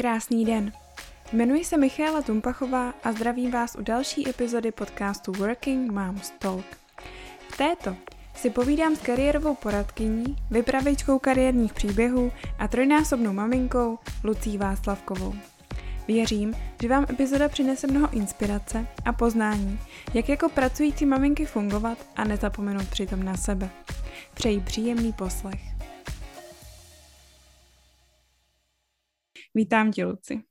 Krásný 0.00 0.44
den. 0.44 0.72
Jmenuji 1.32 1.64
se 1.64 1.76
Michála 1.76 2.22
Tumpachová 2.22 2.94
a 3.04 3.12
zdravím 3.12 3.50
vás 3.50 3.76
u 3.78 3.82
další 3.82 4.28
epizody 4.28 4.72
podcastu 4.72 5.32
Working 5.32 5.92
Moms 5.92 6.30
Talk. 6.38 6.64
V 7.48 7.56
této 7.56 7.96
si 8.34 8.50
povídám 8.50 8.96
s 8.96 9.00
kariérovou 9.00 9.54
poradkyní, 9.54 10.36
vypravěčkou 10.50 11.18
kariérních 11.18 11.74
příběhů 11.74 12.32
a 12.58 12.68
trojnásobnou 12.68 13.32
maminkou 13.32 13.98
Lucí 14.24 14.58
Václavkovou. 14.58 15.34
Věřím, 16.08 16.54
že 16.82 16.88
vám 16.88 17.06
epizoda 17.10 17.48
přinese 17.48 17.86
mnoho 17.86 18.12
inspirace 18.12 18.86
a 19.04 19.12
poznání, 19.12 19.80
jak 20.14 20.28
jako 20.28 20.48
pracující 20.48 21.06
maminky 21.06 21.46
fungovat 21.46 21.98
a 22.16 22.24
nezapomenout 22.24 22.88
přitom 22.88 23.22
na 23.22 23.36
sebe. 23.36 23.70
Přeji 24.34 24.60
příjemný 24.60 25.12
poslech. 25.12 25.69
Vítám 29.54 29.92
tě, 29.92 30.04
Luci. 30.04 30.42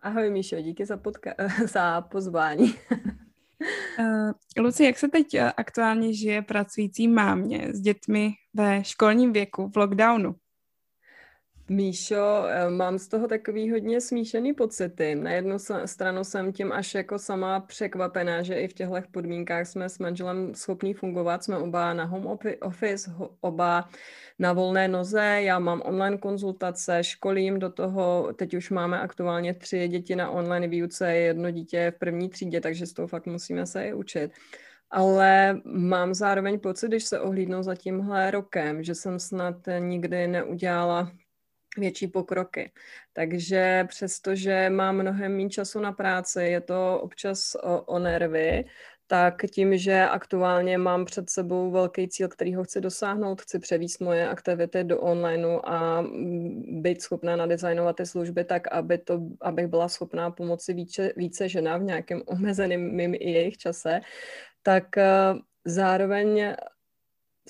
Ahoj, 0.00 0.30
Míšo, 0.30 0.60
díky 0.60 0.86
za, 0.86 0.96
podka- 0.96 1.66
za 1.66 2.00
pozvání. 2.00 2.74
uh, 3.98 4.32
Luci, 4.58 4.84
jak 4.84 4.98
se 4.98 5.08
teď 5.08 5.34
eh, 5.34 5.52
aktuálně 5.52 6.14
žije 6.14 6.42
pracující 6.42 7.08
mámě 7.08 7.68
s 7.72 7.80
dětmi 7.80 8.30
ve 8.54 8.84
školním 8.84 9.32
věku 9.32 9.68
v 9.68 9.76
lockdownu? 9.76 10.34
Míšo, 11.72 12.44
eh, 12.48 12.70
mám 12.70 12.98
z 12.98 13.08
toho 13.08 13.28
takový 13.28 13.70
hodně 13.70 14.00
smíšený 14.00 14.52
pocity. 14.54 15.14
Na 15.14 15.30
jednu 15.30 15.56
stranu 15.84 16.24
jsem 16.24 16.52
tím 16.52 16.72
až 16.72 16.94
jako 16.94 17.18
sama 17.18 17.60
překvapená, 17.60 18.42
že 18.42 18.54
i 18.54 18.68
v 18.68 18.72
těchto 18.72 18.94
podmínkách 19.10 19.66
jsme 19.66 19.88
s 19.88 19.98
manželem 19.98 20.54
schopní 20.54 20.94
fungovat. 20.94 21.44
Jsme 21.44 21.58
oba 21.58 21.92
na 21.94 22.04
home 22.04 22.38
office, 22.62 23.10
oba 23.40 23.88
na 24.38 24.52
volné 24.52 24.88
noze. 24.88 25.38
Já 25.42 25.58
mám 25.58 25.82
online 25.84 26.18
konzultace, 26.18 27.04
školím 27.04 27.58
do 27.58 27.70
toho. 27.70 28.32
Teď 28.36 28.54
už 28.54 28.70
máme 28.70 29.00
aktuálně 29.00 29.54
tři 29.54 29.88
děti 29.88 30.16
na 30.16 30.30
online 30.30 30.68
výuce, 30.68 31.14
jedno 31.14 31.50
dítě 31.50 31.92
v 31.96 31.98
první 31.98 32.28
třídě, 32.28 32.60
takže 32.60 32.86
z 32.86 32.92
toho 32.92 33.08
fakt 33.08 33.26
musíme 33.26 33.66
se 33.66 33.84
i 33.86 33.94
učit 33.94 34.32
ale 34.92 35.60
mám 35.64 36.14
zároveň 36.14 36.60
pocit, 36.60 36.88
když 36.88 37.04
se 37.04 37.20
ohlídnu 37.20 37.62
za 37.62 37.74
tímhle 37.74 38.30
rokem, 38.30 38.82
že 38.82 38.94
jsem 38.94 39.18
snad 39.18 39.56
nikdy 39.78 40.26
neudělala 40.26 41.12
větší 41.78 42.06
pokroky. 42.06 42.72
Takže 43.12 43.84
přestože 43.88 44.70
mám 44.70 44.96
mnohem 44.96 45.36
méně 45.36 45.50
času 45.50 45.80
na 45.80 45.92
práci, 45.92 46.42
je 46.42 46.60
to 46.60 47.00
občas 47.00 47.54
o, 47.54 47.82
o 47.82 47.98
nervy, 47.98 48.64
tak 49.10 49.42
tím, 49.50 49.78
že 49.78 50.06
aktuálně 50.06 50.78
mám 50.78 51.04
před 51.04 51.30
sebou 51.30 51.70
velký 51.70 52.08
cíl, 52.08 52.28
který 52.28 52.54
ho 52.54 52.64
chci 52.64 52.80
dosáhnout, 52.80 53.42
chci 53.42 53.58
převíst 53.58 54.00
moje 54.00 54.28
aktivity 54.28 54.84
do 54.84 55.00
onlineu 55.00 55.58
a 55.64 56.04
být 56.68 57.02
schopná 57.02 57.36
nadizajnovat 57.36 57.96
ty 57.96 58.06
služby 58.06 58.44
tak, 58.44 58.72
aby 58.72 58.98
to, 58.98 59.20
abych 59.40 59.66
byla 59.66 59.88
schopná 59.88 60.30
pomoci 60.30 60.74
více, 60.74 61.12
více 61.16 61.48
ženám 61.48 61.80
v 61.80 61.84
nějakém 61.84 62.22
omezeném 62.26 62.96
mým 62.96 63.14
i 63.14 63.30
jejich 63.30 63.58
čase, 63.58 64.00
tak 64.62 64.98
eh, 64.98 65.34
zároveň 65.64 66.54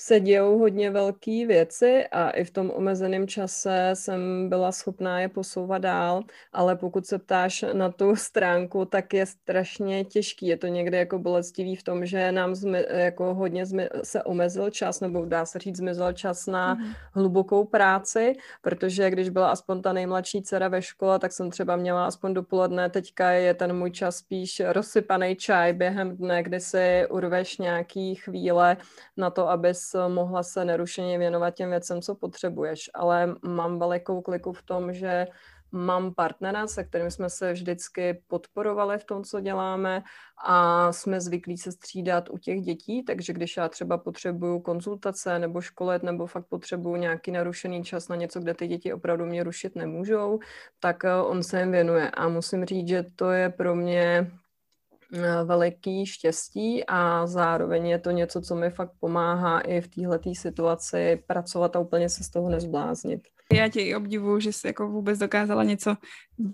se 0.00 0.20
dějou 0.20 0.58
hodně 0.58 0.90
velké 0.90 1.46
věci 1.46 2.06
a 2.06 2.30
i 2.30 2.44
v 2.44 2.50
tom 2.50 2.70
omezeném 2.70 3.28
čase 3.28 3.90
jsem 3.94 4.48
byla 4.48 4.72
schopná 4.72 5.20
je 5.20 5.28
posouvat 5.28 5.82
dál, 5.82 6.22
ale 6.52 6.76
pokud 6.76 7.06
se 7.06 7.18
ptáš 7.18 7.64
na 7.72 7.88
tu 7.90 8.16
stránku, 8.16 8.84
tak 8.84 9.14
je 9.14 9.26
strašně 9.26 10.04
těžký. 10.04 10.46
Je 10.46 10.56
to 10.56 10.66
někdy 10.66 10.96
jako 10.96 11.18
bolestivý 11.18 11.76
v 11.76 11.82
tom, 11.82 12.06
že 12.06 12.32
nám 12.32 12.54
zmi, 12.54 12.84
jako 12.88 13.34
hodně 13.34 13.66
zmi, 13.66 13.88
se 14.02 14.22
omezil 14.22 14.70
čas, 14.70 15.00
nebo 15.00 15.24
dá 15.24 15.46
se 15.46 15.58
říct, 15.58 15.76
zmizel 15.76 16.12
čas 16.12 16.46
na 16.46 16.74
mm. 16.74 16.92
hlubokou 17.14 17.64
práci, 17.64 18.32
protože 18.62 19.10
když 19.10 19.28
byla 19.28 19.50
aspoň 19.50 19.82
ta 19.82 19.92
nejmladší 19.92 20.42
dcera 20.42 20.68
ve 20.68 20.82
škole, 20.82 21.18
tak 21.18 21.32
jsem 21.32 21.50
třeba 21.50 21.76
měla 21.76 22.06
aspoň 22.06 22.34
dopoledne, 22.34 22.90
teďka 22.90 23.30
je 23.30 23.54
ten 23.54 23.76
můj 23.76 23.90
čas 23.90 24.16
spíš 24.16 24.62
rozsypaný 24.66 25.36
čaj 25.36 25.72
během 25.72 26.16
dne, 26.16 26.42
kdy 26.42 26.60
si 26.60 27.06
urveš 27.10 27.58
nějaký 27.58 28.14
chvíle 28.14 28.76
na 29.16 29.30
to, 29.30 29.48
abys 29.48 29.89
mohla 30.08 30.42
se 30.42 30.64
nerušeně 30.64 31.18
věnovat 31.18 31.51
těm 31.51 31.70
věcem, 31.70 32.02
co 32.02 32.14
potřebuješ. 32.14 32.90
Ale 32.95 33.34
mám 33.42 33.78
velikou 33.78 34.20
kliku 34.20 34.52
v 34.52 34.62
tom, 34.62 34.92
že 34.92 35.27
mám 35.73 36.14
partnera, 36.14 36.67
se 36.67 36.84
kterým 36.84 37.11
jsme 37.11 37.30
se 37.30 37.52
vždycky 37.52 38.23
podporovali 38.27 38.98
v 38.98 39.05
tom, 39.05 39.24
co 39.24 39.40
děláme 39.40 40.02
a 40.45 40.92
jsme 40.92 41.20
zvyklí 41.20 41.58
se 41.58 41.73
střídat 41.73 42.30
u 42.30 42.39
těch 42.39 42.61
dětí, 42.61 43.05
takže 43.05 43.33
když 43.33 43.56
já 43.56 43.68
třeba 43.68 43.98
potřebuju 43.98 44.61
konzultace 44.61 45.39
nebo 45.39 45.61
školet 45.61 46.02
nebo 46.02 46.27
fakt 46.27 46.46
potřebuju 46.46 46.96
nějaký 46.96 47.30
narušený 47.30 47.84
čas 47.84 48.08
na 48.08 48.17
něco, 48.17 48.40
kde 48.40 48.55
ty 48.55 48.67
děti 48.67 48.92
opravdu 48.92 49.27
mě 49.27 49.42
rušit 49.42 49.77
nemůžou, 49.77 50.39
tak 50.80 51.05
eh, 51.05 51.14
on 51.14 51.42
se 51.42 51.61
jim 51.61 51.72
věnuje 51.72 52.11
a 52.11 52.28
musím 52.28 52.64
říct, 52.64 52.89
že 52.89 53.05
to 53.17 53.30
je 53.30 53.51
pro 53.51 53.74
mě 53.74 54.30
veliký 55.44 56.06
štěstí 56.06 56.84
a 56.88 57.26
zároveň 57.26 57.86
je 57.86 57.98
to 57.98 58.10
něco, 58.10 58.40
co 58.40 58.54
mi 58.54 58.70
fakt 58.70 58.92
pomáhá 59.00 59.60
i 59.60 59.80
v 59.80 59.88
této 59.88 60.34
situaci 60.34 61.22
pracovat 61.26 61.76
a 61.76 61.78
úplně 61.78 62.08
se 62.08 62.24
z 62.24 62.30
toho 62.30 62.50
nezbláznit. 62.50 63.20
Já 63.52 63.68
tě 63.68 63.80
i 63.80 63.94
obdivuju, 63.94 64.40
že 64.40 64.52
jsi 64.52 64.66
jako 64.66 64.88
vůbec 64.88 65.18
dokázala 65.18 65.64
něco 65.64 65.96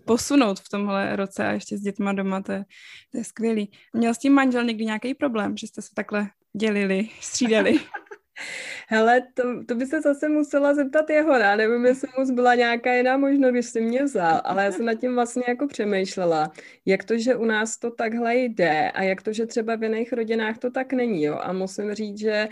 posunout 0.05 0.61
v 0.61 0.69
tomhle 0.69 1.17
roce 1.17 1.47
a 1.47 1.53
ještě 1.53 1.79
s 1.79 1.81
dětma 1.81 2.13
doma, 2.13 2.43
to 2.43 2.53
je, 2.53 2.65
to 3.13 3.19
je 3.19 3.25
skvělý. 3.25 3.73
Měl 3.93 4.15
s 4.15 4.19
tím 4.19 4.33
manžel 4.33 4.65
někdy 4.65 4.85
nějaký 4.85 5.15
problém, 5.15 5.57
že 5.57 5.67
jste 5.67 5.83
se 5.83 5.89
takhle 5.95 6.29
dělili, 6.57 7.09
střídali? 7.21 7.81
Hele, 8.89 9.23
to, 9.35 9.65
to 9.65 9.75
by 9.75 9.87
se 9.87 10.01
zase 10.01 10.29
musela 10.29 10.75
zeptat 10.75 11.11
jeho, 11.11 11.33
já 11.33 11.57
nevím, 11.57 11.87
jestli 11.87 12.09
mu 12.19 12.35
byla 12.35 12.55
nějaká 12.55 12.95
jiná 12.95 13.17
možnost, 13.17 13.51
když 13.53 13.67
jsi 13.67 13.81
mě 13.81 14.05
vzal, 14.05 14.41
ale 14.45 14.65
já 14.65 14.73
jsem 14.73 14.85
nad 14.85 14.95
tím 14.95 15.15
vlastně 15.15 15.43
jako 15.49 15.67
přemýšlela, 15.67 16.53
jak 16.87 17.05
to, 17.05 17.19
že 17.19 17.37
u 17.37 17.45
nás 17.45 17.77
to 17.77 17.91
takhle 17.91 18.37
jde 18.37 18.91
a 18.91 19.03
jak 19.03 19.23
to, 19.23 19.33
že 19.33 19.47
třeba 19.47 19.77
v 19.77 19.83
jiných 19.83 20.13
rodinách 20.13 20.59
to 20.59 20.71
tak 20.71 20.93
není, 20.93 21.23
jo. 21.23 21.39
A 21.43 21.53
musím 21.53 21.95
říct, 21.95 22.19
že 22.19 22.49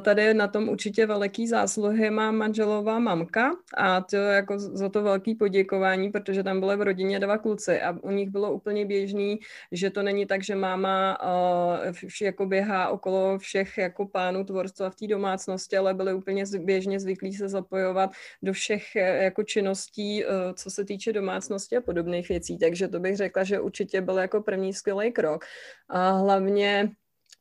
Tady 0.00 0.34
na 0.34 0.48
tom 0.48 0.68
určitě 0.68 1.06
veliký 1.06 1.48
zásluhy 1.48 2.10
má 2.10 2.30
manželová 2.30 2.98
mamka 2.98 3.50
a 3.76 4.00
to 4.00 4.16
jako 4.16 4.58
za 4.58 4.88
to 4.88 5.02
velký 5.02 5.34
poděkování, 5.34 6.10
protože 6.10 6.42
tam 6.42 6.60
byly 6.60 6.76
v 6.76 6.82
rodině 6.82 7.20
dva 7.20 7.38
kluci 7.38 7.80
a 7.80 7.92
u 8.02 8.10
nich 8.10 8.30
bylo 8.30 8.52
úplně 8.52 8.86
běžný, 8.86 9.38
že 9.72 9.90
to 9.90 10.02
není 10.02 10.26
tak, 10.26 10.42
že 10.42 10.54
máma 10.54 11.18
uh, 11.22 12.10
jako 12.22 12.46
běhá 12.46 12.88
okolo 12.88 13.38
všech 13.38 13.78
jako 13.78 14.06
pánů 14.06 14.44
tvorstva 14.44 14.90
v 14.90 14.96
té 14.96 15.06
domácnosti, 15.06 15.76
ale 15.76 15.94
byly 15.94 16.14
úplně 16.14 16.44
běžně 16.58 17.00
zvyklí 17.00 17.32
se 17.32 17.48
zapojovat 17.48 18.10
do 18.42 18.52
všech 18.52 18.96
e, 18.96 19.24
jako 19.24 19.42
činností, 19.42 20.24
uh, 20.24 20.30
co 20.54 20.70
se 20.70 20.84
týče 20.84 21.12
domácnosti 21.12 21.76
a 21.76 21.80
podobných 21.80 22.28
věcí. 22.28 22.58
Takže 22.58 22.88
to 22.88 23.00
bych 23.00 23.16
řekla, 23.16 23.44
že 23.44 23.60
určitě 23.60 24.00
byl 24.00 24.18
jako 24.18 24.42
první 24.42 24.72
skvělý 24.72 25.12
krok. 25.12 25.44
A 25.88 26.10
hlavně 26.10 26.90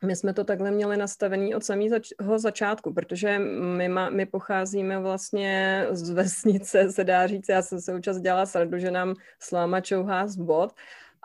my 0.04 0.16
jsme 0.16 0.34
to 0.34 0.44
takhle 0.44 0.72
měli 0.72 0.98
nastavený 0.98 1.56
od 1.56 1.64
samého 1.64 1.90
zač- 1.90 2.14
začátku, 2.38 2.94
protože 2.94 3.40
my, 3.78 3.90
ma, 3.90 4.10
my 4.10 4.26
pocházíme 4.26 5.00
vlastně 5.00 5.86
z 5.92 6.10
vesnice, 6.10 6.92
se 6.92 7.04
dá 7.04 7.28
říct, 7.28 7.50
já 7.50 7.62
jsem 7.62 7.82
se 7.82 7.96
účast 7.96 8.20
dělala 8.20 8.46
srdu, 8.46 8.78
že 8.78 8.92
nám 8.92 9.16
sláma 9.40 9.82
čouhá 9.82 10.28
z 10.28 10.36
bod 10.36 10.74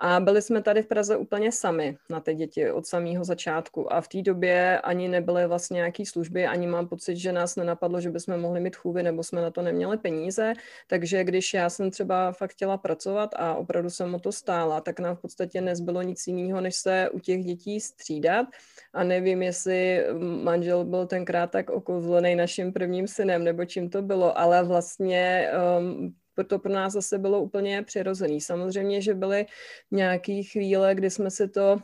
a 0.00 0.20
byli 0.20 0.42
jsme 0.42 0.62
tady 0.62 0.82
v 0.82 0.86
Praze 0.86 1.16
úplně 1.16 1.52
sami 1.52 1.96
na 2.10 2.20
ty 2.20 2.34
děti 2.34 2.70
od 2.70 2.86
samého 2.86 3.24
začátku. 3.24 3.92
A 3.92 4.00
v 4.00 4.08
té 4.08 4.22
době 4.22 4.80
ani 4.80 5.08
nebyly 5.08 5.46
vlastně 5.46 5.74
nějaké 5.74 6.06
služby, 6.06 6.46
ani 6.46 6.66
mám 6.66 6.88
pocit, 6.88 7.16
že 7.16 7.32
nás 7.32 7.56
nenapadlo, 7.56 8.00
že 8.00 8.10
bychom 8.10 8.40
mohli 8.40 8.60
mít 8.60 8.76
chůvy, 8.76 9.02
nebo 9.02 9.22
jsme 9.22 9.42
na 9.42 9.50
to 9.50 9.62
neměli 9.62 9.98
peníze. 9.98 10.52
Takže 10.86 11.24
když 11.24 11.54
já 11.54 11.70
jsem 11.70 11.90
třeba 11.90 12.32
fakt 12.32 12.50
chtěla 12.50 12.76
pracovat 12.76 13.30
a 13.36 13.54
opravdu 13.54 13.90
jsem 13.90 14.14
o 14.14 14.18
to 14.18 14.32
stála, 14.32 14.80
tak 14.80 15.00
nám 15.00 15.16
v 15.16 15.20
podstatě 15.20 15.60
nezbylo 15.60 16.02
nic 16.02 16.26
jiného, 16.26 16.60
než 16.60 16.76
se 16.76 17.10
u 17.12 17.18
těch 17.18 17.44
dětí 17.44 17.80
střídat. 17.80 18.46
A 18.92 19.04
nevím, 19.04 19.42
jestli 19.42 20.04
manžel 20.42 20.84
byl 20.84 21.06
tenkrát 21.06 21.50
tak 21.50 21.70
okouzlený 21.70 22.34
naším 22.34 22.72
prvním 22.72 23.08
synem, 23.08 23.44
nebo 23.44 23.64
čím 23.64 23.90
to 23.90 24.02
bylo, 24.02 24.38
ale 24.38 24.64
vlastně 24.64 25.50
um, 25.78 26.14
to 26.44 26.58
pro 26.58 26.72
nás 26.72 26.92
zase 26.92 27.18
bylo 27.18 27.40
úplně 27.40 27.82
přirozený. 27.82 28.40
Samozřejmě, 28.40 29.02
že 29.02 29.14
byly 29.14 29.46
nějaké 29.90 30.42
chvíle, 30.42 30.94
kdy 30.94 31.10
jsme 31.10 31.30
si 31.30 31.48
to 31.48 31.76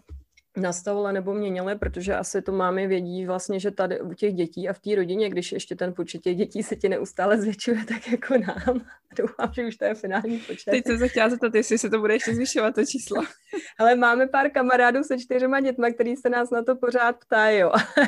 nastavila 0.57 1.13
nebo 1.13 1.35
měnila, 1.35 1.75
protože 1.75 2.15
asi 2.15 2.43
to 2.43 2.53
máme 2.53 2.87
vědí 2.87 3.27
vlastně, 3.27 3.61
že 3.61 3.71
tady 3.71 4.01
u 4.01 4.15
těch 4.15 4.35
dětí 4.35 4.69
a 4.69 4.73
v 4.73 4.79
té 4.79 4.95
rodině, 4.95 5.31
když 5.31 5.53
ještě 5.53 5.77
ten 5.77 5.95
počet 5.95 6.23
těch 6.23 6.37
dětí 6.37 6.63
se 6.63 6.77
ti 6.77 6.89
neustále 6.89 7.41
zvětšuje, 7.41 7.85
tak 7.89 8.09
jako 8.13 8.39
nám. 8.39 8.87
Doufám, 9.19 9.53
že 9.55 9.67
už 9.67 9.77
to 9.77 9.85
je 9.85 9.95
finální 9.95 10.39
počet. 10.39 10.71
Teď 10.71 10.87
jsem 10.87 10.99
se 10.99 11.09
chtěla 11.09 11.31
zeptat, 11.31 11.55
jestli 11.55 11.79
se 11.79 11.91
to 11.91 11.99
bude 11.99 12.15
ještě 12.15 12.35
zvyšovat, 12.35 12.75
to 12.75 12.85
číslo. 12.85 13.23
Ale 13.79 13.95
máme 13.95 14.27
pár 14.27 14.51
kamarádů 14.51 15.03
se 15.03 15.19
čtyřma 15.19 15.61
dětma, 15.61 15.91
který 15.91 16.17
se 16.17 16.29
nás 16.29 16.51
na 16.51 16.63
to 16.63 16.77
pořád 16.77 17.17
ptají. 17.17 17.63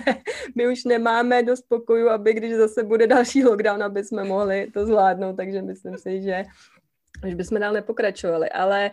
My 0.54 0.68
už 0.68 0.84
nemáme 0.84 1.42
dost 1.42 1.64
pokoju, 1.68 2.08
aby 2.08 2.34
když 2.34 2.54
zase 2.54 2.82
bude 2.82 3.06
další 3.06 3.44
lockdown, 3.44 3.82
aby 3.82 4.04
jsme 4.04 4.24
mohli 4.24 4.70
to 4.74 4.86
zvládnout, 4.86 5.36
takže 5.36 5.62
myslím 5.62 5.98
si, 5.98 6.22
že 6.22 6.44
už 7.26 7.34
bychom 7.34 7.60
dál 7.60 7.72
nepokračovali. 7.72 8.48
Ale 8.50 8.90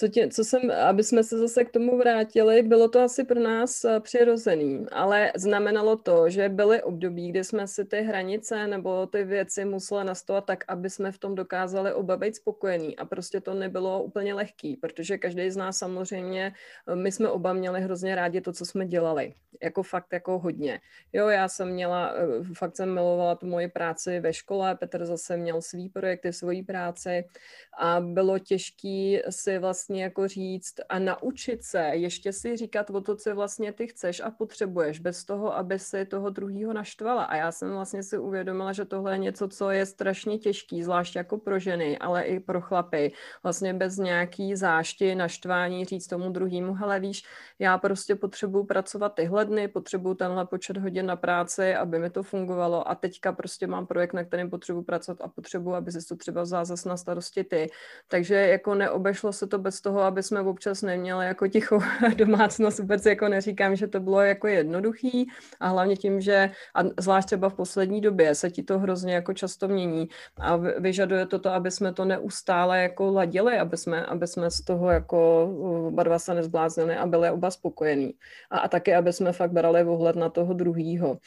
co, 0.00 0.08
tě, 0.08 0.28
co 0.28 0.44
jsem, 0.44 0.70
aby 0.70 1.04
jsme 1.04 1.24
se 1.24 1.38
zase 1.38 1.64
k 1.64 1.70
tomu 1.70 1.98
vrátili, 1.98 2.62
bylo 2.62 2.88
to 2.88 3.00
asi 3.00 3.24
pro 3.24 3.40
nás 3.40 3.84
eh, 3.84 4.00
přirozený, 4.00 4.86
ale 4.92 5.32
znamenalo 5.36 5.96
to, 5.96 6.30
že 6.30 6.48
byly 6.48 6.82
období, 6.82 7.28
kdy 7.30 7.44
jsme 7.44 7.66
si 7.66 7.84
ty 7.84 8.00
hranice 8.00 8.66
nebo 8.66 9.06
ty 9.06 9.24
věci 9.24 9.64
museli 9.64 10.04
nastavovat 10.04 10.44
tak, 10.44 10.64
aby 10.68 10.90
jsme 10.90 11.12
v 11.12 11.18
tom 11.18 11.34
dokázali 11.34 11.92
oba 11.92 12.16
být 12.16 12.36
spokojení. 12.36 12.96
A 12.96 13.04
prostě 13.04 13.40
to 13.40 13.54
nebylo 13.54 14.02
úplně 14.02 14.34
lehký, 14.34 14.76
protože 14.76 15.18
každý 15.18 15.50
z 15.50 15.56
nás 15.56 15.78
samozřejmě, 15.78 16.52
eh, 16.88 16.96
my 16.96 17.12
jsme 17.12 17.28
oba 17.28 17.52
měli 17.52 17.80
hrozně 17.80 18.14
rádi 18.14 18.40
to, 18.40 18.52
co 18.52 18.66
jsme 18.66 18.86
dělali, 18.86 19.34
jako 19.62 19.82
fakt 19.82 20.12
jako 20.12 20.38
hodně. 20.38 20.80
Jo, 21.12 21.28
já 21.28 21.48
jsem 21.48 21.68
měla, 21.68 22.14
eh, 22.14 22.54
fakt 22.54 22.76
jsem 22.76 22.94
milovala 22.94 23.34
tu 23.34 23.46
moji 23.46 23.68
práci 23.68 24.20
ve 24.20 24.32
škole, 24.32 24.76
Petr 24.76 25.04
zase 25.04 25.36
měl 25.36 25.62
svý 25.62 25.88
projekty, 25.88 26.32
svoji 26.32 26.62
práci. 26.62 27.24
A 27.78 28.00
bylo 28.00 28.38
těžký 28.38 29.20
si 29.30 29.58
vlastně 29.58 29.87
jako 29.90 30.28
říct 30.28 30.74
a 30.88 30.98
naučit 30.98 31.64
se 31.64 31.78
ještě 31.78 32.32
si 32.32 32.56
říkat 32.56 32.90
o 32.90 33.00
to, 33.00 33.16
co 33.16 33.34
vlastně 33.34 33.72
ty 33.72 33.86
chceš 33.86 34.20
a 34.20 34.30
potřebuješ, 34.30 35.00
bez 35.00 35.24
toho, 35.24 35.56
aby 35.56 35.78
si 35.78 36.04
toho 36.04 36.30
druhého 36.30 36.72
naštvala. 36.72 37.24
A 37.24 37.36
já 37.36 37.52
jsem 37.52 37.72
vlastně 37.72 38.02
si 38.02 38.18
uvědomila, 38.18 38.72
že 38.72 38.84
tohle 38.84 39.14
je 39.14 39.18
něco, 39.18 39.48
co 39.48 39.70
je 39.70 39.86
strašně 39.86 40.38
těžký, 40.38 40.82
zvlášť 40.82 41.16
jako 41.16 41.38
pro 41.38 41.58
ženy, 41.58 41.98
ale 41.98 42.22
i 42.22 42.40
pro 42.40 42.60
chlapy. 42.60 43.12
Vlastně 43.42 43.74
bez 43.74 43.96
nějaký 43.96 44.56
zášti, 44.56 45.14
naštvání 45.14 45.84
říct 45.84 46.06
tomu 46.06 46.30
druhému, 46.30 46.74
hele 46.74 47.00
víš, 47.00 47.22
já 47.58 47.78
prostě 47.78 48.14
potřebuju 48.14 48.64
pracovat 48.64 49.14
tyhle 49.14 49.44
dny, 49.44 49.68
potřebuju 49.68 50.14
tenhle 50.14 50.46
počet 50.46 50.76
hodin 50.76 51.06
na 51.06 51.16
práci, 51.16 51.74
aby 51.74 51.98
mi 51.98 52.10
to 52.10 52.22
fungovalo 52.22 52.88
a 52.88 52.94
teďka 52.94 53.32
prostě 53.32 53.66
mám 53.66 53.86
projekt, 53.86 54.12
na 54.12 54.24
kterém 54.24 54.50
potřebuji 54.50 54.82
pracovat 54.82 55.20
a 55.20 55.28
potřebuji, 55.28 55.74
aby 55.74 55.92
si 55.92 56.08
to 56.08 56.16
třeba 56.16 56.42
vzal 56.42 56.64
zase 56.64 56.88
na 56.88 56.96
starosti 56.96 57.44
ty. 57.44 57.70
Takže 58.08 58.34
jako 58.34 58.74
neobešlo 58.74 59.32
se 59.32 59.46
to 59.46 59.58
bez 59.58 59.77
toho, 59.80 60.00
aby 60.00 60.22
jsme 60.22 60.40
občas 60.40 60.82
neměli 60.82 61.26
jako 61.26 61.48
ticho 61.48 61.78
domácnost. 62.16 62.78
Vůbec 62.78 63.06
jako 63.06 63.28
neříkám, 63.28 63.76
že 63.76 63.86
to 63.86 64.00
bylo 64.00 64.20
jako 64.20 64.46
jednoduchý 64.46 65.28
a 65.60 65.68
hlavně 65.68 65.96
tím, 65.96 66.20
že 66.20 66.50
a 66.74 66.80
zvlášť 66.98 67.26
třeba 67.26 67.48
v 67.48 67.54
poslední 67.54 68.00
době 68.00 68.34
se 68.34 68.50
ti 68.50 68.62
to 68.62 68.78
hrozně 68.78 69.14
jako 69.14 69.34
často 69.34 69.68
mění 69.68 70.08
a 70.36 70.56
vyžaduje 70.56 71.26
to 71.26 71.38
to, 71.38 71.50
aby 71.50 71.70
jsme 71.70 71.92
to 71.92 72.04
neustále 72.04 72.82
jako 72.82 73.12
ladili, 73.12 73.58
aby 73.58 73.76
jsme, 73.76 74.06
aby 74.06 74.26
jsme 74.26 74.50
z 74.50 74.60
toho 74.60 74.90
jako 74.90 75.44
oba 75.88 76.02
dva 76.02 76.18
se 76.18 76.34
nezbláznili 76.34 76.96
a 76.96 77.06
byli 77.06 77.30
oba 77.30 77.50
spokojení. 77.50 78.12
A, 78.50 78.58
a 78.58 78.68
taky, 78.68 78.94
aby 78.94 79.12
jsme 79.12 79.32
fakt 79.32 79.52
brali 79.52 79.84
ohled 79.84 80.16
na 80.16 80.28
toho 80.28 80.54
druhýho 80.54 81.18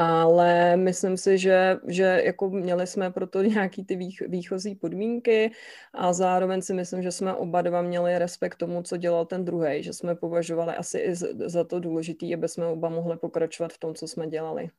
ale 0.00 0.76
myslím 0.76 1.16
si, 1.16 1.38
že, 1.38 1.76
že 1.88 2.22
jako 2.24 2.50
měli 2.50 2.86
jsme 2.86 3.10
pro 3.10 3.26
to 3.26 3.42
nějaký 3.42 3.84
ty 3.84 3.96
vých, 3.96 4.22
výchozí 4.28 4.74
podmínky 4.74 5.52
a 5.94 6.12
zároveň 6.12 6.62
si 6.62 6.74
myslím, 6.74 7.02
že 7.02 7.12
jsme 7.12 7.34
oba 7.34 7.62
dva 7.62 7.82
měli 7.82 8.18
respekt 8.18 8.56
tomu, 8.56 8.82
co 8.82 8.96
dělal 8.96 9.26
ten 9.26 9.44
druhý, 9.44 9.82
že 9.82 9.92
jsme 9.92 10.14
považovali 10.14 10.74
asi 10.74 10.98
i 10.98 11.14
za 11.46 11.64
to 11.64 11.80
důležité, 11.80 12.34
aby 12.34 12.48
jsme 12.48 12.66
oba 12.66 12.88
mohli 12.88 13.16
pokračovat 13.16 13.72
v 13.72 13.78
tom, 13.78 13.94
co 13.94 14.08
jsme 14.08 14.26
dělali. 14.26 14.70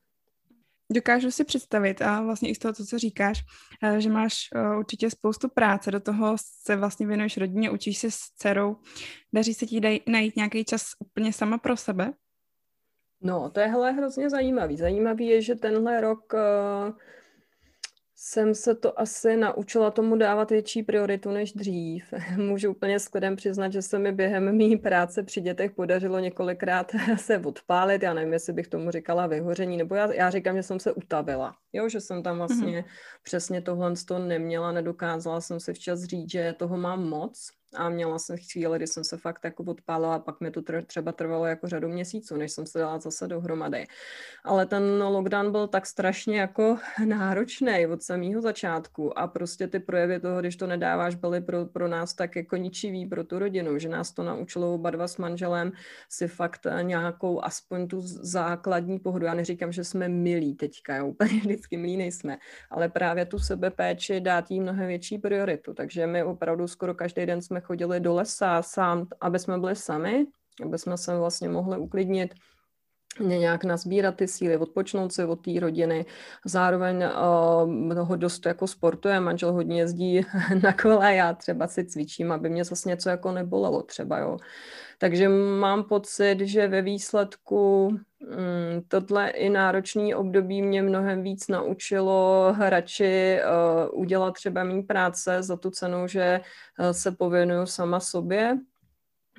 Dokážu 0.92 1.30
si 1.30 1.44
představit 1.44 2.02
a 2.02 2.22
vlastně 2.22 2.50
i 2.50 2.54
z 2.54 2.58
toho, 2.58 2.74
co 2.74 2.98
říkáš, 2.98 3.42
eh, 3.82 4.00
že 4.00 4.10
máš 4.10 4.34
eh, 4.54 4.76
určitě 4.78 5.10
spoustu 5.10 5.48
práce, 5.48 5.90
do 5.90 6.00
toho 6.00 6.36
se 6.62 6.76
vlastně 6.76 7.06
věnuješ 7.06 7.36
rodině, 7.36 7.70
učíš 7.70 7.98
se 7.98 8.10
s 8.10 8.18
dcerou. 8.18 8.76
Daří 9.32 9.54
se 9.54 9.66
ti 9.66 10.02
najít 10.06 10.36
nějaký 10.36 10.64
čas 10.64 10.82
úplně 10.98 11.32
sama 11.32 11.58
pro 11.58 11.76
sebe? 11.76 12.12
No, 13.22 13.50
to 13.50 13.60
je 13.60 13.66
hele, 13.66 13.92
hrozně 13.92 14.30
zajímavý. 14.30 14.76
Zajímavý 14.76 15.26
je, 15.26 15.42
že 15.42 15.54
tenhle 15.54 16.00
rok 16.00 16.32
uh, 16.32 16.98
jsem 18.22 18.54
se 18.54 18.74
to 18.74 19.00
asi 19.00 19.36
naučila 19.36 19.90
tomu 19.90 20.16
dávat 20.16 20.50
větší 20.50 20.82
prioritu 20.82 21.30
než 21.30 21.52
dřív. 21.52 22.04
Můžu 22.36 22.70
úplně 22.70 22.98
s 22.98 23.08
klidem 23.08 23.36
přiznat, 23.36 23.72
že 23.72 23.82
se 23.82 23.98
mi 23.98 24.12
během 24.12 24.56
mý 24.56 24.76
práce 24.76 25.22
při 25.22 25.40
dětech 25.40 25.72
podařilo 25.72 26.18
několikrát 26.18 26.92
se 27.16 27.38
odpálit. 27.38 28.02
Já 28.02 28.14
nevím, 28.14 28.32
jestli 28.32 28.52
bych 28.52 28.68
tomu 28.68 28.90
říkala 28.90 29.26
vyhoření, 29.26 29.76
nebo 29.76 29.94
já, 29.94 30.12
já 30.12 30.30
říkám, 30.30 30.56
že 30.56 30.62
jsem 30.62 30.80
se 30.80 30.92
utavila. 30.92 31.56
Jo, 31.72 31.88
že 31.88 32.00
jsem 32.00 32.22
tam 32.22 32.38
vlastně 32.38 32.80
mm-hmm. 32.80 32.90
přesně 33.22 33.62
tohle 33.62 33.94
to 34.08 34.18
neměla, 34.18 34.72
nedokázala 34.72 35.40
jsem 35.40 35.60
se 35.60 35.72
včas 35.72 36.02
říct, 36.02 36.30
že 36.30 36.54
toho 36.58 36.76
mám 36.76 37.08
moc 37.08 37.59
a 37.76 37.88
měla 37.88 38.18
jsem 38.18 38.36
chvíli, 38.36 38.78
kdy 38.78 38.86
jsem 38.86 39.04
se 39.04 39.16
fakt 39.16 39.44
jako 39.44 39.62
odpálila 39.62 40.14
a 40.14 40.18
pak 40.18 40.40
mi 40.40 40.50
to 40.50 40.62
třeba 40.86 41.12
trvalo 41.12 41.46
jako 41.46 41.68
řadu 41.68 41.88
měsíců, 41.88 42.36
než 42.36 42.52
jsem 42.52 42.66
se 42.66 42.78
dala 42.78 42.98
zase 42.98 43.28
dohromady. 43.28 43.86
Ale 44.44 44.66
ten 44.66 45.02
lockdown 45.02 45.52
byl 45.52 45.66
tak 45.66 45.86
strašně 45.86 46.40
jako 46.40 46.78
náročný 47.04 47.86
od 47.86 48.02
samého 48.02 48.42
začátku 48.42 49.18
a 49.18 49.26
prostě 49.26 49.66
ty 49.66 49.78
projevy 49.78 50.20
toho, 50.20 50.40
když 50.40 50.56
to 50.56 50.66
nedáváš, 50.66 51.14
byly 51.14 51.40
pro, 51.40 51.66
pro 51.66 51.88
nás 51.88 52.14
tak 52.14 52.36
jako 52.36 52.56
ničivý 52.56 53.06
pro 53.06 53.24
tu 53.24 53.38
rodinu, 53.38 53.78
že 53.78 53.88
nás 53.88 54.12
to 54.12 54.22
naučilo 54.22 54.74
oba 54.74 54.90
dva 54.90 55.08
s 55.08 55.16
manželem 55.16 55.72
si 56.08 56.28
fakt 56.28 56.66
nějakou 56.82 57.44
aspoň 57.44 57.88
tu 57.88 58.00
základní 58.22 58.98
pohodu. 58.98 59.26
Já 59.26 59.34
neříkám, 59.34 59.72
že 59.72 59.84
jsme 59.84 60.08
milí 60.08 60.54
teďka, 60.54 60.96
jo, 60.96 61.06
úplně 61.06 61.40
vždycky 61.40 61.76
milí 61.76 61.96
nejsme, 61.96 62.38
ale 62.70 62.88
právě 62.88 63.26
tu 63.26 63.38
sebepéči 63.38 64.20
dát 64.20 64.50
jí 64.50 64.60
mnohem 64.60 64.86
větší 64.86 65.18
prioritu. 65.18 65.74
Takže 65.74 66.06
my 66.06 66.22
opravdu 66.24 66.68
skoro 66.68 66.94
každý 66.94 67.26
den 67.26 67.42
jsme 67.42 67.59
chodili 67.60 68.00
do 68.00 68.14
lesa 68.14 68.62
sám, 68.62 69.06
aby 69.20 69.38
jsme 69.38 69.58
byli 69.58 69.76
sami, 69.76 70.26
aby 70.64 70.78
jsme 70.78 70.96
se 70.96 71.18
vlastně 71.18 71.48
mohli 71.48 71.78
uklidnit, 71.78 72.34
nějak 73.20 73.64
nazbírat 73.64 74.16
ty 74.16 74.28
síly, 74.28 74.56
odpočnout 74.56 75.12
se 75.12 75.26
od 75.26 75.36
té 75.36 75.60
rodiny. 75.60 76.06
Zároveň 76.44 77.04
uh, 78.02 78.16
dost 78.16 78.46
jako 78.46 78.66
sportuje, 78.66 79.20
manžel 79.20 79.52
hodně 79.52 79.80
jezdí 79.80 80.20
na 80.62 80.72
kole, 80.72 81.14
já 81.14 81.34
třeba 81.34 81.66
si 81.66 81.84
cvičím, 81.84 82.32
aby 82.32 82.48
mě 82.48 82.64
zase 82.64 82.88
něco 82.88 83.08
jako 83.08 83.32
nebolelo 83.32 83.82
třeba, 83.82 84.18
jo. 84.18 84.36
Takže 84.98 85.28
mám 85.60 85.84
pocit, 85.84 86.36
že 86.40 86.68
ve 86.68 86.82
výsledku 86.82 87.88
mm, 88.20 88.82
tohle 88.88 89.30
i 89.30 89.48
náročný 89.48 90.14
období 90.14 90.62
mě 90.62 90.82
mnohem 90.82 91.22
víc 91.22 91.48
naučilo 91.48 92.54
radši 92.58 93.38
uh, 93.92 94.00
udělat 94.00 94.34
třeba 94.34 94.64
mý 94.64 94.82
práce 94.82 95.42
za 95.42 95.56
tu 95.56 95.70
cenu, 95.70 96.06
že 96.08 96.40
uh, 96.78 96.90
se 96.90 97.12
pověnuju 97.12 97.66
sama 97.66 98.00
sobě, 98.00 98.58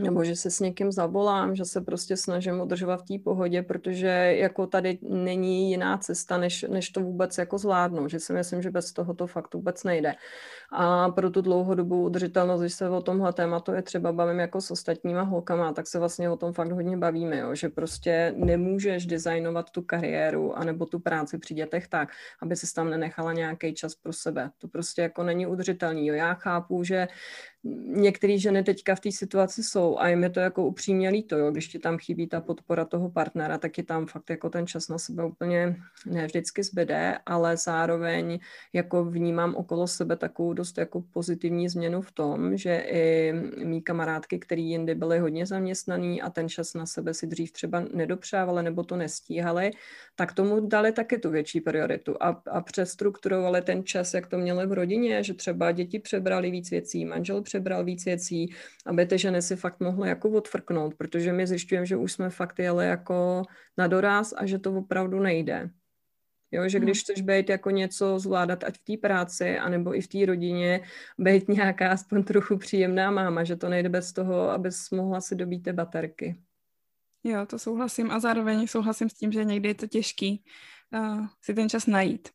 nebo 0.02 0.24
že 0.24 0.36
se 0.36 0.52
s 0.52 0.60
někým 0.60 0.92
zavolám, 0.92 1.56
že 1.56 1.66
se 1.66 1.82
prostě 1.82 2.18
snažím 2.18 2.62
udržovat 2.62 3.02
v 3.02 3.06
té 3.06 3.24
pohodě, 3.24 3.62
protože 3.64 4.08
jako 4.38 4.68
tady 4.68 5.00
není 5.02 5.70
jiná 5.70 5.98
cesta, 5.98 6.38
než, 6.38 6.66
než 6.70 6.90
to 6.90 7.02
vůbec 7.02 7.38
jako 7.38 7.58
zvládnout, 7.58 8.08
že 8.08 8.20
si 8.20 8.34
myslím, 8.34 8.62
že 8.62 8.72
bez 8.72 8.94
toho 8.94 9.14
to 9.14 9.28
fakt 9.28 9.54
vůbec 9.54 9.84
nejde. 9.84 10.14
A 10.72 11.10
pro 11.10 11.30
tu 11.30 11.42
dlouhodobou 11.42 12.04
udržitelnost, 12.04 12.62
když 12.62 12.74
se 12.74 12.90
o 12.90 13.02
tomhle 13.02 13.34
tématu 13.34 13.72
je 13.72 13.82
třeba 13.82 14.12
bavím 14.12 14.40
jako 14.40 14.62
s 14.62 14.72
ostatníma 14.72 15.22
holkama, 15.22 15.74
tak 15.74 15.88
se 15.88 16.00
vlastně 16.00 16.30
o 16.30 16.38
tom 16.38 16.54
fakt 16.54 16.72
hodně 16.72 16.98
bavíme, 16.98 17.38
jo? 17.38 17.56
že 17.56 17.70
prostě 17.70 18.34
nemůžeš 18.38 19.06
designovat 19.06 19.70
tu 19.70 19.82
kariéru 19.82 20.58
anebo 20.58 20.86
tu 20.86 21.00
práci 21.00 21.38
při 21.38 21.54
dětech 21.54 21.88
tak, 21.88 22.10
aby 22.42 22.56
se 22.56 22.74
tam 22.74 22.90
nenechala 22.90 23.34
nějaký 23.34 23.74
čas 23.74 23.96
pro 23.96 24.14
sebe. 24.14 24.52
To 24.58 24.68
prostě 24.68 25.02
jako 25.02 25.24
není 25.24 25.48
udržitelný. 25.48 26.08
Jo? 26.08 26.14
Já 26.16 26.34
chápu, 26.34 26.84
že 26.84 27.08
některé 27.86 28.38
ženy 28.38 28.64
teďka 28.64 28.96
v 28.96 29.00
té 29.00 29.12
situaci 29.12 29.64
jsou 29.64 29.98
a 30.00 30.08
jim 30.08 30.24
je 30.24 30.30
to 30.30 30.40
jako 30.40 30.66
upřímně 30.66 31.10
líto, 31.10 31.38
jo? 31.38 31.52
když 31.52 31.68
ti 31.68 31.80
tam 31.80 31.98
chybí 31.98 32.28
ta 32.28 32.42
podpora 32.42 32.86
toho 32.86 33.10
partnera, 33.10 33.58
tak 33.58 33.78
je 33.78 33.84
tam 33.84 34.06
fakt 34.08 34.30
jako 34.30 34.50
ten 34.50 34.68
čas 34.68 34.88
na 34.88 34.98
sebe 34.98 35.26
úplně 35.26 35.76
ne 36.06 36.26
vždycky 36.26 36.64
zbyde, 36.64 37.18
ale 37.26 37.58
zároveň 37.58 38.40
jako 38.74 39.06
vnímám 39.06 39.56
okolo 39.56 39.88
sebe 39.88 40.16
takovou 40.16 40.54
dost 40.54 40.78
jako 40.78 41.02
pozitivní 41.14 41.70
změnu 41.70 42.02
v 42.02 42.12
tom, 42.12 42.58
že 42.58 42.78
i 42.78 43.34
mý 43.64 43.82
kamarádky, 43.82 44.40
který 44.40 44.70
jindy 44.70 44.96
byly 44.96 45.20
hodně 45.20 45.46
zaměstnaný 45.46 46.22
a 46.22 46.30
ten 46.30 46.50
čas 46.50 46.74
na 46.74 46.86
sebe 46.86 47.14
si 47.14 47.28
dřív 47.28 47.52
třeba 47.52 47.86
nedopřávali 47.94 48.64
nebo 48.64 48.84
to 48.84 48.96
nestíhali, 48.96 49.72
tak 50.16 50.34
tomu 50.34 50.68
dali 50.68 50.92
taky 50.92 51.18
tu 51.18 51.30
větší 51.30 51.62
prioritu 51.62 52.16
a, 52.24 52.42
a 52.52 52.62
přestrukturovali 52.62 53.62
ten 53.62 53.84
čas, 53.84 54.14
jak 54.14 54.28
to 54.28 54.38
měli 54.38 54.68
v 54.68 54.74
rodině, 54.74 55.24
že 55.24 55.34
třeba 55.34 55.72
děti 55.72 56.00
přebrali 56.00 56.52
víc 56.52 56.72
věcí, 56.72 57.06
manžel 57.06 57.42
přebral 57.52 57.84
víc 57.84 58.06
věcí, 58.06 58.54
aby 58.86 59.06
ty 59.06 59.18
ženy 59.18 59.42
si 59.42 59.56
fakt 59.56 59.80
mohly 59.80 60.10
jako 60.10 60.30
odfrknout, 60.30 60.96
protože 60.96 61.34
my 61.34 61.48
zjišťujeme, 61.48 61.86
že 61.86 61.96
už 61.98 62.12
jsme 62.12 62.30
fakt 62.30 62.60
jeli 62.60 62.88
jako 62.88 63.44
na 63.78 63.88
doraz 63.88 64.34
a 64.38 64.46
že 64.46 64.60
to 64.60 64.72
opravdu 64.74 65.20
nejde. 65.20 65.70
Jo, 66.52 66.70
že 66.70 66.80
když 66.80 67.02
chceš 67.02 67.22
být 67.22 67.50
jako 67.50 67.70
něco 67.70 68.20
zvládat, 68.20 68.64
ať 68.64 68.78
v 68.78 68.84
té 68.84 69.08
práci, 69.08 69.58
anebo 69.60 69.96
i 69.96 70.02
v 70.02 70.08
té 70.08 70.26
rodině, 70.26 70.82
být 71.20 71.48
nějaká 71.48 71.92
aspoň 71.92 72.24
trochu 72.24 72.58
příjemná 72.58 73.12
máma, 73.12 73.44
že 73.44 73.56
to 73.56 73.70
nejde 73.70 73.90
bez 73.90 74.14
toho, 74.14 74.50
abys 74.50 74.90
mohla 74.92 75.22
si 75.22 75.36
dobít 75.36 75.64
ty 75.64 75.74
baterky. 75.74 76.36
Jo, 77.24 77.46
to 77.46 77.60
souhlasím 77.60 78.12
a 78.12 78.20
zároveň 78.20 78.68
souhlasím 78.68 79.10
s 79.10 79.14
tím, 79.14 79.32
že 79.32 79.44
někdy 79.44 79.68
je 79.68 79.76
to 79.76 79.88
těžký 79.88 80.44
uh, 80.94 81.26
si 81.42 81.54
ten 81.54 81.70
čas 81.70 81.88
najít. 81.88 82.30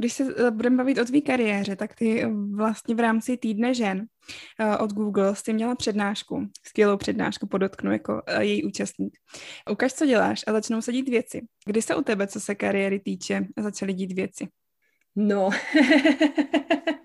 Když 0.00 0.12
se 0.12 0.24
eh, 0.36 0.50
budeme 0.50 0.76
bavit 0.76 0.98
o 0.98 1.04
tvý 1.04 1.22
kariéře, 1.22 1.76
tak 1.76 1.94
ty 1.94 2.22
eh, 2.22 2.28
vlastně 2.54 2.94
v 2.94 3.00
rámci 3.00 3.36
týdne 3.36 3.74
žen 3.74 3.98
uh, 3.98 4.84
od 4.84 4.92
Google 4.92 5.36
jsi 5.36 5.52
měla 5.52 5.74
přednášku, 5.74 6.46
skvělou 6.66 6.96
přednášku, 6.96 7.46
podotknu 7.46 7.92
jako 7.92 8.12
uh, 8.12 8.40
její 8.40 8.64
účastník. 8.64 9.18
Ukaž, 9.70 9.92
co 9.92 10.06
děláš 10.06 10.44
a 10.46 10.52
začnou 10.52 10.82
se 10.82 10.92
dít 10.92 11.08
věci. 11.08 11.40
Kdy 11.66 11.82
se 11.82 11.94
u 11.94 12.02
tebe, 12.02 12.26
co 12.26 12.40
se 12.40 12.54
kariéry 12.54 13.00
týče, 13.00 13.46
začaly 13.56 13.92
dít 13.92 14.12
věci? 14.12 14.48
No, 15.16 15.50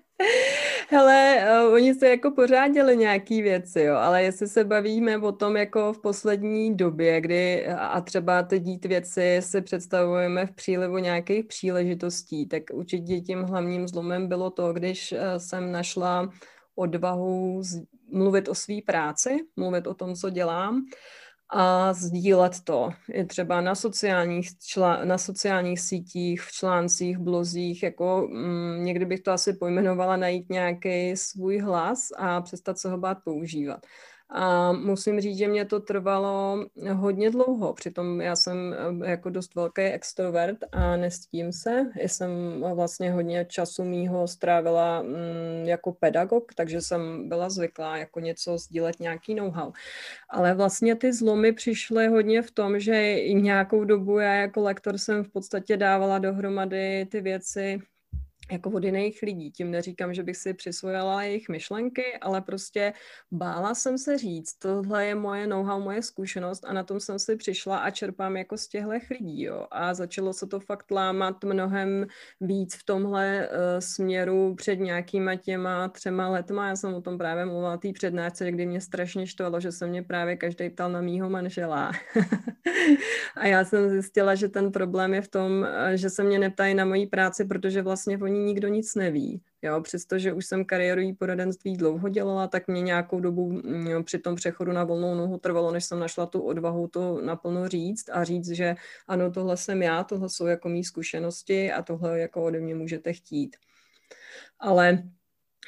Hele, 0.88 1.46
uh, 1.66 1.74
oni 1.74 1.94
se 1.94 2.08
jako 2.08 2.30
pořádili 2.30 2.96
nějaký 2.96 3.42
věci, 3.42 3.80
jo, 3.80 3.94
ale 3.94 4.22
jestli 4.22 4.48
se 4.48 4.64
bavíme 4.64 5.18
o 5.18 5.32
tom 5.32 5.56
jako 5.56 5.92
v 5.92 6.00
poslední 6.00 6.76
době, 6.76 7.20
kdy 7.20 7.66
a 7.66 8.00
třeba 8.00 8.42
ty 8.42 8.60
dít 8.60 8.84
věci 8.84 9.38
si 9.40 9.62
představujeme 9.62 10.46
v 10.46 10.52
přílivu 10.52 10.98
nějakých 10.98 11.44
příležitostí, 11.44 12.48
tak 12.48 12.62
určitě 12.72 13.20
tím 13.20 13.42
hlavním 13.42 13.88
zlomem 13.88 14.28
bylo 14.28 14.50
to, 14.50 14.72
když 14.72 15.12
uh, 15.12 15.18
jsem 15.38 15.72
našla 15.72 16.30
odvahu 16.74 17.62
mluvit 18.12 18.48
o 18.48 18.54
své 18.54 18.74
práci, 18.86 19.36
mluvit 19.56 19.86
o 19.86 19.94
tom, 19.94 20.14
co 20.14 20.30
dělám 20.30 20.82
a 21.48 21.92
sdílet 21.92 22.60
to. 22.64 22.90
I 23.12 23.24
třeba 23.24 23.60
na 23.60 23.74
sociálních, 23.74 24.58
čla, 24.58 25.04
na 25.04 25.18
sociálních 25.18 25.80
sítích, 25.80 26.42
v 26.42 26.52
článcích, 26.52 27.18
blozích, 27.18 27.82
jako 27.82 28.28
mm, 28.30 28.84
někdy 28.84 29.04
bych 29.04 29.20
to 29.20 29.32
asi 29.32 29.52
pojmenovala 29.52 30.16
najít 30.16 30.50
nějaký 30.50 31.16
svůj 31.16 31.58
hlas 31.58 32.08
a 32.16 32.40
přestat 32.40 32.78
se 32.78 32.90
ho 32.90 32.98
bát 32.98 33.18
používat. 33.24 33.86
A 34.28 34.72
musím 34.72 35.20
říct, 35.20 35.38
že 35.38 35.48
mě 35.48 35.64
to 35.64 35.80
trvalo 35.80 36.66
hodně 36.92 37.30
dlouho. 37.30 37.74
Přitom 37.74 38.20
já 38.20 38.36
jsem 38.36 38.74
eh, 39.02 39.10
jako 39.10 39.30
dost 39.30 39.54
velký 39.54 39.82
extrovert 39.82 40.58
a 40.72 40.96
nestím 40.96 41.52
se. 41.52 41.90
Jsem 41.96 42.30
vlastně 42.74 43.12
hodně 43.12 43.44
času 43.44 43.84
mýho 43.84 44.28
strávila 44.28 45.02
mm, 45.02 45.64
jako 45.64 45.92
pedagog, 45.92 46.54
takže 46.54 46.80
jsem 46.80 47.28
byla 47.28 47.50
zvyklá 47.50 47.96
jako 47.96 48.20
něco 48.20 48.58
sdílet, 48.58 49.00
nějaký 49.00 49.34
know-how. 49.34 49.72
Ale 50.30 50.54
vlastně 50.54 50.96
ty 50.96 51.12
zlomy 51.12 51.52
přišly 51.52 52.08
hodně 52.08 52.42
v 52.42 52.50
tom, 52.50 52.80
že 52.80 53.14
nějakou 53.24 53.84
dobu 53.84 54.18
já 54.18 54.34
jako 54.34 54.60
lektor 54.62 54.98
jsem 54.98 55.24
v 55.24 55.28
podstatě 55.28 55.76
dávala 55.76 56.18
dohromady 56.18 57.06
ty 57.10 57.20
věci 57.20 57.80
jako 58.52 58.70
od 58.70 58.84
jiných 58.84 59.22
lidí. 59.22 59.50
Tím 59.50 59.70
neříkám, 59.70 60.14
že 60.14 60.22
bych 60.22 60.36
si 60.36 60.54
přisvojila 60.54 61.22
jejich 61.22 61.48
myšlenky, 61.48 62.18
ale 62.20 62.40
prostě 62.40 62.92
bála 63.32 63.74
jsem 63.74 63.98
se 63.98 64.18
říct, 64.18 64.54
tohle 64.54 65.06
je 65.06 65.14
moje 65.14 65.46
know-how, 65.46 65.80
moje 65.80 66.02
zkušenost 66.02 66.64
a 66.64 66.72
na 66.72 66.82
tom 66.82 67.00
jsem 67.00 67.18
si 67.18 67.36
přišla 67.36 67.78
a 67.78 67.90
čerpám 67.90 68.36
jako 68.36 68.56
z 68.56 68.68
těchto 68.68 68.90
lidí. 69.10 69.42
Jo. 69.42 69.66
A 69.70 69.94
začalo 69.94 70.32
se 70.32 70.46
to 70.46 70.60
fakt 70.60 70.90
lámat 70.90 71.44
mnohem 71.44 72.06
víc 72.40 72.74
v 72.74 72.84
tomhle 72.84 73.48
uh, 73.48 73.56
směru 73.78 74.54
před 74.54 74.76
nějakýma 74.76 75.36
těma 75.36 75.88
třema 75.88 76.28
letma. 76.28 76.68
Já 76.68 76.76
jsem 76.76 76.94
o 76.94 77.00
tom 77.00 77.18
právě 77.18 77.44
mluvila 77.44 77.76
té 77.76 77.92
přednášce, 77.92 78.52
kdy 78.52 78.66
mě 78.66 78.80
strašně 78.80 79.26
štvalo, 79.26 79.60
že 79.60 79.72
se 79.72 79.86
mě 79.86 80.02
právě 80.02 80.36
každý 80.36 80.70
ptal 80.70 80.92
na 80.92 81.00
mýho 81.00 81.30
manžela. 81.30 81.92
a 83.36 83.46
já 83.46 83.64
jsem 83.64 83.88
zjistila, 83.88 84.34
že 84.34 84.48
ten 84.48 84.72
problém 84.72 85.14
je 85.14 85.22
v 85.22 85.28
tom, 85.28 85.66
eh, 85.68 85.96
že 85.96 86.10
se 86.10 86.24
mě 86.24 86.38
neptají 86.38 86.74
na 86.74 86.84
mojí 86.84 87.06
práci, 87.06 87.44
protože 87.44 87.82
vlastně 87.82 88.18
oni 88.18 88.35
ní 88.36 88.44
nikdo 88.44 88.68
nic 88.68 88.94
neví. 88.94 89.42
Jo, 89.62 89.80
přestože 89.80 90.32
už 90.32 90.46
jsem 90.46 90.64
kariérový 90.64 91.12
poradenství 91.12 91.76
dlouho 91.76 92.08
dělala, 92.08 92.46
tak 92.46 92.68
mě 92.68 92.80
nějakou 92.80 93.20
dobu 93.20 93.52
mm, 93.52 93.86
jo, 93.86 94.02
při 94.02 94.18
tom 94.18 94.34
přechodu 94.34 94.72
na 94.72 94.84
volnou 94.84 95.14
nohu 95.14 95.38
trvalo, 95.38 95.72
než 95.72 95.84
jsem 95.84 95.98
našla 95.98 96.26
tu 96.26 96.40
odvahu 96.40 96.88
to 96.88 97.20
naplno 97.20 97.68
říct 97.68 98.10
a 98.12 98.24
říct, 98.24 98.48
že 98.48 98.74
ano, 99.08 99.30
tohle 99.30 99.56
jsem 99.56 99.82
já, 99.82 100.04
tohle 100.04 100.28
jsou 100.28 100.46
jako 100.46 100.68
mý 100.68 100.84
zkušenosti 100.84 101.72
a 101.72 101.82
tohle 101.82 102.20
jako 102.20 102.44
ode 102.44 102.60
mě 102.60 102.74
můžete 102.74 103.12
chtít. 103.12 103.56
Ale 104.60 105.02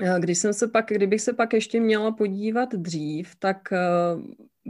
eh, 0.01 0.21
když 0.21 0.39
jsem 0.39 0.53
se 0.53 0.69
pak, 0.69 0.87
kdybych 0.89 1.21
se 1.21 1.33
pak 1.33 1.53
ještě 1.53 1.81
měla 1.81 2.13
podívat 2.13 2.75
dřív, 2.75 3.37
tak 3.39 3.73
eh, 3.73 3.79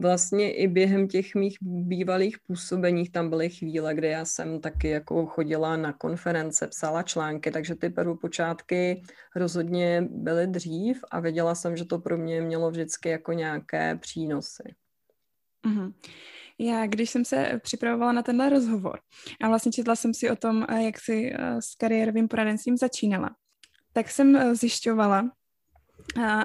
vlastně 0.00 0.54
i 0.54 0.68
během 0.68 1.08
těch 1.08 1.34
mých 1.34 1.58
bývalých 1.60 2.38
působeních 2.38 3.12
tam 3.12 3.30
byly 3.30 3.50
chvíle, 3.50 3.94
kdy 3.94 4.08
já 4.08 4.24
jsem 4.24 4.60
taky 4.60 4.88
jako 4.88 5.26
chodila 5.26 5.76
na 5.76 5.92
konference, 5.92 6.66
psala 6.66 7.02
články, 7.02 7.50
takže 7.50 7.74
ty 7.74 7.90
prvopočátky 7.90 9.02
rozhodně 9.36 10.08
byly 10.10 10.46
dřív 10.46 11.04
a 11.10 11.20
věděla 11.20 11.54
jsem, 11.54 11.76
že 11.76 11.84
to 11.84 11.98
pro 11.98 12.18
mě 12.18 12.40
mělo 12.40 12.70
vždycky 12.70 13.08
jako 13.08 13.32
nějaké 13.32 13.96
přínosy. 13.96 14.74
Mm-hmm. 15.66 15.92
Já, 16.58 16.86
když 16.86 17.10
jsem 17.10 17.24
se 17.24 17.60
připravovala 17.62 18.12
na 18.12 18.22
tenhle 18.22 18.50
rozhovor 18.50 19.00
a 19.40 19.48
vlastně 19.48 19.72
četla 19.72 19.96
jsem 19.96 20.14
si 20.14 20.30
o 20.30 20.36
tom, 20.36 20.66
eh, 20.68 20.82
jak 20.82 21.00
si 21.00 21.32
eh, 21.32 21.62
s 21.62 21.74
kariérovým 21.74 22.28
poradenstvím 22.28 22.76
začínala, 22.76 23.30
tak 23.92 24.10
jsem 24.10 24.36
eh, 24.36 24.54
zjišťovala, 24.54 25.30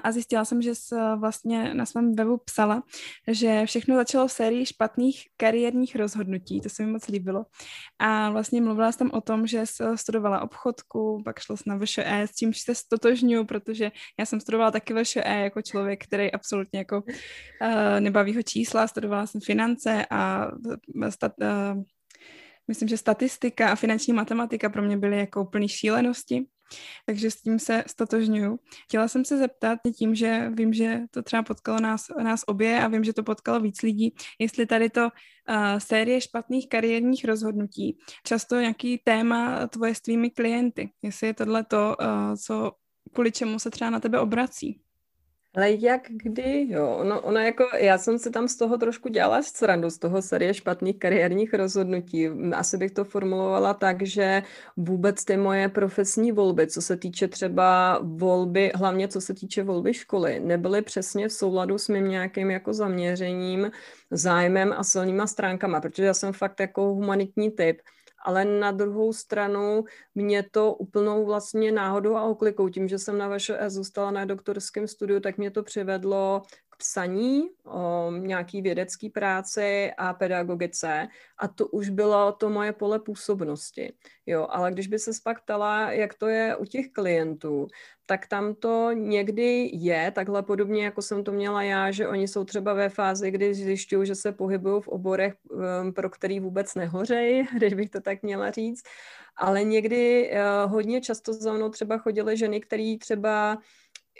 a 0.02 0.12
zjistila 0.12 0.44
jsem, 0.44 0.62
že 0.62 0.72
vlastně 1.16 1.74
na 1.74 1.86
svém 1.86 2.14
webu 2.14 2.40
psala, 2.44 2.82
že 3.28 3.66
všechno 3.66 3.96
začalo 3.96 4.28
v 4.28 4.32
sérii 4.32 4.66
špatných 4.66 5.22
kariérních 5.36 5.96
rozhodnutí, 5.96 6.60
to 6.60 6.68
se 6.68 6.82
mi 6.82 6.92
moc 6.92 7.08
líbilo. 7.08 7.46
A 7.98 8.30
vlastně 8.30 8.60
mluvila 8.60 8.92
jsem 8.92 9.10
o 9.10 9.20
tom, 9.20 9.46
že 9.46 9.64
studovala 9.94 10.40
obchodku, 10.40 11.22
pak 11.24 11.40
šlo 11.40 11.56
na 11.66 11.78
VŠE, 11.78 12.22
s 12.22 12.34
čímž 12.34 12.60
se 12.60 12.74
stotožňuju, 12.74 13.44
protože 13.44 13.92
já 14.18 14.26
jsem 14.26 14.40
studovala 14.40 14.70
taky 14.70 14.94
VŠE 14.94 15.22
jako 15.24 15.62
člověk, 15.62 16.04
který 16.04 16.32
absolutně 16.32 16.78
jako 16.78 17.02
uh, 17.02 18.00
nebaví 18.00 18.36
ho 18.36 18.42
čísla, 18.42 18.86
studovala 18.86 19.26
jsem 19.26 19.40
finance 19.40 20.06
a 20.10 20.50
stat, 21.10 21.32
uh, 21.40 21.82
myslím, 22.68 22.88
že 22.88 22.96
statistika 22.96 23.72
a 23.72 23.74
finanční 23.74 24.12
matematika 24.12 24.68
pro 24.68 24.82
mě 24.82 24.96
byly 24.96 25.18
jako 25.18 25.42
úplný 25.42 25.68
šílenosti. 25.68 26.46
Takže 27.06 27.30
s 27.30 27.42
tím 27.42 27.58
se 27.58 27.84
stotožňuju. 27.86 28.58
Chtěla 28.84 29.08
jsem 29.08 29.24
se 29.24 29.38
zeptat 29.38 29.78
tím, 29.98 30.14
že 30.14 30.50
vím, 30.54 30.72
že 30.72 31.00
to 31.10 31.22
třeba 31.22 31.42
potkalo 31.42 31.80
nás, 31.80 32.06
nás 32.22 32.42
obě 32.46 32.80
a 32.82 32.88
vím, 32.88 33.04
že 33.04 33.12
to 33.12 33.22
potkalo 33.22 33.60
víc 33.60 33.82
lidí, 33.82 34.14
jestli 34.38 34.66
tady 34.66 34.90
to 34.90 35.02
uh, 35.04 35.78
série 35.78 36.20
špatných 36.20 36.68
kariérních 36.68 37.24
rozhodnutí, 37.24 37.98
často 38.26 38.60
nějaký 38.60 38.98
téma 39.04 39.66
tvoje 39.66 39.94
s 39.94 40.00
tvými 40.00 40.30
klienty, 40.30 40.92
jestli 41.02 41.26
je 41.26 41.34
tohle 41.34 41.64
to, 41.64 41.96
uh, 42.00 42.36
co 42.36 42.72
kvůli 43.12 43.32
čemu 43.32 43.58
se 43.58 43.70
třeba 43.70 43.90
na 43.90 44.00
tebe 44.00 44.20
obrací. 44.20 44.83
Ale 45.54 45.70
jak 45.72 46.02
kdy, 46.08 46.66
jo, 46.70 46.96
ono, 47.00 47.20
ono 47.20 47.38
jako, 47.38 47.64
já 47.76 47.98
jsem 47.98 48.18
si 48.18 48.30
tam 48.30 48.48
z 48.48 48.56
toho 48.56 48.78
trošku 48.78 49.08
dělala 49.08 49.42
srandu, 49.42 49.90
z 49.90 49.98
toho 49.98 50.22
série 50.22 50.54
špatných 50.54 50.98
kariérních 50.98 51.54
rozhodnutí. 51.54 52.28
Asi 52.54 52.76
bych 52.76 52.90
to 52.90 53.04
formulovala 53.04 53.74
tak, 53.74 54.02
že 54.02 54.42
vůbec 54.76 55.24
ty 55.24 55.36
moje 55.36 55.68
profesní 55.68 56.32
volby, 56.32 56.66
co 56.66 56.82
se 56.82 56.96
týče 56.96 57.28
třeba 57.28 57.98
volby, 58.02 58.72
hlavně 58.74 59.08
co 59.08 59.20
se 59.20 59.34
týče 59.34 59.62
volby 59.62 59.94
školy, 59.94 60.40
nebyly 60.40 60.82
přesně 60.82 61.28
v 61.28 61.32
souladu 61.32 61.78
s 61.78 61.88
mým 61.88 62.08
nějakým 62.08 62.50
jako 62.50 62.72
zaměřením, 62.72 63.70
zájmem 64.10 64.74
a 64.76 64.84
silnýma 64.84 65.26
stránkama, 65.26 65.80
protože 65.80 66.04
já 66.04 66.14
jsem 66.14 66.32
fakt 66.32 66.60
jako 66.60 66.82
humanitní 66.82 67.50
typ 67.50 67.78
ale 68.24 68.44
na 68.44 68.72
druhou 68.72 69.12
stranu 69.12 69.84
mě 70.14 70.42
to 70.50 70.74
úplnou 70.74 71.26
vlastně 71.26 71.72
náhodou 71.72 72.16
a 72.16 72.22
oklikou, 72.22 72.68
tím, 72.68 72.88
že 72.88 72.98
jsem 72.98 73.18
na 73.18 73.28
vaše 73.28 73.56
e 73.60 73.70
zůstala 73.70 74.10
na 74.10 74.24
doktorském 74.24 74.88
studiu, 74.88 75.20
tak 75.20 75.38
mě 75.38 75.50
to 75.50 75.62
přivedlo 75.62 76.42
psaní, 76.76 77.48
o 77.64 78.12
nějaký 78.16 78.62
vědecký 78.62 79.10
práci 79.10 79.92
a 79.98 80.14
pedagogice 80.14 81.08
a 81.38 81.48
to 81.48 81.66
už 81.66 81.88
bylo 81.88 82.32
to 82.32 82.50
moje 82.50 82.72
pole 82.72 82.98
působnosti. 82.98 83.92
Jo, 84.26 84.46
ale 84.50 84.72
když 84.72 84.86
by 84.86 84.98
se 84.98 85.10
pak 85.24 85.42
ptala, 85.42 85.92
jak 85.92 86.14
to 86.14 86.28
je 86.28 86.56
u 86.56 86.64
těch 86.64 86.90
klientů, 86.92 87.66
tak 88.06 88.26
tam 88.26 88.54
to 88.54 88.92
někdy 88.92 89.70
je, 89.72 90.10
takhle 90.10 90.42
podobně, 90.42 90.84
jako 90.84 91.02
jsem 91.02 91.24
to 91.24 91.32
měla 91.32 91.62
já, 91.62 91.90
že 91.90 92.08
oni 92.08 92.28
jsou 92.28 92.44
třeba 92.44 92.74
ve 92.74 92.88
fázi, 92.88 93.30
kdy 93.30 93.54
zjišťují, 93.54 94.06
že 94.06 94.14
se 94.14 94.32
pohybují 94.32 94.82
v 94.82 94.88
oborech, 94.88 95.34
um, 95.50 95.92
pro 95.92 96.10
který 96.10 96.40
vůbec 96.40 96.74
nehořejí, 96.74 97.46
když 97.56 97.74
bych 97.74 97.90
to 97.90 98.00
tak 98.00 98.22
měla 98.22 98.50
říct. 98.50 98.82
Ale 99.36 99.64
někdy 99.64 100.30
uh, 100.30 100.72
hodně 100.72 101.00
často 101.00 101.32
za 101.32 101.52
mnou 101.52 101.68
třeba 101.68 101.98
chodily 101.98 102.36
ženy, 102.36 102.60
které 102.60 102.96
třeba 103.00 103.58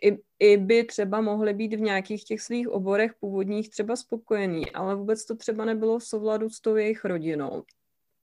i, 0.04 0.18
i 0.38 0.56
by 0.56 0.84
třeba 0.84 1.20
mohly 1.20 1.54
být 1.54 1.74
v 1.74 1.80
nějakých 1.80 2.24
těch 2.24 2.40
svých 2.40 2.68
oborech 2.68 3.12
původních 3.20 3.70
třeba 3.70 3.96
spokojený, 3.96 4.70
ale 4.70 4.94
vůbec 4.94 5.24
to 5.24 5.36
třeba 5.36 5.64
nebylo 5.64 5.98
v 5.98 6.04
souladu 6.04 6.50
s 6.50 6.60
tou 6.60 6.76
jejich 6.76 7.04
rodinou. 7.04 7.62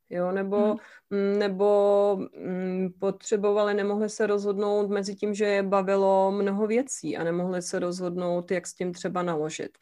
Jo, 0.10 0.32
nebo, 0.32 0.76
hmm. 1.12 1.40
nebo 1.40 2.18
mm, 2.38 2.90
potřebovali, 3.00 3.74
nemohli 3.74 4.10
se 4.10 4.28
rozhodnout 4.28 4.90
mezi 4.90 5.16
tím, 5.16 5.34
že 5.34 5.46
je 5.46 5.64
bavilo 5.64 6.32
mnoho 6.32 6.68
věcí 6.68 7.18
a 7.18 7.24
nemohli 7.24 7.62
se 7.62 7.80
rozhodnout, 7.80 8.52
jak 8.52 8.68
s 8.68 8.74
tím 8.74 8.94
třeba 8.94 9.24
naložit 9.24 9.78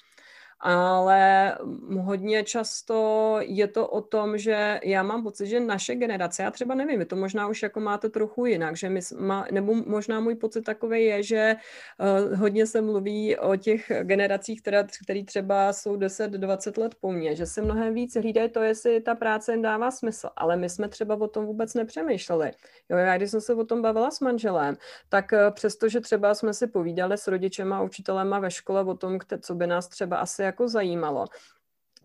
ale 0.60 1.56
hodně 2.00 2.44
často 2.44 3.38
je 3.42 3.68
to 3.68 3.88
o 3.88 4.02
tom, 4.02 4.38
že 4.38 4.80
já 4.84 5.04
mám 5.04 5.24
pocit, 5.24 5.48
že 5.48 5.60
naše 5.60 5.96
generace, 5.96 6.44
já 6.44 6.52
třeba 6.52 6.76
nevím, 6.76 7.00
vy 7.00 7.06
to 7.06 7.16
možná 7.16 7.48
už 7.48 7.64
jako 7.64 7.80
máte 7.80 8.10
trochu 8.10 8.46
jinak, 8.46 8.78
že 8.78 8.90
my, 8.90 9.00
má, 9.18 9.46
nebo 9.52 9.74
možná 9.74 10.20
můj 10.20 10.36
pocit 10.36 10.62
takový 10.62 11.06
je, 11.06 11.24
že 11.24 11.56
uh, 12.00 12.40
hodně 12.40 12.68
se 12.68 12.82
mluví 12.82 13.38
o 13.38 13.56
těch 13.56 13.92
generacích, 14.04 14.62
které, 14.62 14.88
které 15.04 15.24
třeba 15.24 15.74
jsou 15.74 15.96
10-20 15.96 16.82
let 16.82 16.96
po 17.02 17.12
mně, 17.12 17.36
že 17.36 17.46
se 17.46 17.62
mnohem 17.62 17.94
víc 17.94 18.16
hlídají 18.16 18.50
to, 18.50 18.62
jestli 18.62 19.02
ta 19.02 19.16
práce 19.16 19.52
jim 19.52 19.62
dává 19.62 19.92
smysl, 19.92 20.30
ale 20.36 20.58
my 20.58 20.70
jsme 20.70 20.90
třeba 20.90 21.16
o 21.16 21.28
tom 21.28 21.46
vůbec 21.46 21.74
nepřemýšleli. 21.74 22.52
Jo, 22.90 22.98
já 22.98 23.18
když 23.18 23.32
jsem 23.32 23.42
se 23.42 23.54
o 23.54 23.64
tom 23.64 23.82
bavila 23.82 24.12
s 24.12 24.20
manželem, 24.20 24.78
tak 25.10 25.32
uh, 25.32 25.54
přestože 25.54 26.00
třeba 26.02 26.36
jsme 26.36 26.54
si 26.54 26.68
povídali 26.68 27.18
s 27.18 27.28
rodičema 27.28 27.78
a 27.78 27.82
učitelema 27.82 28.40
ve 28.40 28.52
škole 28.52 28.84
o 28.84 28.94
tom, 28.94 29.18
co 29.42 29.56
by 29.56 29.68
nás 29.68 29.88
třeba 29.88 30.18
asi 30.18 30.49
jako 30.50 30.68
zajímalo, 30.68 31.26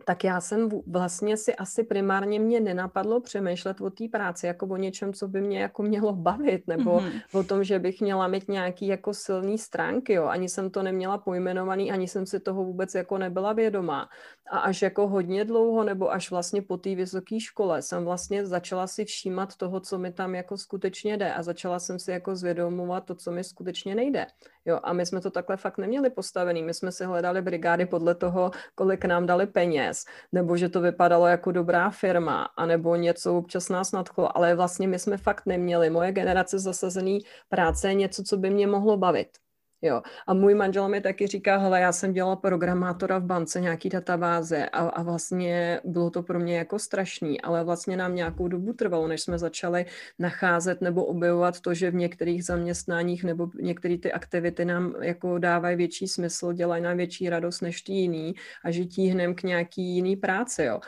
tak 0.05 0.25
já 0.25 0.41
jsem 0.41 0.69
vlastně 0.87 1.37
si 1.37 1.55
asi 1.55 1.85
primárně 1.85 2.41
mě 2.41 2.61
nenapadlo 2.61 3.21
přemýšlet 3.21 3.81
o 3.81 3.91
té 3.91 4.05
práci 4.13 4.47
jako 4.47 4.67
o 4.67 4.77
něčem, 4.77 5.13
co 5.13 5.29
by 5.29 5.41
mě 5.41 5.61
jako 5.61 5.83
mělo 5.83 6.13
bavit, 6.13 6.67
nebo 6.67 6.99
mm-hmm. 6.99 7.23
o 7.33 7.43
tom, 7.43 7.65
že 7.65 7.79
bych 7.79 8.01
měla 8.01 8.29
mít 8.29 8.49
nějaký 8.49 8.87
jako 8.87 9.15
silný 9.15 9.59
stránky, 9.59 10.13
jo. 10.13 10.25
Ani 10.25 10.49
jsem 10.49 10.71
to 10.71 10.83
neměla 10.83 11.19
pojmenovaný, 11.19 11.93
ani 11.93 12.09
jsem 12.09 12.27
si 12.27 12.41
toho 12.41 12.65
vůbec 12.65 12.95
jako 12.95 13.19
nebyla 13.19 13.53
vědomá. 13.53 14.09
A 14.51 14.59
až 14.59 14.83
jako 14.83 15.09
hodně 15.09 15.45
dlouho, 15.45 15.85
nebo 15.85 16.13
až 16.13 16.31
vlastně 16.31 16.63
po 16.63 16.77
té 16.77 16.95
vysoké 16.95 17.41
škole 17.41 17.83
jsem 17.83 18.05
vlastně 18.05 18.47
začala 18.47 18.87
si 18.87 19.05
všímat 19.05 19.57
toho, 19.57 19.81
co 19.81 19.99
mi 19.99 20.13
tam 20.13 20.35
jako 20.35 20.59
skutečně 20.59 21.17
jde 21.17 21.35
a 21.35 21.43
začala 21.43 21.79
jsem 21.79 21.99
si 21.99 22.11
jako 22.11 22.37
zvědomovat 22.37 23.05
to, 23.05 23.15
co 23.15 23.33
mi 23.33 23.45
skutečně 23.45 23.95
nejde. 23.95 24.27
Jo, 24.65 24.81
a 24.83 24.93
my 24.93 25.07
jsme 25.07 25.21
to 25.21 25.31
takhle 25.31 25.57
fakt 25.57 25.79
neměli 25.79 26.11
postavený. 26.11 26.63
My 26.63 26.75
jsme 26.75 26.93
si 26.93 27.05
hledali 27.05 27.43
brigády 27.43 27.87
podle 27.87 28.15
toho, 28.15 28.51
kolik 28.75 29.05
nám 29.05 29.27
dali 29.27 29.47
peněz, 29.47 29.84
nebo 30.33 30.57
že 30.57 30.69
to 30.69 30.81
vypadalo 30.81 31.26
jako 31.26 31.53
dobrá 31.53 31.91
firma, 31.91 32.45
anebo 32.57 32.97
něco 32.97 33.38
občas 33.38 33.69
nás 33.69 33.93
nadchlo, 33.93 34.37
ale 34.37 34.55
vlastně 34.55 34.88
my 34.88 34.99
jsme 34.99 35.17
fakt 35.17 35.47
neměli. 35.47 35.91
Moje 35.91 36.12
generace 36.12 36.59
zasazený 36.59 37.19
práce 37.49 37.88
je 37.88 37.95
něco, 37.95 38.23
co 38.23 38.37
by 38.37 38.50
mě 38.50 38.67
mohlo 38.67 38.97
bavit. 38.97 39.44
Jo. 39.83 40.02
A 40.26 40.35
můj 40.35 40.54
manžel 40.54 40.88
mi 40.88 41.00
taky 41.00 41.26
říká, 41.26 41.57
hele, 41.57 41.81
já 41.81 41.93
jsem 41.93 42.12
dělal 42.12 42.37
programátora 42.37 43.19
v 43.19 43.25
bance, 43.25 43.61
nějaký 43.61 43.88
databáze 43.88 44.69
a, 44.69 44.78
a 44.78 45.02
vlastně 45.02 45.81
bylo 45.85 46.11
to 46.11 46.23
pro 46.23 46.40
mě 46.40 46.59
jako 46.59 46.78
strašný, 46.78 47.40
ale 47.40 47.64
vlastně 47.64 47.97
nám 47.97 48.14
nějakou 48.14 48.49
dobu 48.49 48.73
trvalo, 48.73 49.09
než 49.09 49.23
jsme 49.23 49.38
začali 49.38 49.87
nacházet 50.19 50.81
nebo 50.81 51.04
objevovat 51.04 51.61
to, 51.61 51.75
že 51.75 51.90
v 51.90 51.95
některých 51.95 52.45
zaměstnáních 52.45 53.25
nebo 53.25 53.49
některé 53.61 53.99
ty 53.99 54.12
aktivity 54.12 54.64
nám 54.64 54.95
jako 55.02 55.38
dávají 55.38 55.76
větší 55.76 56.09
smysl, 56.09 56.52
dělají 56.52 56.83
nám 56.83 56.97
větší 56.97 57.28
radost 57.28 57.61
než 57.61 57.83
ty 57.83 57.93
jiný 57.93 58.35
a 58.64 58.71
že 58.71 58.85
tíhnem 58.85 59.35
k 59.35 59.43
nějaký 59.43 59.83
jiný 59.83 60.16
práci, 60.16 60.64
jo. 60.64 60.81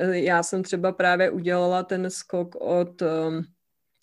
A 0.00 0.02
já 0.12 0.42
jsem 0.42 0.62
třeba 0.62 0.92
právě 0.92 1.30
udělala 1.30 1.82
ten 1.82 2.10
skok 2.10 2.54
od 2.54 3.02
um, 3.02 3.44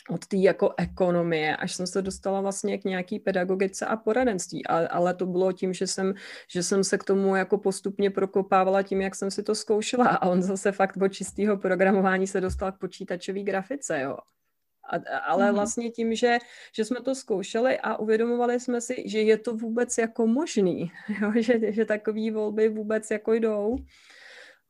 od 0.09 0.25
té 0.25 0.37
jako 0.37 0.73
ekonomie, 0.77 1.55
až 1.55 1.75
jsem 1.75 1.87
se 1.87 2.01
dostala 2.01 2.41
vlastně 2.41 2.77
k 2.77 2.83
nějaký 2.83 3.19
pedagogice 3.19 3.85
a 3.85 3.95
poradenství. 3.95 4.67
A, 4.67 4.87
ale 4.87 5.13
to 5.13 5.25
bylo 5.25 5.51
tím, 5.51 5.73
že 5.73 5.87
jsem, 5.87 6.13
že 6.47 6.63
jsem 6.63 6.83
se 6.83 6.97
k 6.97 7.03
tomu 7.03 7.35
jako 7.35 7.57
postupně 7.57 8.09
prokopávala 8.11 8.83
tím, 8.83 9.01
jak 9.01 9.15
jsem 9.15 9.31
si 9.31 9.43
to 9.43 9.55
zkoušela. 9.55 10.07
A 10.07 10.27
on 10.27 10.41
zase 10.41 10.71
fakt 10.71 10.97
od 10.97 11.07
čistého 11.07 11.57
programování 11.57 12.27
se 12.27 12.41
dostal 12.41 12.71
k 12.71 12.79
počítačové 12.79 13.39
grafice, 13.39 14.01
jo. 14.01 14.17
A, 14.89 15.19
ale 15.19 15.45
mm-hmm. 15.45 15.53
vlastně 15.53 15.91
tím, 15.91 16.15
že, 16.15 16.37
že 16.75 16.85
jsme 16.85 17.01
to 17.01 17.15
zkoušeli 17.15 17.79
a 17.79 17.97
uvědomovali 17.97 18.59
jsme 18.59 18.81
si, 18.81 19.03
že 19.05 19.21
je 19.21 19.37
to 19.37 19.55
vůbec 19.55 19.97
jako 19.97 20.27
možný, 20.27 20.91
jo? 21.21 21.31
Že, 21.35 21.71
že 21.71 21.85
takové 21.85 22.31
volby 22.31 22.69
vůbec 22.69 23.11
jako 23.11 23.33
jdou. 23.33 23.77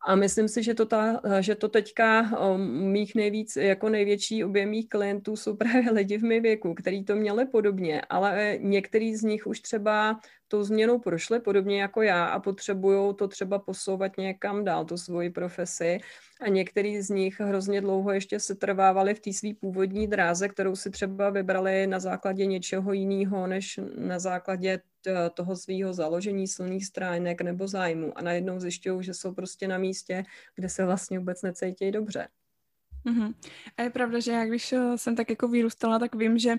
A 0.07 0.15
myslím 0.15 0.47
si, 0.47 0.63
že 0.63 0.73
to, 0.73 0.85
ta, 0.85 1.21
že 1.39 1.55
to 1.55 1.67
teďka 1.67 2.31
mých 2.57 3.15
nejvíc, 3.15 3.55
jako 3.55 3.89
největší 3.89 4.43
objem 4.43 4.69
mých 4.69 4.89
klientů 4.89 5.35
jsou 5.35 5.55
právě 5.59 5.91
lidi 5.91 6.17
v 6.17 6.23
mém 6.23 6.43
věku, 6.43 6.73
který 6.73 7.03
to 7.03 7.15
měli 7.15 7.45
podobně, 7.45 8.01
ale 8.01 8.57
některý 8.61 9.15
z 9.15 9.23
nich 9.23 9.47
už 9.47 9.59
třeba 9.59 10.19
tou 10.47 10.63
změnou 10.63 10.99
prošli, 10.99 11.39
podobně 11.39 11.81
jako 11.81 12.01
já, 12.01 12.25
a 12.25 12.39
potřebují 12.39 13.15
to 13.15 13.27
třeba 13.27 13.59
posouvat 13.59 14.17
někam 14.17 14.63
dál, 14.63 14.85
tu 14.85 14.97
svoji 14.97 15.29
profesi. 15.29 15.99
A 16.41 16.47
některý 16.47 17.01
z 17.01 17.09
nich 17.09 17.39
hrozně 17.39 17.81
dlouho 17.81 18.11
ještě 18.11 18.39
se 18.39 18.55
trvávali 18.55 19.13
v 19.13 19.19
té 19.19 19.33
své 19.33 19.49
původní 19.59 20.07
dráze, 20.07 20.49
kterou 20.49 20.75
si 20.75 20.89
třeba 20.91 21.29
vybrali 21.29 21.87
na 21.87 21.99
základě 21.99 22.45
něčeho 22.45 22.93
jiného, 22.93 23.47
než 23.47 23.79
na 23.97 24.19
základě 24.19 24.79
toho 25.33 25.55
svého 25.55 25.93
založení 25.93 26.47
silných 26.47 26.85
stránek 26.85 27.41
nebo 27.41 27.67
zájmu. 27.67 28.17
A 28.17 28.21
najednou 28.21 28.59
zjišťují, 28.59 29.03
že 29.03 29.13
jsou 29.13 29.33
prostě 29.33 29.67
na 29.67 29.77
místě, 29.77 30.23
kde 30.55 30.69
se 30.69 30.85
vlastně 30.85 31.19
vůbec 31.19 31.41
necítí 31.41 31.91
dobře. 31.91 32.27
Mm-hmm. 33.05 33.33
A 33.77 33.81
je 33.81 33.89
pravda, 33.89 34.19
že 34.19 34.31
já 34.31 34.45
když 34.45 34.73
eh, 34.73 34.97
jsem 34.97 35.15
tak 35.15 35.29
jako 35.29 35.47
vyrůstala, 35.47 35.99
tak 35.99 36.15
vím, 36.15 36.37
že 36.37 36.55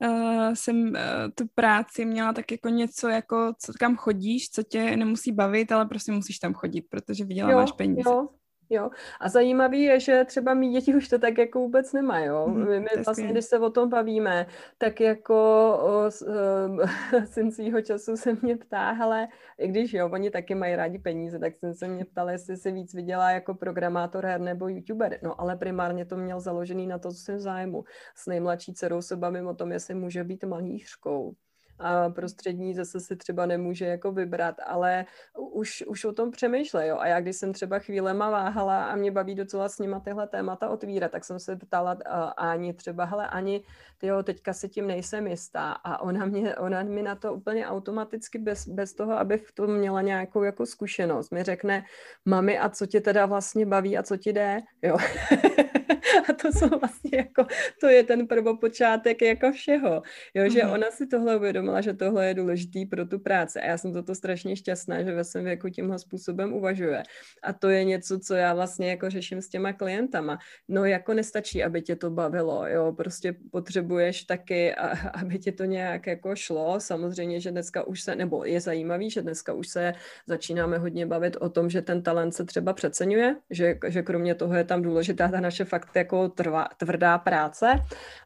uh, 0.00 0.54
jsem 0.54 0.76
uh, 0.76 0.92
tu 1.34 1.44
práci 1.54 2.04
měla 2.04 2.32
tak 2.32 2.52
jako 2.52 2.68
něco, 2.68 3.08
jako 3.08 3.52
co, 3.58 3.72
kam 3.78 3.96
chodíš, 3.96 4.50
co 4.50 4.62
tě 4.62 4.96
nemusí 4.96 5.32
bavit, 5.32 5.72
ale 5.72 5.86
prostě 5.86 6.12
musíš 6.12 6.38
tam 6.38 6.54
chodit, 6.54 6.82
protože 6.82 7.24
vyděláváš 7.24 7.70
jo, 7.70 7.76
peníze. 7.76 8.10
Jo, 8.10 8.28
Jo. 8.70 8.90
A 9.20 9.28
zajímavý 9.28 9.82
je, 9.82 10.00
že 10.00 10.24
třeba 10.24 10.54
mý 10.54 10.72
děti 10.72 10.94
už 10.94 11.08
to 11.08 11.18
tak 11.18 11.38
jako 11.38 11.58
vůbec 11.58 11.92
nemá, 11.92 12.18
jo. 12.18 12.48
Mm, 12.48 12.68
my, 12.68 12.80
my 12.80 12.88
vlastně, 13.04 13.28
když 13.28 13.44
se 13.44 13.58
o 13.58 13.70
tom 13.70 13.88
bavíme, 13.88 14.46
tak 14.78 15.00
jako 15.00 15.34
o, 15.82 16.10
s, 16.10 16.22
uh, 16.22 17.24
syn 17.24 17.52
svýho 17.52 17.80
času 17.80 18.16
se 18.16 18.36
mě 18.42 18.56
ptá, 18.56 18.96
ale 19.02 19.28
i 19.58 19.68
když 19.68 19.92
jo, 19.92 20.10
oni 20.12 20.30
taky 20.30 20.54
mají 20.54 20.76
rádi 20.76 20.98
peníze, 20.98 21.38
tak 21.38 21.56
jsem 21.56 21.74
se 21.74 21.88
mě 21.88 22.04
ptal, 22.04 22.30
jestli 22.30 22.56
se 22.56 22.70
víc 22.70 22.94
vydělá 22.94 23.30
jako 23.30 23.54
programátor 23.54 24.24
her 24.24 24.40
nebo 24.40 24.68
youtuber. 24.68 25.18
No 25.22 25.40
ale 25.40 25.56
primárně 25.56 26.04
to 26.04 26.16
měl 26.16 26.40
založený 26.40 26.86
na 26.86 26.98
to, 26.98 27.08
co 27.08 27.18
jsem 27.18 27.38
zájmu. 27.38 27.84
S 28.14 28.26
nejmladší 28.26 28.74
dcerou 28.74 29.02
se 29.02 29.16
bavím 29.16 29.46
o 29.46 29.54
tom, 29.54 29.72
jestli 29.72 29.94
může 29.94 30.24
být 30.24 30.44
malířkou 30.44 31.34
a 31.78 32.10
prostřední 32.10 32.74
zase 32.74 33.00
si 33.00 33.16
třeba 33.16 33.46
nemůže 33.46 33.86
jako 33.86 34.12
vybrat, 34.12 34.56
ale 34.66 35.06
už, 35.38 35.84
už 35.86 36.04
o 36.04 36.12
tom 36.12 36.30
přemýšlej, 36.30 36.88
jo. 36.88 36.98
A 36.98 37.06
já 37.06 37.20
když 37.20 37.36
jsem 37.36 37.52
třeba 37.52 37.78
chvílema 37.78 38.30
váhala 38.30 38.84
a 38.84 38.96
mě 38.96 39.10
baví 39.10 39.34
docela 39.34 39.68
s 39.68 39.78
nima 39.78 40.00
tyhle 40.00 40.26
témata 40.26 40.68
otvírat, 40.68 41.10
tak 41.10 41.24
jsem 41.24 41.40
se 41.40 41.56
ptala 41.56 41.92
uh, 41.92 42.30
Ani 42.36 42.72
třeba, 42.72 43.04
hele 43.04 43.28
Ani, 43.28 43.62
ty 43.98 44.06
jo, 44.06 44.22
teďka 44.22 44.52
si 44.52 44.68
tím 44.68 44.86
nejsem 44.86 45.26
jistá 45.26 45.72
a 45.72 46.00
ona, 46.00 46.24
mě, 46.24 46.56
ona 46.56 46.82
mi 46.82 47.02
na 47.02 47.14
to 47.14 47.34
úplně 47.34 47.66
automaticky 47.66 48.38
bez, 48.38 48.68
bez 48.68 48.94
toho, 48.94 49.12
abych 49.12 49.46
v 49.46 49.52
tom 49.52 49.76
měla 49.76 50.02
nějakou 50.02 50.42
jako 50.42 50.66
zkušenost, 50.66 51.30
mi 51.30 51.42
řekne, 51.42 51.84
mami, 52.24 52.58
a 52.58 52.68
co 52.68 52.86
tě 52.86 53.00
teda 53.00 53.26
vlastně 53.26 53.66
baví 53.66 53.98
a 53.98 54.02
co 54.02 54.16
ti 54.16 54.32
jde, 54.32 54.60
jo. 54.82 54.96
a 56.28 56.32
to 56.32 56.52
jsou 56.52 56.68
vlastně 56.68 57.10
jako, 57.18 57.46
to 57.80 57.88
je 57.88 58.02
ten 58.04 58.26
prvopočátek 58.26 59.22
jako 59.22 59.52
všeho, 59.52 60.02
jo, 60.34 60.50
že 60.50 60.60
mm-hmm. 60.60 60.72
ona 60.72 60.90
si 60.90 61.06
tohle 61.06 61.36
uvědomila, 61.36 61.80
že 61.80 61.94
tohle 61.94 62.26
je 62.26 62.34
důležitý 62.34 62.86
pro 62.86 63.06
tu 63.06 63.18
práci. 63.18 63.60
A 63.60 63.66
já 63.66 63.78
jsem 63.78 63.92
toto 63.92 64.14
strašně 64.14 64.56
šťastná, 64.56 65.02
že 65.02 65.12
ve 65.12 65.24
svém 65.24 65.44
věku 65.44 65.68
tímhle 65.68 65.98
způsobem 65.98 66.52
uvažuje. 66.52 67.02
A 67.42 67.52
to 67.52 67.68
je 67.68 67.84
něco, 67.84 68.18
co 68.18 68.34
já 68.34 68.54
vlastně 68.54 68.90
jako 68.90 69.10
řeším 69.10 69.42
s 69.42 69.48
těma 69.48 69.72
klientama, 69.72 70.38
no 70.68 70.84
jako 70.84 71.14
nestačí, 71.14 71.64
aby 71.64 71.82
tě 71.82 71.96
to 71.96 72.10
bavilo, 72.10 72.68
jo, 72.68 72.92
prostě 72.92 73.36
potřebuješ 73.50 74.24
taky, 74.24 74.74
a, 74.74 75.08
aby 75.20 75.38
tě 75.38 75.52
to 75.52 75.64
nějak 75.64 76.06
jako 76.06 76.36
šlo, 76.36 76.80
samozřejmě, 76.80 77.40
že 77.40 77.50
dneska 77.50 77.86
už 77.86 78.02
se, 78.02 78.16
nebo 78.16 78.44
je 78.44 78.60
zajímavý, 78.60 79.10
že 79.10 79.22
dneska 79.22 79.52
už 79.52 79.68
se 79.68 79.92
začínáme 80.26 80.78
hodně 80.78 81.06
bavit 81.06 81.36
o 81.40 81.48
tom, 81.48 81.70
že 81.70 81.82
ten 81.82 82.02
talent 82.02 82.34
se 82.34 82.44
třeba 82.44 82.72
přeceňuje, 82.72 83.36
že, 83.50 83.78
že 83.88 84.02
kromě 84.02 84.34
toho 84.34 84.54
je 84.54 84.64
tam 84.64 84.82
důležitá 84.82 85.28
ta 85.28 85.40
naše 85.40 85.64
fakt 85.64 85.90
jako 86.04 86.28
trvá, 86.28 86.68
tvrdá 86.76 87.18
práce, 87.18 87.80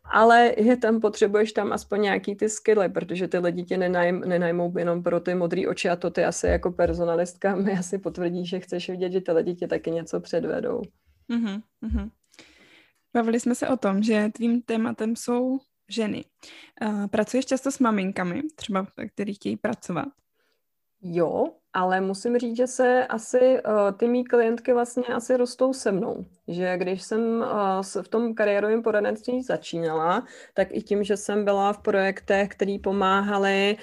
ale 0.05 0.55
je 0.57 0.77
tam, 0.77 1.01
potřebuješ 1.01 1.53
tam 1.53 1.73
aspoň 1.73 2.01
nějaký 2.01 2.35
ty 2.35 2.49
skilly, 2.49 2.89
protože 2.89 3.29
ty 3.29 3.39
lidi 3.39 3.63
tě 3.63 3.77
nenajm, 3.77 4.21
nenajmou 4.21 4.79
jenom 4.79 5.03
pro 5.03 5.21
ty 5.21 5.35
modré 5.35 5.69
oči 5.69 5.89
a 5.89 5.97
to 5.97 6.11
ty 6.11 6.25
asi 6.25 6.47
jako 6.47 6.71
personalistka 6.71 7.57
mi 7.57 7.73
asi 7.73 7.99
potvrdí, 7.99 8.47
že 8.47 8.61
chceš 8.61 8.91
vidět, 8.91 9.13
že 9.13 9.21
ty 9.21 9.33
lidi 9.33 9.55
tě 9.55 9.69
taky 9.69 9.91
něco 9.91 10.21
předvedou. 10.21 10.83
Mm-hmm, 11.31 11.63
mm-hmm. 11.83 12.11
Bavili 13.15 13.41
jsme 13.41 13.55
se 13.55 13.69
o 13.69 13.77
tom, 13.77 14.03
že 14.03 14.29
tvým 14.35 14.63
tématem 14.63 15.17
jsou 15.17 15.59
ženy. 15.89 16.25
Uh, 16.83 17.07
pracuješ 17.07 17.47
často 17.47 17.71
s 17.71 17.79
maminkami, 17.79 18.43
třeba, 18.55 18.87
který 19.15 19.35
chtějí 19.35 19.57
pracovat? 19.57 20.09
Jo, 21.03 21.45
ale 21.79 22.01
musím 22.01 22.39
říct, 22.39 22.57
že 22.57 22.67
se 22.67 23.07
asi 23.07 23.39
uh, 23.39 23.97
ty 23.97 24.09
mý 24.09 24.25
klientky 24.25 24.73
vlastně 24.73 25.05
asi 25.15 25.37
rostou 25.37 25.73
se 25.73 25.93
mnou. 25.93 26.25
Že 26.49 26.77
když 26.77 27.03
jsem 27.03 27.21
uh, 27.21 28.03
v 28.03 28.09
tom 28.09 28.35
kariérovém 28.35 28.83
poradenství 28.83 29.43
začínala, 29.43 30.27
tak 30.55 30.69
i 30.71 30.83
tím, 30.83 31.05
že 31.05 31.17
jsem 31.17 31.45
byla 31.45 31.73
v 31.73 31.79
projektech, 31.79 32.49
které 32.49 32.77
pomáhaly 32.83 33.77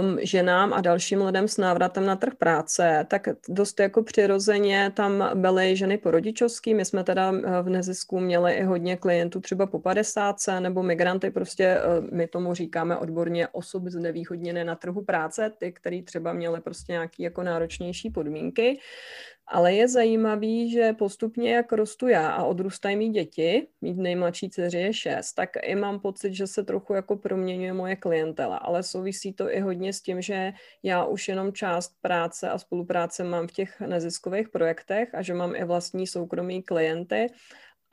um, 0.00 0.18
ženám 0.22 0.72
a 0.72 0.80
dalším 0.80 1.22
lidem 1.22 1.48
s 1.48 1.56
návratem 1.56 2.06
na 2.06 2.16
trh 2.16 2.34
práce, 2.34 3.06
tak 3.10 3.28
dost 3.48 3.80
jako 3.80 4.02
přirozeně 4.02 4.92
tam 4.94 5.30
byly 5.34 5.76
ženy 5.76 5.98
porodičovský. 5.98 6.74
My 6.74 6.84
jsme 6.84 7.04
teda 7.04 7.32
v 7.62 7.68
nezisku 7.68 8.20
měli 8.20 8.52
i 8.52 8.62
hodně 8.62 8.96
klientů 8.96 9.40
třeba 9.40 9.66
po 9.66 9.78
50 9.78 10.36
nebo 10.60 10.82
migranty, 10.82 11.30
prostě 11.30 11.80
my 12.12 12.26
tomu 12.26 12.54
říkáme 12.54 12.96
odborně 12.96 13.48
osoby 13.48 13.90
znevýhodněné 13.90 14.64
na 14.64 14.74
trhu 14.74 15.04
práce, 15.04 15.52
ty, 15.58 15.72
který 15.72 16.02
třeba 16.02 16.32
měly 16.32 16.60
prostě 16.60 16.92
nějaký 16.92 17.22
jako 17.34 17.42
náročnější 17.42 18.10
podmínky. 18.10 18.78
Ale 19.46 19.74
je 19.74 19.88
zajímavý, 19.88 20.70
že 20.70 20.92
postupně, 20.92 21.54
jak 21.54 21.72
rostu 21.72 22.08
já 22.08 22.28
a 22.32 22.44
odrůstají 22.44 22.96
mý 22.96 23.10
děti, 23.10 23.68
mít 23.80 23.96
nejmladší 23.96 24.50
dceři 24.50 24.78
je 24.78 24.92
šest, 24.92 25.32
tak 25.32 25.50
i 25.62 25.74
mám 25.74 26.00
pocit, 26.00 26.34
že 26.34 26.46
se 26.46 26.64
trochu 26.64 26.94
jako 26.94 27.16
proměňuje 27.16 27.72
moje 27.72 27.96
klientela, 27.96 28.56
ale 28.56 28.82
souvisí 28.82 29.32
to 29.32 29.50
i 29.50 29.60
hodně 29.60 29.92
s 29.92 30.00
tím, 30.00 30.22
že 30.22 30.52
já 30.82 31.04
už 31.04 31.28
jenom 31.28 31.52
část 31.52 31.92
práce 32.00 32.48
a 32.48 32.58
spolupráce 32.58 33.24
mám 33.24 33.46
v 33.46 33.52
těch 33.52 33.80
neziskových 33.80 34.48
projektech 34.48 35.14
a 35.14 35.22
že 35.22 35.34
mám 35.34 35.54
i 35.56 35.64
vlastní 35.64 36.06
soukromí 36.06 36.62
klienty 36.62 37.26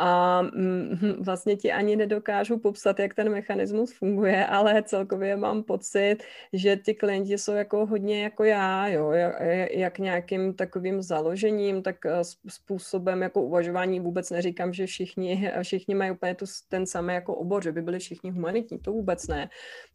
a 0.03 0.41
mm, 0.41 1.15
vlastně 1.19 1.55
ti 1.55 1.71
ani 1.71 1.95
nedokážu 1.95 2.59
popsat, 2.59 2.99
jak 2.99 3.13
ten 3.13 3.29
mechanismus 3.29 3.93
funguje, 3.93 4.45
ale 4.45 4.83
celkově 4.83 5.37
mám 5.37 5.63
pocit, 5.63 6.17
že 6.53 6.77
ti 6.77 6.93
klienti 6.93 7.37
jsou 7.37 7.53
jako 7.53 7.85
hodně 7.85 8.23
jako 8.23 8.43
já, 8.43 8.87
jo, 8.87 9.11
jak, 9.11 9.35
jak 9.71 9.99
nějakým 9.99 10.53
takovým 10.53 11.01
založením, 11.01 11.83
tak 11.83 12.05
eh, 12.05 12.23
způsobem 12.47 13.21
jako 13.21 13.41
uvažování. 13.41 13.99
Vůbec 13.99 14.29
neříkám, 14.29 14.73
že 14.73 14.85
všichni, 14.85 15.51
všichni 15.63 15.95
mají 15.95 16.11
úplně 16.11 16.35
tu, 16.35 16.45
ten 16.69 16.85
samý 16.85 17.13
jako 17.13 17.35
obor, 17.35 17.63
že 17.63 17.71
by 17.71 17.81
byli 17.81 17.99
všichni 17.99 18.31
humanitní, 18.31 18.79
to 18.79 18.91
vůbec 18.91 19.27
ne, 19.27 19.49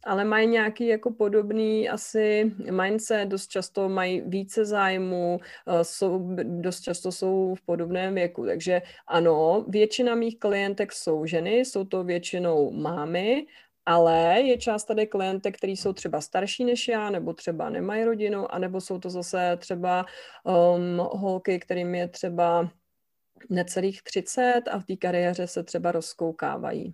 ale 0.05 0.25
mají 0.25 0.47
nějaký 0.47 0.87
jako 0.87 1.11
podobný 1.11 1.89
asi 1.89 2.51
mindset, 2.71 3.29
dost 3.29 3.47
často 3.47 3.89
mají 3.89 4.21
více 4.21 4.65
zájmu, 4.65 5.39
eh, 5.67 5.83
jsou, 5.83 6.35
dost 6.43 6.81
často 6.81 7.11
jsou 7.11 7.55
v 7.55 7.61
podobném 7.61 8.15
věku, 8.15 8.45
takže 8.45 8.81
ano, 9.07 9.65
většina 9.97 10.15
mých 10.15 10.39
klientek 10.39 10.93
jsou 10.93 11.25
ženy, 11.25 11.59
jsou 11.59 11.85
to 11.85 12.03
většinou 12.03 12.71
mámy, 12.71 13.47
ale 13.85 14.41
je 14.41 14.57
část 14.57 14.83
tady 14.83 15.07
klientek, 15.07 15.57
který 15.57 15.77
jsou 15.77 15.93
třeba 15.93 16.21
starší 16.21 16.65
než 16.65 16.87
já, 16.87 17.09
nebo 17.09 17.33
třeba 17.33 17.69
nemají 17.69 18.03
rodinu, 18.03 18.53
anebo 18.53 18.81
jsou 18.81 18.99
to 18.99 19.09
zase 19.09 19.57
třeba 19.57 20.05
um, 20.43 20.97
holky, 20.97 21.59
kterým 21.59 21.95
je 21.95 22.07
třeba 22.07 22.69
necelých 23.49 24.03
30 24.03 24.61
a 24.71 24.79
v 24.79 24.85
té 24.85 24.95
kariéře 24.95 25.47
se 25.47 25.63
třeba 25.63 25.91
rozkoukávají. 25.91 26.93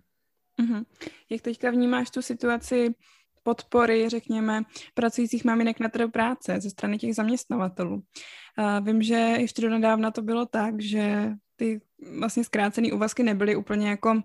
Mm-hmm. 0.61 0.85
Jak 1.29 1.41
teďka 1.41 1.71
vnímáš 1.71 2.09
tu 2.09 2.21
situaci 2.21 2.95
podpory, 3.43 4.09
řekněme, 4.09 4.63
pracujících 4.93 5.45
maminek 5.45 5.79
na 5.79 5.89
trhu 5.89 6.11
práce 6.11 6.61
ze 6.61 6.69
strany 6.69 6.97
těch 6.97 7.15
zaměstnavatelů? 7.15 7.95
Uh, 7.95 8.85
vím, 8.85 9.01
že 9.01 9.15
ještě 9.15 9.61
do 9.61 9.69
nedávna 9.69 10.11
to 10.11 10.21
bylo 10.21 10.45
tak, 10.45 10.81
že 10.81 11.31
ty 11.55 11.81
vlastně 12.19 12.43
zkrácený 12.43 12.91
úvazky 12.91 13.23
nebyly 13.23 13.55
úplně 13.55 13.89
jako 13.89 14.21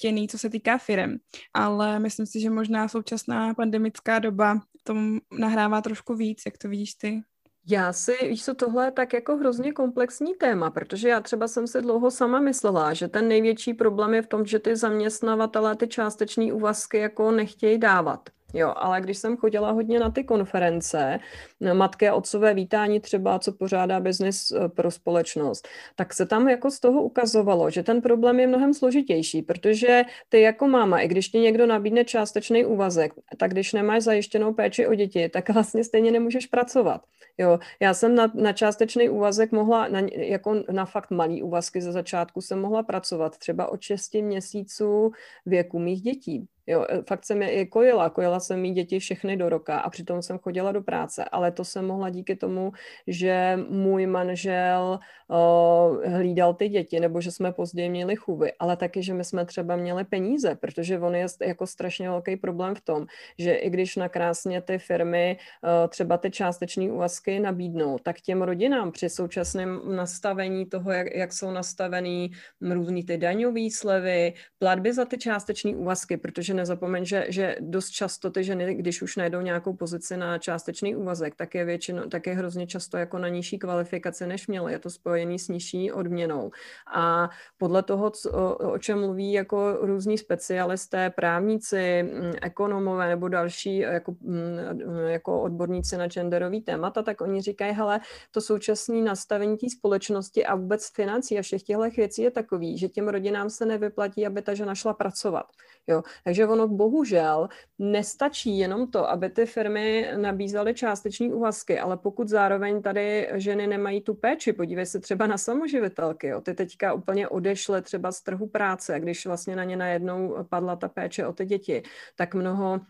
těný, 0.00 0.28
co 0.28 0.38
se 0.38 0.50
týká 0.50 0.78
firem, 0.78 1.18
ale 1.54 1.98
myslím 1.98 2.26
si, 2.26 2.40
že 2.40 2.50
možná 2.50 2.88
současná 2.88 3.54
pandemická 3.54 4.18
doba 4.18 4.60
tomu 4.84 5.18
nahrává 5.38 5.80
trošku 5.80 6.14
víc, 6.14 6.42
jak 6.46 6.58
to 6.58 6.68
vidíš 6.68 6.94
ty? 6.94 7.22
Já 7.66 7.92
si, 7.92 8.16
víš 8.22 8.44
co, 8.44 8.54
tohle 8.54 8.84
je 8.84 8.90
tak 8.90 9.12
jako 9.12 9.36
hrozně 9.36 9.72
komplexní 9.72 10.34
téma, 10.34 10.70
protože 10.70 11.08
já 11.08 11.20
třeba 11.20 11.48
jsem 11.48 11.66
si 11.66 11.82
dlouho 11.82 12.10
sama 12.10 12.40
myslela, 12.40 12.94
že 12.94 13.08
ten 13.08 13.28
největší 13.28 13.74
problém 13.74 14.14
je 14.14 14.22
v 14.22 14.26
tom, 14.26 14.46
že 14.46 14.58
ty 14.58 14.76
zaměstnavatelé 14.76 15.76
ty 15.76 15.88
částeční 15.88 16.52
úvazky 16.52 16.98
jako 16.98 17.30
nechtějí 17.30 17.78
dávat. 17.78 18.30
Jo, 18.54 18.72
ale 18.76 19.00
když 19.00 19.18
jsem 19.18 19.36
chodila 19.36 19.70
hodně 19.70 20.00
na 20.00 20.10
ty 20.10 20.24
konference, 20.24 21.18
na 21.60 21.74
matky 21.74 22.08
a 22.08 22.14
otcové 22.14 22.54
vítání 22.54 23.00
třeba, 23.00 23.38
co 23.38 23.52
pořádá 23.52 24.00
biznis 24.00 24.50
eh, 24.52 24.68
pro 24.68 24.90
společnost, 24.90 25.68
tak 25.96 26.14
se 26.14 26.26
tam 26.26 26.48
jako 26.48 26.70
z 26.70 26.80
toho 26.80 27.02
ukazovalo, 27.02 27.70
že 27.70 27.82
ten 27.82 28.02
problém 28.02 28.40
je 28.40 28.46
mnohem 28.46 28.74
složitější, 28.74 29.42
protože 29.42 30.02
ty 30.28 30.40
jako 30.40 30.68
máma, 30.68 31.00
i 31.00 31.08
když 31.08 31.28
ti 31.28 31.38
někdo 31.38 31.66
nabídne 31.66 32.04
částečný 32.04 32.64
úvazek, 32.64 33.12
tak 33.36 33.50
když 33.50 33.72
nemáš 33.72 34.02
zajištěnou 34.02 34.54
péči 34.54 34.86
o 34.86 34.94
děti, 34.94 35.28
tak 35.28 35.50
vlastně 35.54 35.84
stejně 35.84 36.10
nemůžeš 36.10 36.46
pracovat. 36.46 37.02
Jo, 37.38 37.58
já 37.80 37.94
jsem 37.94 38.14
na, 38.14 38.32
na 38.34 38.52
částečný 38.52 39.08
úvazek 39.08 39.52
mohla, 39.52 39.88
na, 39.88 40.00
jako 40.12 40.62
na 40.70 40.84
fakt 40.84 41.10
malý 41.10 41.42
úvazky 41.42 41.80
ze 41.80 41.92
začátku 41.92 42.40
jsem 42.40 42.60
mohla 42.60 42.82
pracovat 42.82 43.38
třeba 43.38 43.72
od 43.72 43.82
6 43.82 44.14
měsíců 44.14 45.12
věku 45.46 45.78
mých 45.78 46.02
dětí. 46.02 46.48
Jo, 46.66 46.86
e, 46.88 47.02
fakt 47.08 47.24
jsem 47.24 47.42
je 47.42 47.50
i 47.50 47.66
kojila, 47.66 48.10
kojila 48.10 48.40
jsem 48.40 48.60
mít 48.60 48.72
děti 48.72 48.98
všechny 48.98 49.36
do 49.36 49.48
roka 49.48 49.78
a 49.78 49.90
přitom 49.90 50.22
jsem 50.22 50.38
chodila 50.38 50.72
do 50.72 50.82
práce, 50.82 51.24
ale 51.24 51.52
to 51.52 51.64
jsem 51.64 51.86
mohla 51.86 52.10
díky 52.10 52.36
tomu, 52.36 52.72
že 53.06 53.58
můj 53.68 54.06
manžel 54.06 54.98
uh, 55.28 56.04
hlídal 56.04 56.54
ty 56.54 56.68
děti, 56.68 57.00
nebo 57.00 57.20
že 57.20 57.30
jsme 57.30 57.52
později 57.52 57.88
měli 57.88 58.16
chůvy, 58.16 58.52
ale 58.58 58.76
taky, 58.76 59.02
že 59.02 59.14
my 59.14 59.24
jsme 59.24 59.46
třeba 59.46 59.76
měli 59.76 60.04
peníze, 60.04 60.54
protože 60.54 60.98
on 60.98 61.14
je 61.14 61.26
jako 61.46 61.66
strašně 61.66 62.08
velký 62.10 62.36
problém 62.36 62.74
v 62.74 62.80
tom, 62.80 63.06
že 63.38 63.54
i 63.54 63.70
když 63.70 63.96
nakrásně 63.96 64.60
ty 64.60 64.78
firmy 64.78 65.38
uh, 65.62 65.88
třeba 65.88 66.18
ty 66.18 66.30
částeční 66.30 66.90
úvazky 66.90 67.40
nabídnou, 67.40 67.98
tak 67.98 68.20
těm 68.20 68.42
rodinám 68.42 68.92
při 68.92 69.08
současném 69.08 69.80
nastavení 69.96 70.66
toho, 70.66 70.92
jak, 70.92 71.14
jak 71.14 71.32
jsou 71.32 71.50
nastavený 71.50 72.30
různý 72.60 73.04
ty 73.04 73.18
daňové 73.18 73.70
slevy, 73.70 74.34
platby 74.58 74.92
za 74.92 75.04
ty 75.04 75.18
částeční 75.18 75.76
úvazky, 75.76 76.16
protože 76.16 76.49
nezapomeň, 76.54 77.04
že, 77.04 77.26
že 77.28 77.56
dost 77.60 77.90
často 77.90 78.30
ty 78.30 78.44
ženy, 78.44 78.74
když 78.74 79.02
už 79.02 79.16
najdou 79.16 79.40
nějakou 79.40 79.72
pozici 79.74 80.16
na 80.16 80.38
částečný 80.38 80.96
úvazek, 80.96 81.34
tak 81.34 81.54
je 81.54 81.64
většinou, 81.64 82.02
tak 82.02 82.26
je 82.26 82.34
hrozně 82.34 82.66
často 82.66 82.96
jako 82.96 83.18
na 83.18 83.28
nižší 83.28 83.58
kvalifikaci, 83.58 84.26
než 84.26 84.46
měly. 84.46 84.72
Je 84.72 84.78
to 84.78 84.90
spojený 84.90 85.38
s 85.38 85.48
nižší 85.48 85.92
odměnou. 85.92 86.50
A 86.94 87.28
podle 87.58 87.82
toho, 87.82 88.10
co, 88.10 88.30
o, 88.30 88.72
o 88.72 88.78
čem 88.78 89.00
mluví 89.00 89.32
jako 89.32 89.78
různí 89.80 90.18
specialisté, 90.18 91.10
právníci, 91.10 92.02
mm, 92.02 92.32
ekonomové 92.42 93.08
nebo 93.08 93.28
další 93.28 93.78
jako, 93.78 94.14
mm, 94.20 94.58
jako 95.06 95.42
odborníci 95.42 95.96
na 95.96 96.08
genderový 96.08 96.60
témata, 96.60 97.02
tak 97.02 97.20
oni 97.20 97.40
říkají, 97.40 97.74
hele, 97.74 98.00
to 98.30 98.40
současné 98.40 99.00
nastavení 99.00 99.56
té 99.56 99.66
společnosti 99.70 100.46
a 100.46 100.54
vůbec 100.54 100.90
financí 100.94 101.38
a 101.38 101.42
všech 101.42 101.62
těchto 101.62 101.90
věcí 101.96 102.22
je 102.22 102.30
takový, 102.30 102.78
že 102.78 102.88
těm 102.88 103.08
rodinám 103.08 103.50
se 103.50 103.66
nevyplatí, 103.66 104.26
aby 104.26 104.42
ta 104.42 104.54
žena 104.54 104.74
šla 104.74 104.94
pracovat. 104.94 105.46
Jo? 105.86 106.02
Takže 106.24 106.39
ono 106.46 106.68
bohužel 106.68 107.48
nestačí 107.78 108.58
jenom 108.58 108.90
to, 108.90 109.10
aby 109.10 109.30
ty 109.30 109.46
firmy 109.46 110.10
nabízely 110.16 110.74
částeční 110.74 111.32
úvazky, 111.32 111.78
ale 111.78 111.96
pokud 111.96 112.28
zároveň 112.28 112.82
tady 112.82 113.28
ženy 113.34 113.66
nemají 113.66 114.00
tu 114.00 114.14
péči, 114.14 114.52
podívej 114.52 114.86
se 114.86 115.00
třeba 115.00 115.26
na 115.26 115.38
samoživitelky, 115.38 116.26
jo? 116.26 116.40
ty 116.40 116.54
teďka 116.54 116.92
úplně 116.92 117.28
odešly 117.28 117.82
třeba 117.82 118.12
z 118.12 118.22
trhu 118.22 118.46
práce, 118.46 119.00
když 119.00 119.26
vlastně 119.26 119.56
na 119.56 119.64
ně 119.64 119.76
najednou 119.76 120.36
padla 120.48 120.76
ta 120.76 120.88
péče 120.88 121.26
o 121.26 121.32
ty 121.32 121.44
děti, 121.46 121.82
tak 122.16 122.34
mnoho 122.34 122.80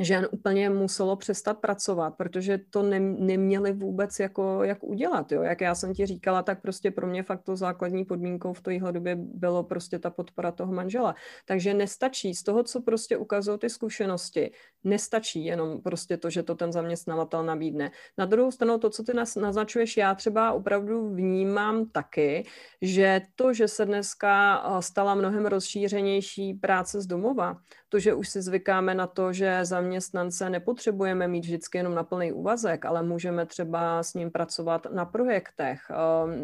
žen 0.00 0.28
úplně 0.30 0.70
muselo 0.70 1.16
přestat 1.16 1.58
pracovat, 1.58 2.10
protože 2.10 2.58
to 2.70 2.82
ne, 2.82 3.00
neměli 3.00 3.72
vůbec 3.72 4.18
jako, 4.18 4.64
jak 4.64 4.84
udělat. 4.84 5.32
Jo? 5.32 5.42
Jak 5.42 5.60
já 5.60 5.74
jsem 5.74 5.94
ti 5.94 6.06
říkala, 6.06 6.42
tak 6.42 6.62
prostě 6.62 6.90
pro 6.90 7.06
mě 7.06 7.22
fakt 7.22 7.42
to 7.42 7.56
základní 7.56 8.04
podmínkou 8.04 8.52
v 8.52 8.60
téhle 8.60 8.92
době 8.92 9.16
bylo 9.18 9.64
prostě 9.64 9.98
ta 9.98 10.10
podpora 10.10 10.52
toho 10.52 10.72
manžela. 10.72 11.14
Takže 11.44 11.74
nestačí 11.74 12.34
z 12.34 12.42
toho, 12.42 12.62
co 12.62 12.82
prostě 12.82 13.16
ukazují 13.16 13.58
ty 13.58 13.70
zkušenosti, 13.70 14.52
nestačí 14.84 15.44
jenom 15.44 15.82
prostě 15.82 16.16
to, 16.16 16.30
že 16.30 16.42
to 16.42 16.54
ten 16.54 16.72
zaměstnavatel 16.72 17.44
nabídne. 17.44 17.90
Na 18.18 18.24
druhou 18.24 18.50
stranu 18.50 18.78
to, 18.78 18.90
co 18.90 19.02
ty 19.02 19.12
naznačuješ, 19.14 19.96
já 19.96 20.14
třeba 20.14 20.52
opravdu 20.52 21.14
vnímám 21.14 21.88
taky, 21.88 22.46
že 22.82 23.20
to, 23.34 23.52
že 23.52 23.68
se 23.68 23.86
dneska 23.86 24.62
stala 24.80 25.14
mnohem 25.14 25.46
rozšířenější 25.46 26.54
práce 26.54 27.00
z 27.00 27.06
domova, 27.06 27.56
to, 27.92 27.98
že 27.98 28.14
už 28.14 28.28
si 28.28 28.42
zvykáme 28.42 28.94
na 28.94 29.06
to, 29.06 29.32
že 29.32 29.64
zaměstnance 29.64 30.50
nepotřebujeme 30.50 31.28
mít 31.28 31.44
vždycky 31.44 31.78
jenom 31.78 31.94
na 31.94 32.04
plný 32.04 32.32
úvazek, 32.32 32.84
ale 32.84 33.02
můžeme 33.02 33.46
třeba 33.46 34.02
s 34.02 34.14
ním 34.14 34.30
pracovat 34.30 34.86
na 34.92 35.04
projektech, 35.04 35.80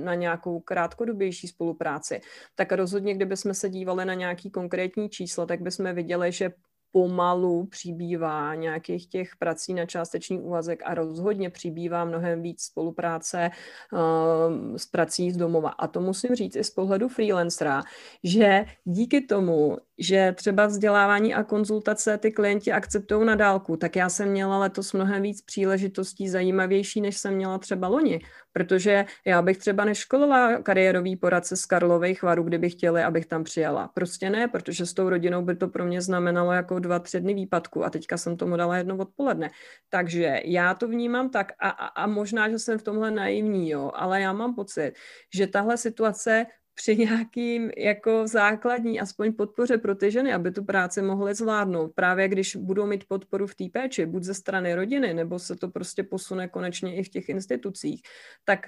na 0.05 0.15
nějakou 0.15 0.61
krátkodobější 0.61 1.49
spolupráci, 1.49 2.21
tak 2.55 2.73
rozhodně, 2.73 3.15
kdybychom 3.15 3.55
se 3.55 3.69
dívali 3.69 4.05
na 4.05 4.15
nějaký 4.15 4.51
konkrétní 4.51 5.09
číslo, 5.09 5.47
tak 5.47 5.61
bychom 5.61 5.95
viděli, 5.95 6.33
že 6.33 6.53
pomalu 6.93 7.67
přibývá 7.67 8.55
nějakých 8.55 9.09
těch 9.09 9.37
prací 9.37 9.75
na 9.75 9.87
částečný 9.87 10.41
úvazek 10.41 10.83
a 10.85 10.95
rozhodně 10.95 11.51
přibývá 11.51 12.05
mnohem 12.05 12.43
víc 12.43 12.63
spolupráce 12.63 13.51
uh, 13.93 14.77
s 14.77 14.87
prací 14.87 15.31
z 15.31 15.37
domova. 15.37 15.71
A 15.71 15.87
to 15.87 16.01
musím 16.01 16.35
říct 16.35 16.57
i 16.57 16.65
z 16.65 16.71
pohledu 16.71 17.09
freelancera, 17.09 17.83
že 18.25 18.65
díky 18.85 19.21
tomu, 19.21 19.77
že 19.99 20.35
třeba 20.37 20.67
vzdělávání 20.67 21.35
a 21.35 21.43
konzultace 21.43 22.19
ty 22.19 22.33
klienti 22.33 22.73
akceptují 22.73 23.27
na 23.27 23.35
dálku, 23.35 23.77
tak 23.77 23.97
já 23.97 24.09
jsem 24.09 24.29
měla 24.29 24.59
letos 24.59 24.93
mnohem 24.93 25.23
víc 25.23 25.43
příležitostí 25.43 26.29
zajímavější, 26.29 27.01
než 27.01 27.19
jsem 27.19 27.35
měla 27.35 27.59
třeba 27.59 27.89
loni, 27.89 28.21
protože 28.53 29.05
já 29.27 29.43
bych 29.43 29.59
třeba 29.59 29.85
neškolila 29.85 30.63
kariérový 30.63 31.17
poradce 31.17 31.57
z 31.57 31.67
Karlových 31.67 32.23
varů, 32.23 32.43
kdyby 32.43 32.71
chtěli, 32.71 33.03
abych 33.03 33.27
tam 33.27 33.45
přijela. 33.45 33.89
Prostě 33.95 34.31
ne, 34.31 34.49
protože 34.49 34.87
s 34.87 34.95
tou 34.95 35.09
rodinou 35.09 35.43
by 35.43 35.57
to 35.57 35.69
pro 35.69 35.85
mě 35.85 36.01
znamenalo 36.03 36.53
jako 36.53 36.79
dva, 36.79 36.99
tři 36.99 37.21
dny 37.21 37.35
výpadku 37.35 37.85
a 37.85 37.91
teďka 37.91 38.17
jsem 38.17 38.37
tomu 38.37 38.57
dala 38.57 38.77
jedno 38.77 38.97
odpoledne. 38.97 39.51
Takže 39.91 40.41
já 40.45 40.75
to 40.75 40.89
vnímám 40.89 41.31
tak 41.31 41.53
a, 41.61 41.69
a, 41.69 41.87
a 41.87 42.07
možná, 42.07 42.51
že 42.51 42.59
jsem 42.59 42.79
v 42.79 42.83
tomhle 42.83 43.11
naivní, 43.11 43.71
jo, 43.71 43.91
ale 43.95 44.21
já 44.21 44.33
mám 44.33 44.55
pocit, 44.55 44.93
že 45.35 45.47
tahle 45.47 45.77
situace 45.77 46.47
při 46.79 46.97
nějakým 46.97 47.71
jako 47.77 48.27
základní 48.27 49.01
aspoň 49.01 49.33
podpoře 49.33 49.79
pro 49.79 49.95
ty 49.95 50.11
ženy, 50.11 50.33
aby 50.33 50.51
tu 50.51 50.65
práci 50.65 51.03
mohly 51.03 51.35
zvládnout. 51.35 51.93
Právě 51.95 52.29
když 52.29 52.57
budou 52.57 52.87
mít 52.87 53.05
podporu 53.09 53.47
v 53.47 53.55
té 53.55 53.65
péči, 53.73 54.07
buď 54.07 54.23
ze 54.23 54.35
strany 54.35 54.75
rodiny, 54.75 55.15
nebo 55.15 55.39
se 55.39 55.57
to 55.57 55.69
prostě 55.69 56.03
posune 56.03 56.49
konečně 56.49 56.97
i 56.97 57.03
v 57.03 57.09
těch 57.09 57.29
institucích, 57.29 58.03
tak 58.45 58.61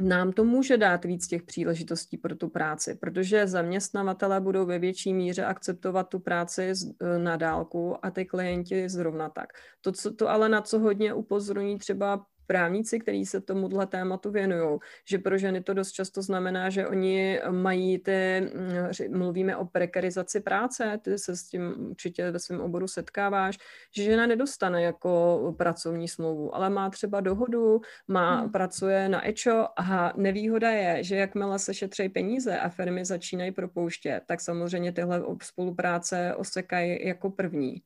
nám 0.00 0.32
to 0.32 0.44
může 0.44 0.76
dát 0.76 1.04
víc 1.04 1.26
těch 1.26 1.42
příležitostí 1.42 2.16
pro 2.18 2.36
tu 2.36 2.48
práci, 2.48 2.94
protože 2.94 3.46
zaměstnavatele 3.46 4.40
budou 4.40 4.66
ve 4.66 4.78
větší 4.78 5.14
míře 5.14 5.44
akceptovat 5.44 6.08
tu 6.08 6.18
práci 6.18 6.72
e, 6.72 7.18
na 7.18 7.36
dálku 7.36 8.04
a 8.04 8.10
ty 8.10 8.24
klienti 8.24 8.88
zrovna 8.88 9.28
tak. 9.28 9.52
To, 9.80 9.92
co, 9.92 10.14
to 10.14 10.28
ale 10.28 10.48
na 10.48 10.62
co 10.62 10.78
hodně 10.78 11.14
upozorní 11.14 11.78
třeba 11.78 12.26
právníci, 12.50 12.98
kteří 12.98 13.26
se 13.26 13.40
tomuhle 13.40 13.86
tématu 13.86 14.30
věnují, 14.30 14.78
že 15.08 15.18
pro 15.18 15.38
ženy 15.38 15.62
to 15.62 15.74
dost 15.74 15.92
často 15.92 16.22
znamená, 16.22 16.70
že 16.70 16.86
oni 16.86 17.40
mají 17.50 17.98
ty, 17.98 18.40
mm, 18.40 19.18
mluvíme 19.18 19.56
o 19.56 19.64
prekarizaci 19.64 20.40
práce, 20.40 21.00
ty 21.02 21.18
se 21.18 21.36
s 21.36 21.42
tím 21.44 21.90
určitě 21.90 22.30
ve 22.30 22.38
svém 22.38 22.60
oboru 22.60 22.88
setkáváš, 22.88 23.58
že 23.96 24.02
žena 24.02 24.26
nedostane 24.26 24.82
jako 24.82 25.10
pracovní 25.58 26.08
smlouvu, 26.08 26.54
ale 26.54 26.70
má 26.70 26.90
třeba 26.90 27.20
dohodu, 27.20 27.80
má, 28.08 28.40
hmm. 28.40 28.50
pracuje 28.50 29.08
na 29.08 29.28
EČO 29.28 29.66
a 29.76 30.12
nevýhoda 30.16 30.70
je, 30.70 31.04
že 31.04 31.16
jakmile 31.16 31.58
se 31.58 31.74
šetří 31.74 32.08
peníze 32.08 32.58
a 32.58 32.68
firmy 32.68 33.04
začínají 33.04 33.52
propouštět, 33.52 34.20
tak 34.26 34.40
samozřejmě 34.40 34.92
tyhle 34.92 35.22
spolupráce 35.42 36.34
osekají 36.34 37.06
jako 37.06 37.30
první. 37.30 37.82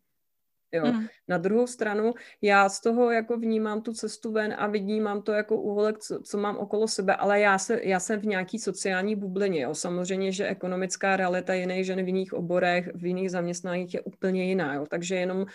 Jo. 0.75 0.87
Mm. 0.87 1.07
Na 1.29 1.39
druhou 1.39 1.67
stranu, 1.67 2.15
já 2.43 2.69
z 2.69 2.81
toho 2.81 3.11
jako 3.11 3.37
vnímám 3.37 3.83
tu 3.83 3.93
cestu 3.93 4.33
ven 4.33 4.55
a 4.59 4.67
vnímám 4.67 5.23
to 5.23 5.33
jako 5.33 5.61
úholek, 5.61 5.99
co, 5.99 6.21
co 6.23 6.39
mám 6.39 6.57
okolo 6.57 6.89
sebe, 6.89 7.17
ale 7.17 7.41
já, 7.41 7.59
se, 7.59 7.81
já 7.83 8.01
jsem 8.01 8.21
v 8.21 8.27
nějaký 8.27 8.59
sociální 8.59 9.17
bublině. 9.17 9.61
Jo. 9.61 9.75
Samozřejmě, 9.75 10.33
že 10.33 10.47
ekonomická 10.49 11.17
realita 11.17 11.55
jiných 11.55 11.87
žen 11.87 12.05
v 12.05 12.07
jiných 12.07 12.33
oborech, 12.33 12.91
v 12.95 13.07
jiných 13.07 13.31
zaměstnáních 13.31 13.95
je 13.95 14.01
úplně 14.01 14.45
jiná. 14.45 14.75
Jo. 14.75 14.87
Takže 14.91 15.15
jenom 15.15 15.47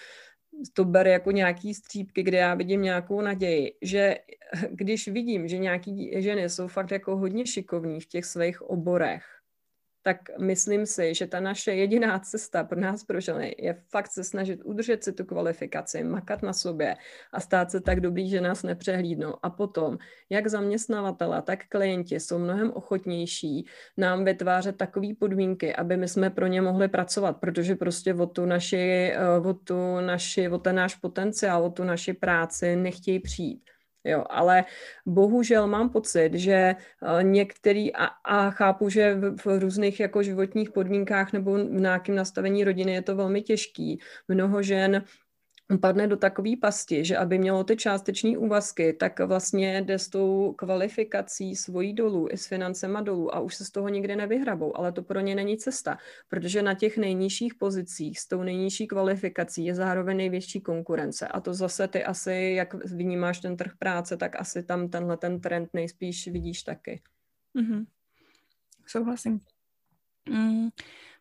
to 0.74 0.86
bere 0.86 1.12
jako 1.12 1.32
nějaký 1.32 1.74
střípky, 1.74 2.24
kde 2.24 2.38
já 2.38 2.54
vidím 2.54 2.82
nějakou 2.82 3.22
naději, 3.22 3.78
že 3.82 4.16
když 4.70 5.08
vidím, 5.08 5.48
že 5.48 5.58
nějaký 5.58 6.22
ženy 6.22 6.50
jsou 6.50 6.68
fakt 6.68 6.92
jako 6.92 7.18
hodně 7.18 7.46
šikovní 7.46 8.00
v 8.02 8.06
těch 8.06 8.26
svých 8.26 8.62
oborech, 8.62 9.24
tak 10.02 10.18
myslím 10.40 10.86
si, 10.86 11.14
že 11.14 11.28
ta 11.28 11.40
naše 11.40 11.76
jediná 11.76 12.20
cesta 12.20 12.64
pro 12.64 12.80
nás, 12.80 13.04
pro 13.04 13.20
ženy, 13.20 13.56
je 13.60 13.82
fakt 13.90 14.12
se 14.12 14.24
snažit 14.24 14.62
udržet 14.64 15.04
si 15.04 15.14
tu 15.14 15.26
kvalifikaci, 15.26 16.04
makat 16.04 16.44
na 16.44 16.54
sobě 16.54 16.96
a 17.34 17.40
stát 17.40 17.72
se 17.72 17.82
tak 17.82 18.00
dobrý, 18.00 18.30
že 18.30 18.42
nás 18.42 18.64
nepřehlídnou. 18.64 19.36
A 19.44 19.50
potom, 19.50 19.98
jak 20.30 20.48
zaměstnavatele, 20.48 21.42
tak 21.42 21.60
klienti 21.70 22.20
jsou 22.20 22.40
mnohem 22.40 22.72
ochotnější 22.72 23.66
nám 23.98 24.26
vytvářet 24.26 24.78
takové 24.78 25.08
podmínky, 25.20 25.76
aby 25.76 25.98
my 25.98 26.08
jsme 26.08 26.30
pro 26.30 26.48
ně 26.48 26.62
mohli 26.62 26.88
pracovat, 26.88 27.38
protože 27.38 27.76
prostě 27.76 28.14
o 28.14 28.26
tu 28.26 28.46
naši, 28.46 29.12
eh, 29.16 29.48
o 29.48 29.54
tu 29.54 30.00
naši, 30.00 30.50
o 30.50 30.58
ten 30.58 30.76
náš 30.76 30.96
potenciál, 30.96 31.66
o 31.66 31.70
tu 31.70 31.84
naši 31.84 32.14
práci 32.14 32.76
nechtějí 32.76 33.20
přijít. 33.20 33.64
Jo, 34.04 34.24
ale 34.30 34.66
bohužel 35.06 35.68
mám 35.68 35.90
pocit, 35.90 36.34
že 36.34 36.54
eh, 36.54 37.24
některý, 37.24 37.96
a, 37.96 38.06
a 38.06 38.52
chápu, 38.52 38.90
že 38.90 39.16
v, 39.16 39.36
v 39.46 39.60
různých 39.60 40.00
jako 40.00 40.24
životních 40.24 40.72
podmínkách 40.72 41.34
nebo 41.34 41.54
v 41.54 41.72
nějakém 41.72 42.16
nastavení 42.16 42.64
rodiny 42.64 42.94
je 42.94 43.02
to 43.02 43.16
velmi 43.16 43.42
těžký. 43.42 44.00
Mnoho 44.28 44.64
žen 44.64 45.04
padne 45.78 46.08
do 46.08 46.18
takové 46.18 46.58
pasti, 46.62 47.06
že 47.06 47.18
aby 47.18 47.38
mělo 47.38 47.64
ty 47.64 47.78
částeční 47.78 48.38
úvazky, 48.38 48.94
tak 48.94 49.20
vlastně 49.20 49.82
jde 49.82 50.00
s 50.00 50.10
tou 50.10 50.54
kvalifikací 50.54 51.56
svojí 51.56 51.94
dolů 51.94 52.28
i 52.32 52.38
s 52.38 52.48
financema 52.48 53.02
dolů 53.02 53.36
a 53.36 53.40
už 53.40 53.56
se 53.56 53.66
z 53.66 53.70
toho 53.70 53.90
nikdy 53.90 54.16
nevyhrabou, 54.16 54.78
ale 54.78 54.92
to 54.92 55.04
pro 55.04 55.20
ně 55.20 55.36
není 55.36 55.58
cesta, 55.58 55.98
protože 56.28 56.62
na 56.62 56.74
těch 56.74 56.98
nejnižších 56.98 57.56
pozicích 57.56 58.20
s 58.20 58.28
tou 58.28 58.44
nejnižší 58.44 58.88
kvalifikací 58.88 59.66
je 59.66 59.76
zároveň 59.76 60.18
největší 60.18 60.62
konkurence 60.62 61.28
a 61.28 61.40
to 61.40 61.54
zase 61.54 61.88
ty 61.88 62.04
asi, 62.04 62.54
jak 62.56 62.74
vnímáš 62.74 63.40
ten 63.40 63.58
trh 63.58 63.72
práce, 63.80 64.18
tak 64.18 64.40
asi 64.40 64.64
tam 64.64 64.90
tenhle 64.90 65.18
ten 65.18 65.42
trend 65.42 65.70
nejspíš 65.74 66.28
vidíš 66.28 66.64
taky. 66.64 67.02
Mm-hmm. 67.56 67.86
Souhlasím. 68.88 69.40
Mm. 70.30 70.70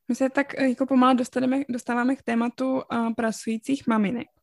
My 0.09 0.15
se 0.15 0.31
tak 0.31 0.61
jako 0.61 0.87
pomalu 0.87 1.17
dostaneme, 1.17 1.63
dostáváme 1.69 2.17
k 2.17 2.23
tématu 2.23 2.75
uh, 2.75 3.15
pracujících 3.15 3.87
maminek. 3.87 4.38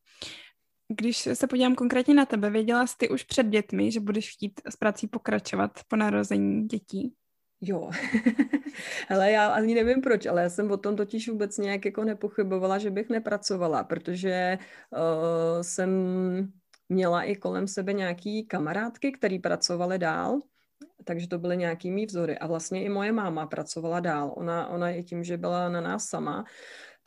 Když 0.88 1.30
se 1.34 1.48
podívám 1.48 1.76
konkrétně 1.76 2.14
na 2.14 2.26
tebe, 2.26 2.50
věděla 2.50 2.88
jsi 2.88 2.98
ty 2.98 3.10
už 3.10 3.24
před 3.24 3.48
dětmi, 3.48 3.92
že 3.92 4.00
budeš 4.00 4.32
chtít 4.32 4.62
s 4.70 4.76
prací 4.76 5.08
pokračovat 5.08 5.72
po 5.88 5.96
narození 5.96 6.68
dětí? 6.68 7.14
Jo, 7.62 7.90
ale 9.10 9.32
já 9.32 9.48
ani 9.48 9.76
nevím 9.76 10.02
proč, 10.02 10.26
ale 10.26 10.42
já 10.42 10.50
jsem 10.50 10.72
o 10.72 10.78
tom 10.78 10.96
totiž 10.96 11.30
vůbec 11.30 11.58
nějak 11.58 11.86
jako 11.86 12.04
nepochybovala, 12.04 12.78
že 12.78 12.92
bych 12.92 13.10
nepracovala, 13.10 13.84
protože 13.84 14.58
uh, 14.92 15.62
jsem 15.62 15.90
měla 16.90 17.24
i 17.24 17.36
kolem 17.36 17.68
sebe 17.68 17.94
nějaký 17.94 18.46
kamarádky, 18.46 19.12
který 19.12 19.40
pracovali 19.40 20.00
dál, 20.00 20.40
takže 21.04 21.28
to 21.28 21.40
byly 21.40 21.58
nějaký 21.58 21.92
mý 21.92 22.06
vzory. 22.06 22.38
A 22.38 22.48
vlastně 22.48 22.84
i 22.84 22.90
moje 22.90 23.12
máma 23.12 23.46
pracovala 23.48 24.00
dál. 24.00 24.34
Ona, 24.36 24.68
ona 24.68 24.90
je 24.90 25.04
tím, 25.04 25.24
že 25.24 25.38
byla 25.38 25.70
na 25.70 25.82
nás 25.82 26.06
sama, 26.06 26.46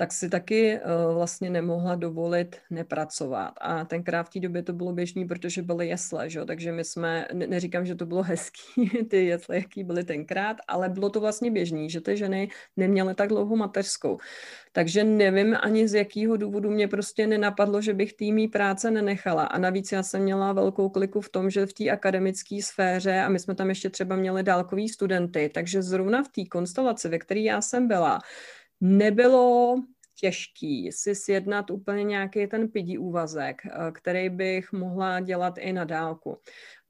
tak 0.01 0.13
si 0.13 0.29
taky 0.29 0.79
uh, 0.79 1.15
vlastně 1.15 1.51
nemohla 1.51 1.95
dovolit 1.95 2.57
nepracovat. 2.71 3.53
A 3.61 3.85
tenkrát 3.85 4.23
v 4.23 4.31
té 4.31 4.41
době 4.41 4.63
to 4.63 4.73
bylo 4.73 4.93
běžný, 4.93 5.25
protože 5.25 5.63
byly 5.63 5.89
jesle, 5.89 6.31
že? 6.31 6.45
takže 6.45 6.73
my 6.73 6.85
jsme, 6.85 7.27
ne, 7.33 7.47
neříkám, 7.47 7.87
že 7.87 7.95
to 7.95 8.07
bylo 8.07 8.23
hezký, 8.33 8.91
ty 9.09 9.27
jesle, 9.27 9.57
jaký 9.57 9.85
byly 9.85 10.05
tenkrát, 10.05 10.57
ale 10.69 10.89
bylo 10.89 11.11
to 11.11 11.21
vlastně 11.21 11.51
běžný, 11.51 11.91
že 11.91 12.01
ty 12.01 12.17
ženy 12.17 12.49
neměly 12.77 13.15
tak 13.15 13.29
dlouho 13.29 13.57
mateřskou. 13.57 14.19
Takže 14.73 15.05
nevím 15.05 15.57
ani 15.61 15.89
z 15.89 15.95
jakého 15.95 16.37
důvodu 16.37 16.71
mě 16.71 16.89
prostě 16.89 17.27
nenapadlo, 17.27 17.81
že 17.81 17.95
bych 17.95 18.13
týmí 18.13 18.49
práce 18.49 18.91
nenechala. 18.91 19.45
A 19.45 19.59
navíc 19.59 19.93
já 19.93 20.03
jsem 20.03 20.23
měla 20.23 20.53
velkou 20.53 20.89
kliku 20.89 21.21
v 21.21 21.29
tom, 21.29 21.51
že 21.51 21.67
v 21.67 21.73
té 21.73 21.91
akademické 21.91 22.63
sféře, 22.63 23.21
a 23.21 23.29
my 23.29 23.39
jsme 23.39 23.55
tam 23.55 23.69
ještě 23.69 23.91
třeba 23.91 24.17
měli 24.17 24.43
dálkový 24.43 24.89
studenty, 24.89 25.51
takže 25.55 25.83
zrovna 25.83 26.23
v 26.23 26.29
té 26.29 26.45
konstelaci, 26.51 27.09
ve 27.09 27.19
které 27.19 27.41
já 27.41 27.61
jsem 27.61 27.89
byla, 27.89 28.19
nebylo 28.81 29.77
těžký 30.21 30.93
si 30.93 31.15
sjednat 31.15 31.71
úplně 31.71 32.05
nějaký 32.05 32.47
ten 32.47 32.69
pidí 32.69 32.99
úvazek, 32.99 33.63
eh, 33.67 33.93
který 33.93 34.29
bych 34.31 34.73
mohla 34.73 35.21
dělat 35.21 35.59
i 35.59 35.73
na 35.73 35.85
dálku. 35.85 36.39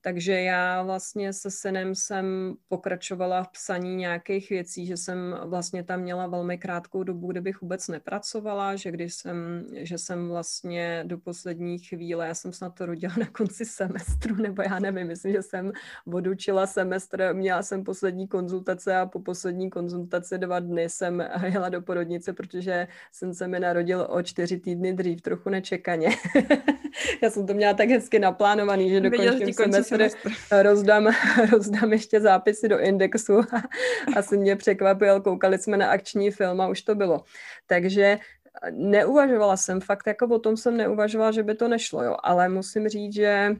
Takže 0.00 0.32
já 0.32 0.82
vlastně 0.82 1.32
se 1.32 1.50
synem 1.50 1.94
jsem 1.94 2.54
pokračovala 2.68 3.42
v 3.42 3.48
psaní 3.48 3.96
nějakých 3.96 4.50
věcí, 4.50 4.86
že 4.86 4.96
jsem 4.96 5.36
vlastně 5.44 5.84
tam 5.84 6.00
měla 6.00 6.26
velmi 6.26 6.58
krátkou 6.58 7.02
dobu, 7.02 7.26
kde 7.26 7.40
bych 7.40 7.60
vůbec 7.60 7.88
nepracovala, 7.88 8.76
že 8.76 8.90
když 8.90 9.14
jsem, 9.14 9.66
že 9.72 9.98
jsem 9.98 10.28
vlastně 10.28 11.04
do 11.06 11.18
poslední 11.18 11.78
chvíle, 11.78 12.26
já 12.26 12.34
jsem 12.34 12.52
snad 12.52 12.74
to 12.74 12.86
rodila 12.86 13.14
na 13.18 13.26
konci 13.26 13.64
semestru, 13.64 14.34
nebo 14.36 14.62
já 14.62 14.78
nevím, 14.78 15.06
myslím, 15.06 15.32
že 15.32 15.42
jsem 15.42 15.72
odučila 16.12 16.66
semestr, 16.66 17.34
měla 17.34 17.62
jsem 17.62 17.84
poslední 17.84 18.28
konzultace 18.28 18.96
a 18.96 19.06
po 19.06 19.20
poslední 19.20 19.70
konzultaci 19.70 20.38
dva 20.38 20.60
dny 20.60 20.88
jsem 20.88 21.24
jela 21.52 21.68
do 21.68 21.82
porodnice, 21.82 22.32
protože 22.32 22.88
jsem 23.12 23.34
se 23.34 23.48
mi 23.48 23.60
narodil 23.60 24.06
o 24.10 24.22
čtyři 24.22 24.58
týdny 24.58 24.92
dřív, 24.92 25.22
trochu 25.22 25.50
nečekaně. 25.50 26.08
já 27.22 27.30
jsem 27.30 27.46
to 27.46 27.54
měla 27.54 27.74
tak 27.74 27.88
hezky 27.88 28.18
naplánovaný, 28.18 28.90
že 28.90 29.00
dokončím 29.00 29.52
semestr 29.54 29.87
semestr 29.88 30.30
rozdám, 30.62 31.08
rozdám 31.52 31.92
ještě 31.92 32.20
zápisy 32.20 32.68
do 32.68 32.78
indexu 32.78 33.40
asi 34.16 34.36
mě 34.36 34.56
překvapil, 34.56 35.20
koukali 35.20 35.58
jsme 35.58 35.76
na 35.76 35.90
akční 35.90 36.30
film 36.30 36.60
a 36.60 36.68
už 36.68 36.82
to 36.82 36.94
bylo. 36.94 37.24
Takže 37.66 38.18
neuvažovala 38.70 39.56
jsem, 39.56 39.80
fakt 39.80 40.06
jako 40.06 40.26
o 40.26 40.38
tom 40.38 40.56
jsem 40.56 40.76
neuvažovala, 40.76 41.32
že 41.32 41.42
by 41.42 41.54
to 41.54 41.68
nešlo, 41.68 42.02
jo, 42.02 42.16
ale 42.22 42.48
musím 42.48 42.88
říct, 42.88 43.14
že 43.14 43.56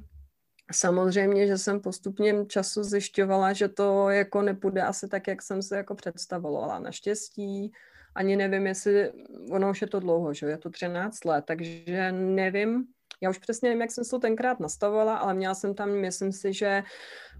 Samozřejmě, 0.72 1.46
že 1.46 1.58
jsem 1.58 1.80
postupně 1.80 2.46
času 2.46 2.82
zjišťovala, 2.84 3.52
že 3.52 3.68
to 3.68 4.10
jako 4.10 4.42
nepůjde 4.42 4.82
asi 4.82 5.08
tak, 5.08 5.28
jak 5.28 5.42
jsem 5.42 5.62
se 5.62 5.76
jako 5.76 5.94
představovala. 5.94 6.78
Naštěstí 6.78 7.72
ani 8.14 8.36
nevím, 8.36 8.66
jestli, 8.66 9.12
ono 9.50 9.70
už 9.70 9.80
je 9.80 9.86
to 9.86 10.00
dlouho, 10.00 10.34
že 10.34 10.46
je 10.46 10.58
to 10.58 10.70
13 10.70 11.24
let, 11.24 11.44
takže 11.46 12.12
nevím, 12.12 12.84
já 13.20 13.30
už 13.30 13.38
přesně 13.38 13.68
nevím, 13.68 13.80
jak 13.80 13.90
jsem 13.90 14.04
se 14.04 14.10
to 14.10 14.18
tenkrát 14.18 14.60
nastavovala, 14.60 15.16
ale 15.16 15.34
měla 15.34 15.54
jsem 15.54 15.74
tam, 15.74 15.90
myslím 15.90 16.32
si, 16.32 16.52
že 16.52 16.82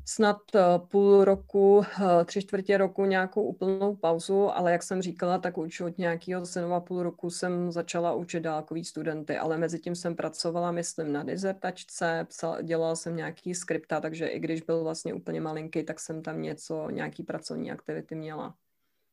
snad 0.09 0.41
eh, 0.55 0.61
půl 0.89 1.25
roku, 1.25 1.83
eh, 1.83 2.25
tři 2.25 2.43
čtvrtě 2.43 2.79
roku 2.79 3.05
nějakou 3.05 3.43
úplnou 3.43 3.97
pauzu, 3.97 4.51
ale 4.51 4.73
jak 4.73 4.83
jsem 4.83 5.03
říkala, 5.03 5.39
tak 5.39 5.59
už 5.59 5.81
od 5.81 5.99
nějakého 5.99 6.47
synova 6.47 6.81
půl 6.81 7.03
roku 7.03 7.31
jsem 7.31 7.73
začala 7.73 8.15
učit 8.15 8.41
dálkový 8.41 8.85
studenty, 8.85 9.37
ale 9.37 9.59
mezi 9.59 9.79
tím 9.79 9.95
jsem 9.95 10.17
pracovala, 10.17 10.73
myslím, 10.73 11.13
na 11.13 11.23
dizertačce, 11.23 12.27
psala, 12.29 12.63
dělala 12.63 12.97
jsem 12.97 13.17
nějaký 13.17 13.55
skripta, 13.55 14.01
takže 14.01 14.27
i 14.27 14.39
když 14.39 14.63
byl 14.63 14.83
vlastně 14.83 15.15
úplně 15.15 15.41
malinký, 15.41 15.83
tak 15.83 16.01
jsem 16.01 16.23
tam 16.23 16.43
něco, 16.43 16.91
nějaký 16.91 17.23
pracovní 17.23 17.73
aktivity 17.73 18.15
měla. 18.15 18.55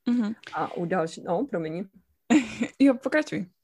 Mm-hmm. 0.10 0.36
A 0.54 0.78
u 0.78 0.86
další, 0.86 1.24
no, 1.24 1.46
promiň. 1.50 1.86
jo, 2.80 2.94
pokračuj. 3.04 3.55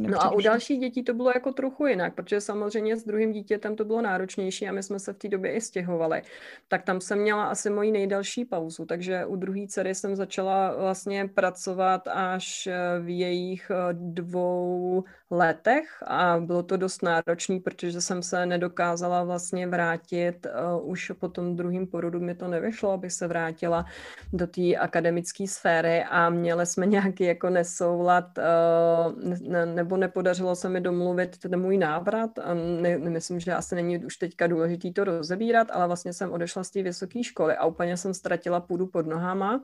No 0.00 0.22
a 0.22 0.30
u 0.30 0.40
dalších 0.40 0.80
dětí 0.80 1.02
to 1.02 1.14
bylo 1.14 1.30
jako 1.34 1.52
trochu 1.52 1.86
jinak, 1.86 2.14
protože 2.14 2.40
samozřejmě 2.40 2.96
s 2.96 3.04
druhým 3.04 3.32
dítětem 3.32 3.76
to 3.76 3.84
bylo 3.84 4.02
náročnější 4.02 4.68
a 4.68 4.72
my 4.72 4.82
jsme 4.82 4.98
se 4.98 5.12
v 5.12 5.18
té 5.18 5.28
době 5.28 5.52
i 5.52 5.60
stěhovali. 5.60 6.22
Tak 6.68 6.82
tam 6.82 7.00
jsem 7.00 7.18
měla 7.18 7.44
asi 7.44 7.70
moji 7.70 7.92
nejdelší 7.92 8.44
pauzu, 8.44 8.86
takže 8.86 9.26
u 9.26 9.36
druhé 9.36 9.66
dcery 9.68 9.94
jsem 9.94 10.16
začala 10.16 10.76
vlastně 10.76 11.28
pracovat 11.34 12.08
až 12.08 12.68
v 13.00 13.08
jejich 13.18 13.70
eh, 13.70 13.74
dvou 13.92 15.04
letech 15.30 16.02
a 16.06 16.40
bylo 16.40 16.62
to 16.62 16.76
dost 16.76 17.02
náročné, 17.02 17.60
protože 17.60 18.00
jsem 18.00 18.22
se 18.22 18.46
nedokázala 18.46 19.24
vlastně 19.24 19.66
vrátit, 19.66 20.46
uh, 20.46 20.90
už 20.90 21.12
po 21.20 21.28
tom 21.28 21.56
druhém 21.56 21.86
porodu 21.86 22.20
mi 22.20 22.34
to 22.34 22.48
nevyšlo, 22.48 22.90
abych 22.90 23.12
se 23.12 23.26
vrátila 23.26 23.84
do 24.32 24.46
té 24.46 24.76
akademické 24.76 25.46
sféry 25.46 26.04
a 26.04 26.30
měli 26.30 26.66
jsme 26.66 26.86
nějaký 26.86 27.24
jako 27.24 27.50
nesoulad, 27.50 28.38
uh, 28.38 29.22
ne, 29.40 29.77
nebo 29.78 29.96
nepodařilo 29.96 30.56
se 30.56 30.68
mi 30.68 30.80
domluvit 30.80 31.38
ten 31.38 31.60
můj 31.60 31.78
návrat. 31.78 32.38
A 32.38 32.54
ne, 32.54 32.98
myslím, 32.98 33.40
že 33.40 33.54
asi 33.54 33.74
není 33.74 34.04
už 34.04 34.16
teďka 34.16 34.46
důležitý 34.46 34.92
to 34.92 35.04
rozebírat, 35.04 35.68
ale 35.70 35.86
vlastně 35.86 36.12
jsem 36.12 36.32
odešla 36.32 36.64
z 36.64 36.70
té 36.70 36.82
vysoké 36.82 37.22
školy 37.24 37.54
a 37.54 37.66
úplně 37.66 37.96
jsem 37.96 38.14
ztratila 38.14 38.60
půdu 38.60 38.86
pod 38.86 39.06
nohama. 39.06 39.62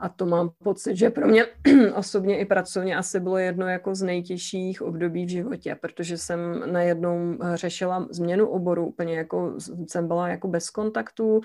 A 0.00 0.08
to 0.08 0.26
mám 0.26 0.50
pocit, 0.62 0.96
že 0.96 1.10
pro 1.10 1.26
mě 1.26 1.46
osobně 1.94 2.38
i 2.38 2.44
pracovně 2.44 2.96
asi 2.96 3.20
bylo 3.20 3.38
jedno 3.38 3.66
jako 3.68 3.94
z 3.94 4.02
nejtěžších 4.02 4.82
období 4.82 5.26
v 5.26 5.28
životě, 5.28 5.76
protože 5.80 6.18
jsem 6.18 6.72
najednou 6.72 7.38
řešila 7.54 8.08
změnu 8.10 8.48
oboru, 8.48 8.86
úplně 8.86 9.16
jako 9.16 9.54
jsem 9.88 10.08
byla 10.08 10.28
jako 10.28 10.48
bez 10.48 10.70
kontaktu, 10.70 11.40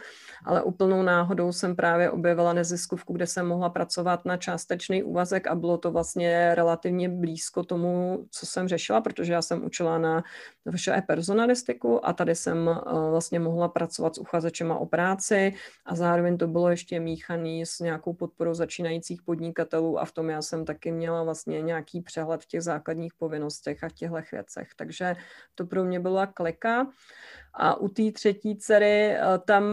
ale 0.45 0.63
úplnou 0.63 1.03
náhodou 1.03 1.51
jsem 1.51 1.75
právě 1.75 2.11
objevila 2.11 2.53
neziskovku, 2.53 3.13
kde 3.13 3.27
jsem 3.27 3.47
mohla 3.47 3.69
pracovat 3.69 4.25
na 4.25 4.37
částečný 4.37 5.03
úvazek 5.03 5.47
a 5.47 5.55
bylo 5.55 5.77
to 5.77 5.91
vlastně 5.91 6.55
relativně 6.55 7.09
blízko 7.09 7.63
tomu, 7.63 8.00
co 8.31 8.45
jsem 8.45 8.67
řešila, 8.67 9.01
protože 9.01 9.33
já 9.33 9.41
jsem 9.41 9.65
učila 9.65 9.97
na 9.97 10.23
VŠE 10.75 11.01
personalistiku 11.07 12.05
a 12.05 12.13
tady 12.13 12.35
jsem 12.35 12.69
eh, 12.69 13.09
vlastně 13.09 13.39
mohla 13.39 13.67
pracovat 13.67 14.15
s 14.15 14.17
uchazečema 14.17 14.77
o 14.77 14.85
práci 14.85 15.53
a 15.85 15.95
zároveň 15.95 16.37
to 16.37 16.47
bylo 16.47 16.69
ještě 16.69 16.99
míchaný 16.99 17.65
s 17.65 17.79
nějakou 17.79 18.13
podporou 18.13 18.53
začínajících 18.53 19.21
podnikatelů 19.21 19.99
a 19.99 20.05
v 20.05 20.11
tom 20.11 20.29
já 20.29 20.41
jsem 20.41 20.65
taky 20.65 20.91
měla 20.91 21.23
vlastně 21.23 21.61
nějaký 21.61 22.01
přehled 22.01 22.41
v 22.41 22.47
těch 22.47 22.61
základních 22.61 23.13
povinnostech 23.13 23.83
a 23.83 23.89
v 23.89 23.93
těchto 23.93 24.11
věcech. 24.31 24.69
Takže 24.75 25.15
to 25.55 25.65
pro 25.65 25.83
mě 25.83 25.99
byla 25.99 26.25
klika. 26.25 26.87
A 27.53 27.75
u 27.75 27.87
té 27.87 28.11
třetí 28.11 28.57
dcery, 28.57 29.11
eh, 29.11 29.19
tam 29.45 29.63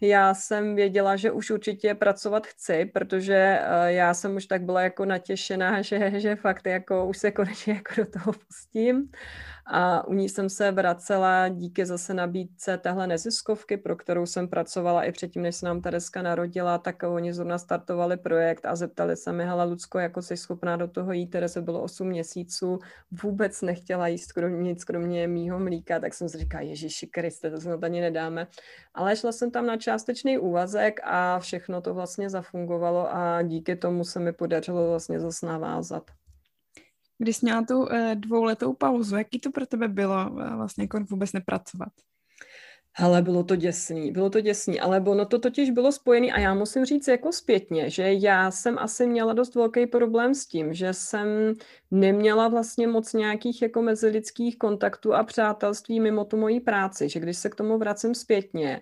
já 0.00 0.34
jsem 0.34 0.74
věděla, 0.76 1.16
že 1.16 1.30
už 1.30 1.50
určitě 1.50 1.94
pracovat 1.94 2.46
chci, 2.46 2.84
protože 2.84 3.34
eh, 3.60 3.92
já 3.92 4.14
jsem 4.14 4.36
už 4.36 4.46
tak 4.46 4.62
byla 4.62 4.80
jako 4.80 5.04
natěšená, 5.04 5.82
že, 5.82 6.20
že 6.20 6.36
fakt 6.36 6.66
jako 6.66 7.06
už 7.06 7.18
se 7.18 7.30
konečně 7.30 7.72
jako 7.72 7.94
do 7.96 8.06
toho 8.06 8.32
pustím. 8.32 9.10
A 9.72 10.06
u 10.06 10.14
ní 10.14 10.28
jsem 10.28 10.48
se 10.48 10.70
vracela 10.70 11.48
díky 11.48 11.86
zase 11.86 12.14
nabídce 12.14 12.78
téhle 12.78 13.06
neziskovky, 13.06 13.76
pro 13.76 13.96
kterou 13.96 14.26
jsem 14.26 14.48
pracovala 14.48 15.04
i 15.04 15.12
předtím, 15.12 15.42
než 15.42 15.56
se 15.56 15.66
nám 15.66 15.80
Tereska 15.80 16.22
narodila, 16.22 16.78
tak 16.78 17.02
oni 17.02 17.32
zrovna 17.32 17.58
startovali 17.58 18.16
projekt 18.16 18.66
a 18.66 18.76
zeptali 18.76 19.16
se 19.16 19.32
mi, 19.32 19.44
hele 19.44 19.64
Lucko, 19.64 19.98
jako 19.98 20.22
jsi 20.22 20.36
schopná 20.36 20.76
do 20.76 20.88
toho 20.88 21.12
jít, 21.12 21.26
Tereze 21.26 21.62
bylo 21.62 21.82
8 21.82 22.08
měsíců, 22.08 22.78
vůbec 23.22 23.62
nechtěla 23.62 24.08
jíst 24.08 24.32
kromě, 24.32 24.62
nic 24.62 24.84
kromě 24.84 25.28
mýho 25.28 25.58
mlíka, 25.58 26.00
tak 26.00 26.14
jsem 26.14 26.28
si 26.28 26.38
říkala, 26.38 26.62
Ježíši 26.62 27.06
Kriste, 27.06 27.50
to 27.50 27.60
se 27.60 27.74
ani 27.82 28.00
nedáme. 28.00 28.46
Ale 28.94 29.16
šla 29.16 29.32
jsem 29.32 29.50
tam 29.50 29.66
na 29.66 29.76
částečný 29.76 30.38
úvazek 30.38 31.00
a 31.04 31.38
všechno 31.38 31.80
to 31.80 31.94
vlastně 31.94 32.30
zafungovalo 32.30 33.14
a 33.14 33.42
díky 33.42 33.76
tomu 33.76 34.04
se 34.04 34.20
mi 34.20 34.32
podařilo 34.32 34.88
vlastně 34.88 35.20
zase 35.20 35.46
navázat. 35.46 36.19
Když 37.20 37.36
jsi 37.36 37.46
měla 37.46 37.62
tu 37.62 37.78
uh, 37.78 37.88
dvouletou 38.14 38.74
pauzu, 38.74 39.16
jaký 39.16 39.38
to 39.38 39.50
pro 39.50 39.66
tebe 39.66 39.88
bylo 39.88 40.30
uh, 40.30 40.54
vlastně 40.56 40.84
jako 40.84 41.00
vůbec 41.10 41.32
nepracovat? 41.32 41.92
Ale 42.96 43.22
bylo 43.22 43.44
to 43.44 43.56
děsný, 43.56 44.12
bylo 44.12 44.30
to 44.30 44.40
děsný, 44.40 44.80
ale 44.80 45.00
ono 45.00 45.26
to 45.26 45.38
totiž 45.38 45.70
bylo 45.70 45.92
spojené 45.92 46.32
a 46.32 46.40
já 46.40 46.54
musím 46.54 46.84
říct 46.84 47.08
jako 47.08 47.32
zpětně, 47.32 47.90
že 47.90 48.12
já 48.12 48.50
jsem 48.50 48.78
asi 48.78 49.06
měla 49.06 49.32
dost 49.32 49.54
velký 49.54 49.86
problém 49.86 50.34
s 50.34 50.46
tím, 50.46 50.74
že 50.74 50.92
jsem 50.92 51.54
neměla 51.90 52.48
vlastně 52.48 52.86
moc 52.86 53.12
nějakých 53.12 53.62
jako 53.62 53.82
mezilidských 53.82 54.58
kontaktů 54.58 55.14
a 55.14 55.24
přátelství 55.24 56.00
mimo 56.00 56.24
tu 56.24 56.36
moji 56.36 56.60
práci, 56.60 57.08
že 57.08 57.20
když 57.20 57.36
se 57.36 57.48
k 57.48 57.54
tomu 57.54 57.78
vracím 57.78 58.14
zpětně, 58.14 58.80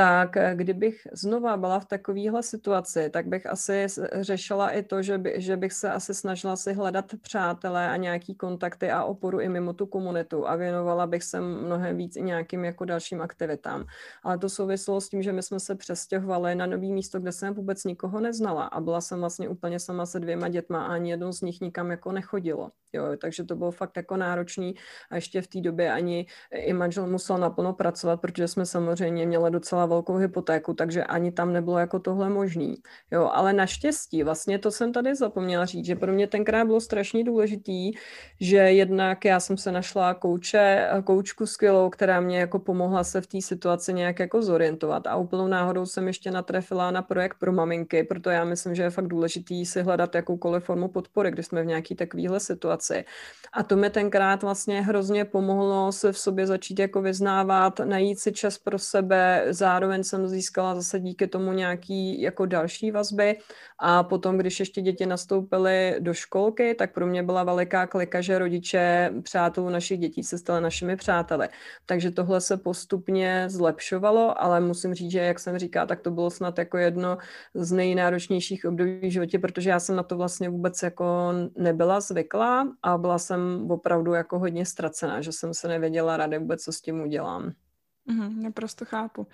tak 0.00 0.36
eh, 0.36 0.52
kdybych 0.56 1.06
znova 1.12 1.56
byla 1.56 1.80
v 1.80 1.84
takovéhle 1.84 2.42
situaci, 2.42 3.10
tak 3.10 3.26
bych 3.26 3.46
asi 3.46 3.86
řešila 4.20 4.70
i 4.70 4.82
to, 4.82 5.02
že, 5.02 5.18
by, 5.18 5.34
že 5.36 5.56
bych 5.56 5.72
se 5.72 5.90
asi 5.92 6.14
snažila 6.14 6.56
si 6.56 6.72
hledat 6.72 7.04
přátelé 7.20 7.90
a 7.90 7.96
nějaký 7.96 8.34
kontakty 8.34 8.90
a 8.90 9.04
oporu 9.04 9.40
i 9.40 9.48
mimo 9.48 9.72
tu 9.72 9.86
komunitu 9.86 10.48
a 10.48 10.56
věnovala 10.56 11.06
bych 11.06 11.22
se 11.22 11.40
mnohem 11.40 11.96
víc 11.96 12.16
i 12.16 12.22
nějakým 12.22 12.64
jako 12.64 12.84
dalším 12.84 13.20
aktivitám. 13.20 13.84
Ale 14.22 14.38
to 14.38 14.48
souvislo 14.48 15.00
s 15.00 15.08
tím, 15.08 15.22
že 15.22 15.32
my 15.32 15.42
jsme 15.42 15.60
se 15.60 15.74
přestěhovali 15.74 16.54
na 16.54 16.66
nový 16.66 16.92
místo, 16.92 17.20
kde 17.20 17.32
jsem 17.32 17.54
vůbec 17.54 17.84
nikoho 17.84 18.20
neznala 18.20 18.64
a 18.64 18.80
byla 18.80 19.00
jsem 19.00 19.20
vlastně 19.20 19.48
úplně 19.48 19.80
sama 19.80 20.06
se 20.06 20.20
dvěma 20.20 20.48
dětma 20.48 20.84
a 20.84 20.92
ani 20.92 21.10
jedno 21.10 21.32
z 21.32 21.40
nich 21.40 21.60
nikam 21.60 21.90
jako 21.90 22.12
nechodilo. 22.12 22.70
Jo, 22.92 23.04
takže 23.20 23.44
to 23.44 23.56
bylo 23.56 23.70
fakt 23.70 23.96
jako 23.96 24.16
náročný 24.16 24.74
a 25.10 25.14
ještě 25.14 25.42
v 25.42 25.46
té 25.46 25.60
době 25.60 25.92
ani 25.92 26.26
i 26.54 26.72
manžel 26.72 27.06
musel 27.06 27.38
naplno 27.38 27.72
pracovat, 27.72 28.20
protože 28.20 28.48
jsme 28.48 28.66
samozřejmě 28.66 29.26
měli 29.26 29.50
docela 29.50 29.86
velkou 29.90 30.16
hypotéku, 30.16 30.74
takže 30.74 31.04
ani 31.04 31.32
tam 31.32 31.52
nebylo 31.52 31.78
jako 31.78 31.98
tohle 31.98 32.28
možný. 32.28 32.74
Jo, 33.10 33.30
ale 33.32 33.52
naštěstí, 33.52 34.22
vlastně 34.22 34.58
to 34.58 34.70
jsem 34.70 34.92
tady 34.92 35.14
zapomněla 35.14 35.64
říct, 35.64 35.86
že 35.86 35.96
pro 35.96 36.12
mě 36.12 36.26
tenkrát 36.26 36.64
bylo 36.64 36.80
strašně 36.80 37.24
důležitý, 37.24 37.92
že 38.40 38.56
jednak 38.56 39.24
já 39.24 39.40
jsem 39.40 39.56
se 39.56 39.72
našla 39.72 40.14
kouče, 40.14 40.88
koučku 41.04 41.46
skvělou, 41.46 41.90
která 41.90 42.20
mě 42.20 42.38
jako 42.38 42.58
pomohla 42.58 43.04
se 43.04 43.20
v 43.20 43.26
té 43.26 43.40
situaci 43.40 43.92
nějak 43.92 44.18
jako 44.18 44.42
zorientovat 44.42 45.06
a 45.06 45.16
úplnou 45.16 45.46
náhodou 45.46 45.86
jsem 45.86 46.06
ještě 46.06 46.30
natrefila 46.30 46.90
na 46.90 47.02
projekt 47.02 47.36
pro 47.40 47.52
maminky, 47.52 48.04
proto 48.04 48.30
já 48.30 48.44
myslím, 48.44 48.74
že 48.74 48.82
je 48.82 48.90
fakt 48.90 49.06
důležitý 49.06 49.66
si 49.66 49.82
hledat 49.82 50.14
jakoukoliv 50.14 50.64
formu 50.64 50.88
podpory, 50.88 51.30
když 51.30 51.46
jsme 51.46 51.62
v 51.62 51.66
nějaký 51.66 51.94
takovéhle 51.94 52.40
situaci. 52.40 53.04
A 53.52 53.62
to 53.62 53.76
mi 53.76 53.90
tenkrát 53.90 54.42
vlastně 54.42 54.82
hrozně 54.82 55.24
pomohlo 55.24 55.92
se 55.92 56.12
v 56.12 56.18
sobě 56.18 56.46
začít 56.46 56.78
jako 56.78 57.02
vyznávat, 57.02 57.78
najít 57.78 58.18
si 58.20 58.32
čas 58.32 58.58
pro 58.58 58.78
sebe, 58.78 59.46
zároveň 59.70 60.04
jsem 60.04 60.28
získala 60.28 60.74
zase 60.74 61.00
díky 61.00 61.26
tomu 61.26 61.52
nějaký 61.52 62.22
jako 62.22 62.46
další 62.46 62.90
vazby 62.90 63.38
a 63.78 64.02
potom, 64.02 64.38
když 64.38 64.60
ještě 64.60 64.80
děti 64.80 65.06
nastoupily 65.06 65.96
do 66.00 66.14
školky, 66.14 66.74
tak 66.74 66.92
pro 66.92 67.06
mě 67.06 67.22
byla 67.22 67.44
veliká 67.44 67.86
klika, 67.86 68.20
že 68.20 68.38
rodiče 68.38 69.12
přátelů 69.22 69.70
našich 69.70 69.98
dětí 69.98 70.22
se 70.22 70.38
staly 70.38 70.60
našimi 70.60 70.96
přáteli. 70.96 71.48
Takže 71.86 72.10
tohle 72.10 72.40
se 72.40 72.56
postupně 72.56 73.44
zlepšovalo, 73.46 74.42
ale 74.42 74.60
musím 74.60 74.94
říct, 74.94 75.10
že 75.10 75.18
jak 75.18 75.38
jsem 75.38 75.58
říká, 75.58 75.86
tak 75.86 76.00
to 76.00 76.10
bylo 76.10 76.30
snad 76.30 76.58
jako 76.58 76.78
jedno 76.78 77.18
z 77.54 77.72
nejnáročnějších 77.72 78.64
období 78.64 78.98
v 79.08 79.12
životě, 79.12 79.38
protože 79.38 79.70
já 79.70 79.80
jsem 79.80 79.96
na 79.96 80.02
to 80.02 80.16
vlastně 80.16 80.48
vůbec 80.48 80.82
jako 80.82 81.32
nebyla 81.56 82.00
zvyklá 82.00 82.66
a 82.82 82.98
byla 82.98 83.18
jsem 83.18 83.70
opravdu 83.70 84.12
jako 84.12 84.38
hodně 84.38 84.66
ztracená, 84.66 85.22
že 85.22 85.32
jsem 85.32 85.54
se 85.54 85.68
nevěděla 85.68 86.16
rady 86.16 86.38
vůbec, 86.38 86.62
co 86.62 86.72
s 86.72 86.80
tím 86.80 87.00
udělám. 87.00 87.52
Mm, 88.06 88.42
naprosto 88.42 88.84
chápu. 88.84 89.26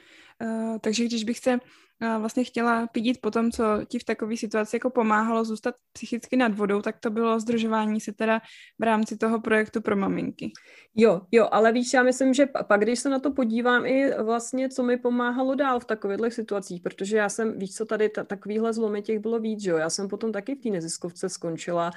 Uh, 0.43 0.79
takže 0.81 1.05
když 1.05 1.25
bych 1.25 1.39
se 1.39 1.59
vlastně 2.01 2.45
chtěla 2.45 2.87
pídit 2.87 3.21
po 3.21 3.31
tom, 3.31 3.51
co 3.51 3.65
ti 3.89 3.99
v 3.99 4.05
takové 4.05 4.37
situaci 4.37 4.77
jako 4.77 4.91
pomáhalo 4.91 5.45
zůstat 5.45 5.75
psychicky 5.93 6.37
nad 6.37 6.55
vodou, 6.55 6.83
tak 6.83 6.97
to 7.01 7.11
bylo 7.11 7.41
zdržování 7.41 8.01
se 8.01 8.13
teda 8.13 8.41
v 8.79 8.83
rámci 8.83 9.17
toho 9.17 9.41
projektu 9.41 9.81
pro 9.81 9.97
maminky. 9.97 10.53
Jo, 10.95 11.21
jo, 11.31 11.49
ale 11.53 11.73
víš, 11.73 11.93
já 11.95 12.03
myslím, 12.03 12.35
že 12.35 12.47
pak, 12.47 12.81
když 12.81 12.99
se 12.99 13.09
na 13.09 13.19
to 13.19 13.31
podívám 13.31 13.87
i 13.87 14.11
vlastně, 14.23 14.69
co 14.69 14.83
mi 14.83 14.97
pomáhalo 14.97 15.55
dál 15.55 15.81
v 15.81 15.85
takovýchhle 15.85 16.31
situacích, 16.31 16.83
protože 16.83 17.17
já 17.17 17.29
jsem, 17.29 17.59
víš 17.59 17.75
co, 17.75 17.85
tady 17.85 18.09
ta, 18.09 18.25
takovýhle 18.25 18.73
zlomy 18.73 19.03
těch 19.03 19.19
bylo 19.19 19.39
víc, 19.39 19.63
že 19.63 19.71
jo, 19.71 19.77
já 19.77 19.91
jsem 19.91 20.09
potom 20.09 20.33
taky 20.33 20.55
v 20.55 20.63
té 20.63 20.71
neziskovce 20.71 21.29
skončila, 21.29 21.91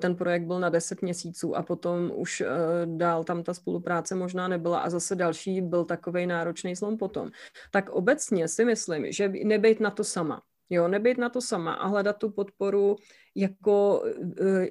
ten 0.00 0.16
projekt 0.16 0.42
byl 0.42 0.60
na 0.60 0.68
10 0.68 1.02
měsíců 1.02 1.56
a 1.56 1.62
potom 1.62 2.12
už 2.14 2.40
uh, 2.40 2.46
dál 2.96 3.24
tam 3.24 3.42
ta 3.42 3.54
spolupráce 3.54 4.14
možná 4.14 4.48
nebyla 4.48 4.78
a 4.78 4.90
zase 4.90 5.14
další 5.14 5.60
byl 5.60 5.84
takový 5.84 6.26
náročný 6.26 6.74
zlom 6.74 6.96
potom. 6.96 7.30
Tak 7.70 7.85
obecně 7.90 8.48
si 8.48 8.64
myslím, 8.64 9.12
že 9.12 9.28
nebejt 9.28 9.80
na 9.80 9.90
to 9.90 10.04
sama. 10.04 10.42
Jo, 10.70 10.88
nebejt 10.88 11.18
na 11.18 11.28
to 11.28 11.40
sama 11.40 11.72
a 11.74 11.86
hledat 11.86 12.16
tu 12.18 12.30
podporu 12.30 12.96
jako 13.34 14.02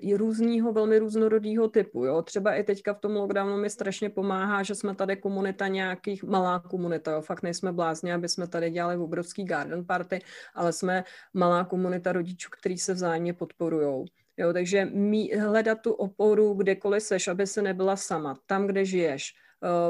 e, 0.03 0.17
různého, 0.17 0.73
velmi 0.73 0.99
různorodého 0.99 1.67
typu. 1.69 2.05
Jo. 2.05 2.21
Třeba 2.21 2.55
i 2.55 2.63
teďka 2.63 2.93
v 2.93 2.99
tom 2.99 3.15
lockdownu 3.15 3.57
mi 3.57 3.69
strašně 3.69 4.09
pomáhá, 4.09 4.63
že 4.63 4.75
jsme 4.75 4.95
tady 4.95 5.15
komunita 5.15 5.67
nějakých, 5.67 6.23
malá 6.23 6.59
komunita, 6.59 7.11
jo. 7.11 7.21
fakt 7.21 7.43
nejsme 7.43 7.71
blázni, 7.71 8.13
aby 8.13 8.29
jsme 8.29 8.47
tady 8.47 8.69
dělali 8.69 8.97
obrovský 8.97 9.43
garden 9.43 9.85
party, 9.85 10.19
ale 10.53 10.73
jsme 10.73 11.03
malá 11.33 11.63
komunita 11.63 12.11
rodičů, 12.11 12.49
kteří 12.59 12.77
se 12.77 12.93
vzájemně 12.93 13.33
podporují. 13.33 14.05
Jo, 14.37 14.53
takže 14.53 14.85
mý, 14.85 15.33
hledat 15.33 15.81
tu 15.81 15.93
oporu 15.93 16.53
kdekoliv 16.53 17.03
seš, 17.03 17.27
aby 17.27 17.47
se 17.47 17.61
nebyla 17.61 17.95
sama, 17.95 18.39
tam, 18.45 18.67
kde 18.67 18.85
žiješ, 18.85 19.33
Eh, 19.33 19.44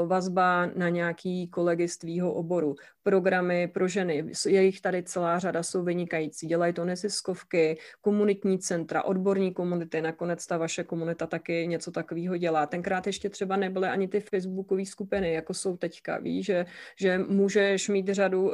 vazba 0.06 0.66
na 0.66 0.88
nějaký 0.88 1.48
kolegy 1.48 1.88
z 1.88 1.98
tvýho 1.98 2.32
oboru, 2.32 2.74
programy 3.02 3.68
pro 3.68 3.88
ženy, 3.88 4.30
je 4.46 4.62
jich 4.62 4.80
tady 4.80 5.02
celá 5.02 5.38
řada, 5.38 5.62
jsou 5.62 5.82
vynikající, 5.82 6.46
dělají 6.46 6.72
to 6.72 6.84
neziskovky, 6.84 7.78
komunitní 8.00 8.58
centra, 8.58 9.02
odborní 9.02 9.54
komunity, 9.54 10.00
nakonec 10.00 10.46
ta 10.46 10.58
vaše 10.58 10.84
komunita 10.84 11.26
taky 11.26 11.66
něco 11.66 11.90
takového 11.90 12.36
dělá. 12.36 12.66
Tenkrát 12.66 13.06
ještě 13.06 13.30
třeba 13.30 13.56
nebyly 13.56 13.88
ani 13.88 14.08
ty 14.08 14.20
facebookové 14.20 14.86
skupiny, 14.86 15.32
jako 15.32 15.54
jsou 15.54 15.76
teďka, 15.76 16.18
víš, 16.18 16.46
že, 16.46 16.66
že 17.00 17.18
můžeš 17.18 17.88
mít 17.88 18.08
řadu, 18.08 18.52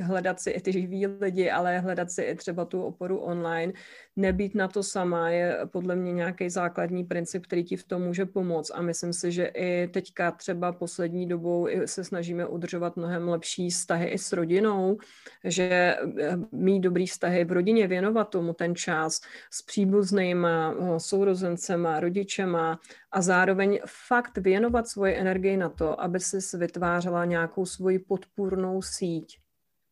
hledat 0.00 0.40
si 0.40 0.50
i 0.50 0.60
ty 0.60 0.72
živí 0.72 1.06
lidi, 1.06 1.50
ale 1.50 1.78
hledat 1.78 2.10
si 2.10 2.22
i 2.22 2.34
třeba 2.34 2.64
tu 2.64 2.82
oporu 2.82 3.18
online, 3.18 3.72
nebýt 4.16 4.54
na 4.54 4.68
to 4.68 4.82
sama 4.82 5.28
je 5.28 5.58
podle 5.66 5.96
mě 5.96 6.12
nějaký 6.12 6.50
základní 6.50 7.04
princip, 7.04 7.46
který 7.46 7.64
ti 7.64 7.76
v 7.76 7.84
tom 7.84 8.02
může 8.02 8.26
pomoct. 8.26 8.70
A 8.74 8.82
myslím 8.82 9.12
si, 9.12 9.32
že 9.32 9.46
i 9.46 9.88
teďka 9.88 10.30
třeba 10.30 10.72
poslední 10.72 11.28
dobou 11.28 11.68
se 11.84 12.04
snažíme 12.04 12.46
udržovat 12.46 12.96
mnohem 12.96 13.28
lepší 13.28 13.70
vztahy 13.70 14.06
i 14.06 14.18
s 14.18 14.32
rodinou, 14.32 14.98
že 15.44 15.64
eh, 15.64 16.36
mít 16.52 16.80
dobrý 16.80 17.06
vztahy 17.06 17.44
v 17.44 17.52
rodině, 17.52 17.86
věnovat 17.86 18.28
tomu 18.28 18.52
ten 18.52 18.74
čas 18.74 19.20
s 19.50 19.62
příbuznýma, 19.62 20.74
eh, 20.78 21.00
sourozencema, 21.00 22.00
rodičema 22.00 22.78
a 23.12 23.22
zároveň 23.22 23.80
fakt 23.86 24.38
věnovat 24.38 24.88
svoji 24.88 25.14
energii 25.14 25.56
na 25.56 25.68
to, 25.68 26.00
aby 26.00 26.20
si 26.20 26.58
vytvářela 26.58 27.24
nějakou 27.24 27.66
svoji 27.66 27.98
podpůrnou 27.98 28.82
síť 28.82 29.38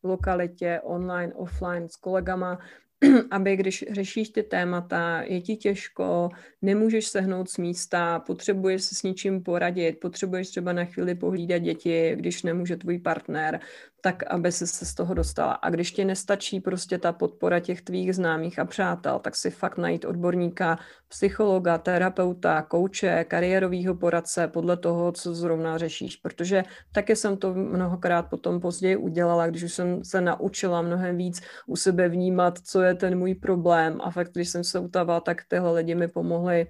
v 0.03 0.07
lokalitě, 0.07 0.81
online, 0.83 1.33
offline, 1.33 1.89
s 1.89 1.95
kolegama, 1.95 2.59
aby 3.31 3.55
když 3.55 3.85
řešíš 3.91 4.29
ty 4.29 4.43
témata, 4.43 5.21
je 5.21 5.41
ti 5.41 5.55
těžko, 5.55 6.29
nemůžeš 6.61 7.07
sehnout 7.07 7.49
z 7.49 7.57
místa, 7.57 8.19
potřebuješ 8.19 8.83
se 8.83 8.95
s 8.95 9.03
něčím 9.03 9.43
poradit, 9.43 9.99
potřebuješ 9.99 10.49
třeba 10.49 10.73
na 10.73 10.85
chvíli 10.85 11.15
pohlídat 11.15 11.61
děti, 11.61 12.15
když 12.15 12.43
nemůže 12.43 12.77
tvůj 12.77 12.99
partner, 12.99 13.59
tak 14.05 14.23
aby 14.27 14.51
se 14.51 14.67
z 14.67 14.93
toho 14.93 15.13
dostala. 15.13 15.51
A 15.53 15.69
když 15.69 15.91
ti 15.91 16.05
nestačí 16.05 16.59
prostě 16.59 16.97
ta 16.97 17.11
podpora 17.11 17.59
těch 17.59 17.81
tvých 17.81 18.15
známých 18.15 18.59
a 18.59 18.65
přátel, 18.65 19.19
tak 19.19 19.35
si 19.35 19.49
fakt 19.49 19.77
najít 19.77 20.05
odborníka, 20.05 20.79
psychologa, 21.07 21.77
terapeuta, 21.77 22.61
kouče, 22.61 23.23
kariérového 23.23 23.95
poradce 23.95 24.47
podle 24.47 24.77
toho, 24.77 25.11
co 25.11 25.35
zrovna 25.35 25.77
řešíš. 25.77 26.15
Protože 26.15 26.63
taky 26.91 27.15
jsem 27.15 27.37
to 27.37 27.53
mnohokrát 27.53 28.29
potom 28.29 28.59
později 28.59 28.97
udělala, 28.97 29.47
když 29.47 29.63
už 29.63 29.73
jsem 29.73 30.03
se 30.03 30.21
naučila 30.21 30.81
mnohem 30.81 31.17
víc 31.17 31.41
u 31.67 31.75
sebe 31.75 32.09
vnímat, 32.09 32.59
co 32.59 32.81
je 32.81 32.95
ten 32.95 33.17
můj 33.17 33.35
problém. 33.35 34.01
A 34.03 34.11
fakt, 34.11 34.31
když 34.33 34.49
jsem 34.49 34.63
se 34.63 34.79
utavala, 34.79 35.19
tak 35.19 35.43
tyhle 35.47 35.71
lidi 35.71 35.95
mi 35.95 36.07
pomohli 36.07 36.67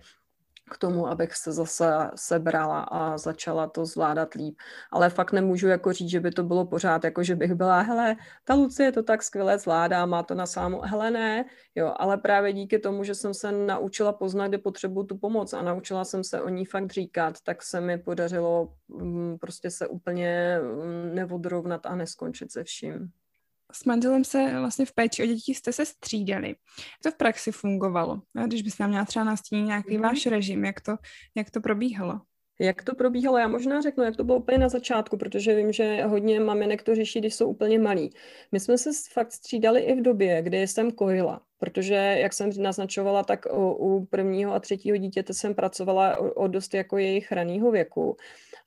k 0.73 0.77
tomu, 0.77 1.07
abych 1.07 1.35
se 1.35 1.51
zase 1.51 2.11
sebrala 2.15 2.81
a 2.81 3.17
začala 3.17 3.67
to 3.67 3.85
zvládat 3.85 4.33
líp. 4.33 4.57
Ale 4.91 5.09
fakt 5.09 5.31
nemůžu 5.31 5.67
jako 5.67 5.93
říct, 5.93 6.09
že 6.09 6.19
by 6.19 6.31
to 6.31 6.43
bylo 6.43 6.65
pořád, 6.65 7.03
jako 7.03 7.23
že 7.23 7.35
bych 7.35 7.53
byla, 7.53 7.81
hele, 7.81 8.15
ta 8.43 8.53
Lucie 8.53 8.91
to 8.91 9.03
tak 9.03 9.23
skvěle 9.23 9.59
zvládá, 9.59 10.05
má 10.05 10.23
to 10.23 10.35
na 10.35 10.45
sámu, 10.45 10.81
hele 10.81 11.11
ne, 11.11 11.45
jo, 11.75 11.93
ale 11.97 12.17
právě 12.17 12.53
díky 12.53 12.79
tomu, 12.79 13.03
že 13.03 13.15
jsem 13.15 13.33
se 13.33 13.51
naučila 13.51 14.13
poznat, 14.13 14.47
kde 14.47 14.57
potřebuji 14.57 15.03
tu 15.03 15.17
pomoc 15.17 15.53
a 15.53 15.61
naučila 15.61 16.05
jsem 16.05 16.23
se 16.23 16.41
o 16.41 16.49
ní 16.49 16.65
fakt 16.65 16.91
říkat, 16.91 17.41
tak 17.43 17.63
se 17.63 17.81
mi 17.81 17.97
podařilo 17.97 18.73
mm, 18.87 19.37
prostě 19.41 19.69
se 19.69 19.87
úplně 19.87 20.59
mm, 20.61 21.15
neodrovnat 21.15 21.85
a 21.85 21.95
neskončit 21.95 22.51
se 22.51 22.63
vším 22.63 23.11
s 23.73 23.85
manželem 23.85 24.23
se 24.23 24.59
vlastně 24.59 24.85
v 24.85 24.93
péči 24.93 25.23
o 25.23 25.25
děti 25.25 25.53
jste 25.53 25.73
se 25.73 25.85
střídali. 25.85 26.47
Jak 26.47 26.57
to 27.03 27.11
v 27.11 27.17
praxi 27.17 27.51
fungovalo? 27.51 28.21
Když 28.45 28.61
byste 28.61 28.83
nám 28.83 28.89
měla 28.89 29.05
třeba 29.05 29.25
nastínit 29.25 29.65
nějaký 29.65 29.97
mm-hmm. 29.97 30.01
váš 30.01 30.25
režim, 30.25 30.65
jak 30.65 30.81
to, 30.81 30.95
jak 31.35 31.51
to 31.51 31.61
probíhalo? 31.61 32.19
Jak 32.59 32.83
to 32.83 32.95
probíhalo? 32.95 33.37
Já 33.37 33.47
možná 33.47 33.81
řeknu, 33.81 34.03
jak 34.03 34.15
to 34.15 34.23
bylo 34.23 34.37
úplně 34.37 34.57
na 34.57 34.69
začátku, 34.69 35.17
protože 35.17 35.55
vím, 35.55 35.71
že 35.71 36.03
hodně 36.03 36.39
maminek 36.39 36.83
to 36.83 36.95
řeší, 36.95 37.19
když 37.19 37.35
jsou 37.35 37.47
úplně 37.47 37.79
malí. 37.79 38.09
My 38.51 38.59
jsme 38.59 38.77
se 38.77 38.89
fakt 39.11 39.31
střídali 39.31 39.81
i 39.81 39.95
v 39.95 40.01
době, 40.01 40.41
kdy 40.41 40.67
jsem 40.67 40.91
kojila, 40.91 41.41
protože, 41.57 41.95
jak 41.95 42.33
jsem 42.33 42.49
naznačovala, 42.57 43.23
tak 43.23 43.45
u, 43.53 44.07
prvního 44.09 44.53
a 44.53 44.59
třetího 44.59 44.97
dítěte 44.97 45.33
jsem 45.33 45.55
pracovala 45.55 46.17
o, 46.17 46.33
o 46.33 46.47
dost 46.47 46.73
jako 46.73 46.97
jejich 46.97 47.31
raného 47.31 47.71
věku 47.71 48.17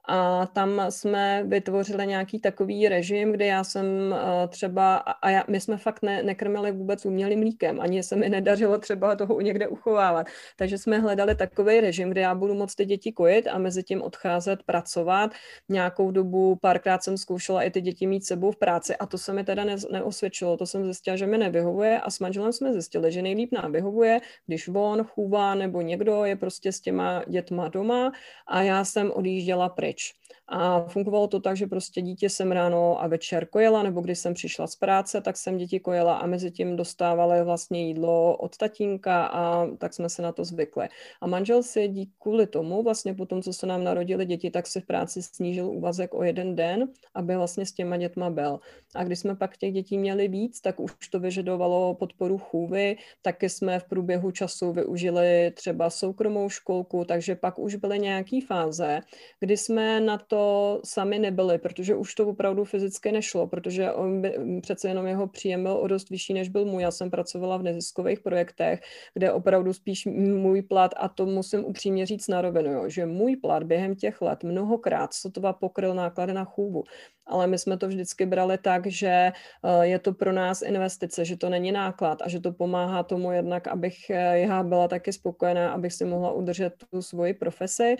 a 0.08 0.46
tam 0.46 0.82
jsme 0.88 1.42
vytvořili 1.46 2.06
nějaký 2.06 2.40
takový 2.40 2.88
režim, 2.88 3.32
kde 3.32 3.46
já 3.46 3.64
jsem 3.64 3.86
uh, 3.86 4.48
třeba, 4.48 4.96
a 4.96 5.30
já, 5.30 5.44
my 5.48 5.60
jsme 5.60 5.76
fakt 5.76 6.02
ne, 6.02 6.22
nekrmili 6.22 6.72
vůbec 6.72 7.06
umělým 7.06 7.38
mlíkem, 7.38 7.80
ani 7.80 8.02
se 8.02 8.16
mi 8.16 8.28
nedařilo 8.28 8.78
třeba 8.78 9.16
toho 9.16 9.40
někde 9.40 9.68
uchovávat. 9.68 10.26
Takže 10.56 10.78
jsme 10.78 10.98
hledali 10.98 11.34
takový 11.34 11.80
režim, 11.80 12.10
kde 12.10 12.20
já 12.20 12.34
budu 12.34 12.54
moct 12.54 12.74
ty 12.74 12.84
děti 12.84 13.12
kojit 13.12 13.46
a 13.46 13.58
mezi 13.58 13.82
tím 13.82 14.02
odcházet, 14.02 14.62
pracovat. 14.62 15.30
Nějakou 15.68 16.10
dobu, 16.10 16.56
párkrát 16.56 17.02
jsem 17.02 17.16
zkoušela 17.16 17.62
i 17.62 17.70
ty 17.70 17.80
děti 17.80 18.06
mít 18.06 18.24
sebou 18.24 18.50
v 18.50 18.56
práci 18.56 18.96
a 18.96 19.06
to 19.06 19.18
se 19.18 19.32
mi 19.32 19.44
teda 19.44 19.64
ne, 19.64 19.76
neosvědčilo. 19.92 20.56
To 20.56 20.66
jsem 20.66 20.84
zjistila, 20.84 21.16
že 21.16 21.26
mi 21.26 21.38
nevyhovuje 21.38 22.00
a 22.00 22.10
s 22.10 22.20
manželem 22.20 22.52
jsme 22.52 22.72
zjistili, 22.72 23.12
že 23.12 23.22
nejlíp 23.22 23.52
nám 23.52 23.72
vyhovuje, 23.72 24.20
když 24.46 24.68
on 24.68 25.04
chůvá 25.04 25.54
nebo 25.54 25.80
někdo 25.80 26.24
je 26.24 26.36
prostě 26.36 26.72
s 26.72 26.80
těma 26.80 27.22
dětma 27.26 27.68
doma 27.68 28.12
a 28.46 28.62
já 28.62 28.84
jsem 28.84 29.10
odjížděla 29.10 29.68
pryč 29.68 29.95
pryč. 29.96 30.14
A 30.48 30.80
fungovalo 30.88 31.28
to 31.28 31.40
tak, 31.40 31.56
že 31.56 31.66
prostě 31.66 32.02
dítě 32.02 32.28
jsem 32.30 32.52
ráno 32.52 33.02
a 33.02 33.06
večer 33.06 33.46
kojela, 33.46 33.82
nebo 33.82 34.00
když 34.00 34.18
jsem 34.18 34.34
přišla 34.34 34.66
z 34.66 34.76
práce, 34.76 35.20
tak 35.20 35.36
jsem 35.36 35.56
děti 35.56 35.80
kojela 35.80 36.16
a 36.16 36.26
mezi 36.26 36.50
tím 36.50 36.76
dostávali 36.76 37.44
vlastně 37.44 37.86
jídlo 37.86 38.36
od 38.36 38.56
tatínka 38.56 39.26
a 39.26 39.66
tak 39.78 39.94
jsme 39.94 40.08
se 40.08 40.22
na 40.22 40.32
to 40.32 40.44
zvykli. 40.44 40.88
A 41.20 41.26
manžel 41.26 41.62
si 41.62 41.88
díky 41.88 42.12
kvůli 42.18 42.46
tomu, 42.46 42.82
vlastně 42.82 43.14
po 43.14 43.26
tom, 43.26 43.42
co 43.42 43.52
se 43.52 43.66
nám 43.66 43.84
narodili 43.84 44.26
děti, 44.26 44.50
tak 44.50 44.66
si 44.66 44.80
v 44.80 44.86
práci 44.86 45.22
snížil 45.22 45.66
úvazek 45.70 46.14
o 46.14 46.22
jeden 46.22 46.56
den, 46.56 46.88
aby 47.14 47.36
vlastně 47.36 47.66
s 47.66 47.72
těma 47.72 47.96
dětma 47.96 48.30
byl. 48.30 48.60
A 48.94 49.04
když 49.04 49.18
jsme 49.18 49.36
pak 49.36 49.56
těch 49.56 49.72
dětí 49.72 49.98
měli 49.98 50.28
víc, 50.28 50.60
tak 50.60 50.80
už 50.80 51.08
to 51.10 51.20
vyžadovalo 51.20 51.94
podporu 51.94 52.38
chůvy, 52.38 52.96
taky 53.22 53.48
jsme 53.48 53.78
v 53.78 53.84
průběhu 53.84 54.30
času 54.30 54.72
využili 54.72 55.52
třeba 55.54 55.90
soukromou 55.90 56.48
školku, 56.48 57.04
takže 57.04 57.34
pak 57.34 57.58
už 57.58 57.74
byly 57.74 57.98
nějaké 57.98 58.38
fáze, 58.46 59.00
kdy 59.40 59.56
jsme 59.56 60.00
na 60.00 60.18
to 60.18 60.35
sami 60.84 61.18
nebyli, 61.18 61.58
protože 61.58 61.94
už 61.94 62.14
to 62.14 62.28
opravdu 62.28 62.64
fyzicky 62.64 63.12
nešlo, 63.12 63.46
protože 63.46 63.92
on 63.92 64.22
by, 64.22 64.38
přece 64.62 64.88
jenom 64.88 65.06
jeho 65.06 65.26
příjem 65.26 65.62
byl 65.62 65.72
o 65.72 65.86
dost 65.86 66.10
vyšší, 66.10 66.34
než 66.34 66.48
byl 66.48 66.64
můj. 66.64 66.82
Já 66.82 66.90
jsem 66.90 67.10
pracovala 67.10 67.56
v 67.56 67.62
neziskových 67.62 68.20
projektech, 68.20 68.80
kde 69.14 69.32
opravdu 69.32 69.72
spíš 69.72 70.06
můj 70.06 70.62
plat, 70.62 70.94
a 70.96 71.08
to 71.08 71.26
musím 71.26 71.64
upřímně 71.64 72.06
říct 72.06 72.28
na 72.28 72.40
rovinu, 72.40 72.72
jo, 72.72 72.88
že 72.88 73.06
můj 73.06 73.36
plat 73.36 73.62
během 73.62 73.94
těch 73.94 74.22
let 74.22 74.44
mnohokrát 74.44 75.14
sotva 75.14 75.52
pokryl 75.52 75.94
náklady 75.94 76.32
na 76.32 76.44
chůvu 76.44 76.84
ale 77.26 77.46
my 77.46 77.58
jsme 77.58 77.76
to 77.76 77.88
vždycky 77.88 78.26
brali 78.26 78.58
tak, 78.58 78.86
že 78.86 79.08
eh, 79.08 79.86
je 79.86 79.98
to 79.98 80.12
pro 80.12 80.32
nás 80.32 80.62
investice, 80.62 81.24
že 81.24 81.36
to 81.36 81.48
není 81.48 81.72
náklad 81.72 82.22
a 82.22 82.28
že 82.28 82.40
to 82.40 82.52
pomáhá 82.52 83.02
tomu 83.02 83.32
jednak, 83.32 83.68
abych 83.68 84.10
eh, 84.10 84.38
já 84.38 84.62
byla 84.62 84.88
taky 84.88 85.12
spokojená, 85.12 85.72
abych 85.72 85.92
si 85.92 86.04
mohla 86.04 86.32
udržet 86.32 86.74
tu 86.90 87.02
svoji 87.02 87.34
profesi 87.34 87.96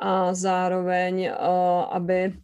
a 0.00 0.34
zároveň, 0.34 1.24
eh, 1.24 1.36
aby, 1.90 2.34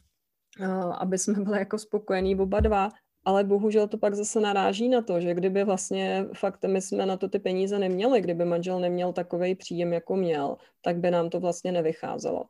aby 0.99 1.19
jsme 1.19 1.41
byli 1.41 1.59
jako 1.59 1.79
spokojení 1.79 2.37
oba 2.37 2.61
dva, 2.61 2.89
ale 3.25 3.45
bohužel 3.45 3.89
to 3.89 3.99
pak 3.99 4.15
zase 4.15 4.41
naráží 4.41 4.89
na 4.89 5.03
to, 5.03 5.21
že 5.21 5.35
kdyby 5.35 5.65
vlastně 5.65 6.27
fakt 6.37 6.65
my 6.65 6.81
jsme 6.81 7.07
na 7.07 7.17
to 7.17 7.29
ty 7.29 7.39
peníze 7.39 7.79
neměli, 7.79 8.21
kdyby 8.21 8.45
manžel 8.45 8.81
neměl 8.81 9.13
takový 9.13 9.55
příjem, 9.55 9.93
jako 9.93 10.17
měl, 10.17 10.57
tak 10.81 10.97
by 10.97 11.11
nám 11.11 11.31
to 11.31 11.41
vlastně 11.41 11.73
nevycházelo. 11.73 12.45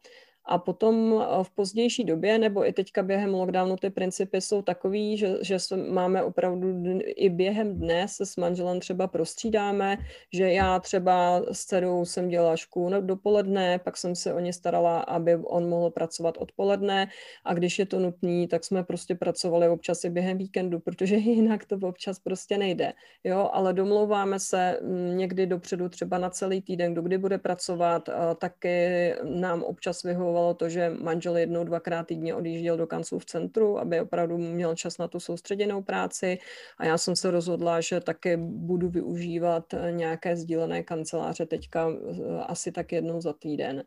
A 0.44 0.58
potom 0.58 1.22
eh, 1.22 1.44
v 1.44 1.50
pozdější 1.50 2.04
době, 2.04 2.38
nebo 2.38 2.66
i 2.68 2.72
teďka 2.72 3.02
během 3.02 3.34
lockdownu, 3.34 3.76
ty 3.76 3.90
principy 3.90 4.40
jsou 4.40 4.62
takový, 4.62 5.16
že, 5.16 5.36
že 5.42 5.56
máme 5.90 6.22
opravdu 6.22 6.98
i 7.06 7.28
během 7.30 7.74
dne 7.74 8.08
se 8.08 8.26
s 8.26 8.36
manželem 8.36 8.80
třeba 8.80 9.06
prostřídáme, 9.06 9.98
že 10.32 10.52
já 10.52 10.78
třeba 10.78 11.42
s 11.52 11.64
dcerou 11.64 12.04
jsem 12.04 12.28
dělala 12.28 12.56
škůl 12.56 13.00
dopoledne, 13.00 13.78
pak 13.78 13.96
jsem 13.96 14.14
se 14.14 14.34
o 14.34 14.40
ně 14.40 14.52
starala, 14.52 15.00
aby 15.00 15.36
on 15.36 15.68
mohl 15.68 15.90
pracovat 15.90 16.36
odpoledne 16.38 17.08
a 17.44 17.54
když 17.54 17.78
je 17.78 17.86
to 17.86 17.98
nutné, 17.98 18.48
tak 18.48 18.64
jsme 18.64 18.84
prostě 18.84 19.14
pracovali 19.14 19.68
občas 19.68 20.04
i 20.04 20.10
během 20.10 20.38
víkendu, 20.38 20.80
protože 20.80 21.16
jinak 21.16 21.64
to 21.64 21.76
občas 21.82 22.18
prostě 22.18 22.58
nejde. 22.58 22.92
Jo, 23.24 23.50
ale 23.52 23.72
domlouváme 23.72 24.40
se 24.40 24.78
mm, 24.82 25.16
někdy 25.16 25.46
dopředu 25.46 25.88
třeba 25.88 26.18
na 26.18 26.30
celý 26.30 26.62
týden, 26.62 26.92
kdo 26.92 27.02
kdy 27.02 27.18
bude 27.18 27.38
pracovat, 27.38 28.08
taky 28.38 29.14
nám 29.24 29.62
občas 29.62 30.02
vyhovuje 30.02 30.31
vyhovovalo 30.32 30.54
to, 30.54 30.68
že 30.68 30.90
manžel 30.90 31.36
jednou, 31.36 31.64
dvakrát 31.64 32.06
týdně 32.06 32.34
odjížděl 32.34 32.76
do 32.76 32.86
kanclu 32.86 33.18
v 33.18 33.24
centru, 33.24 33.78
aby 33.78 34.00
opravdu 34.00 34.38
měl 34.38 34.74
čas 34.74 34.98
na 34.98 35.08
tu 35.08 35.20
soustředěnou 35.20 35.82
práci 35.82 36.38
a 36.78 36.86
já 36.86 36.98
jsem 36.98 37.16
se 37.16 37.30
rozhodla, 37.30 37.80
že 37.80 38.00
také 38.00 38.36
budu 38.40 38.88
využívat 38.88 39.74
eh, 39.74 39.92
nějaké 39.92 40.36
sdílené 40.36 40.82
kanceláře 40.82 41.46
teďka 41.46 41.88
eh, 41.88 42.40
asi 42.48 42.72
tak 42.72 42.92
jednou 42.92 43.20
za 43.20 43.32
týden. 43.32 43.84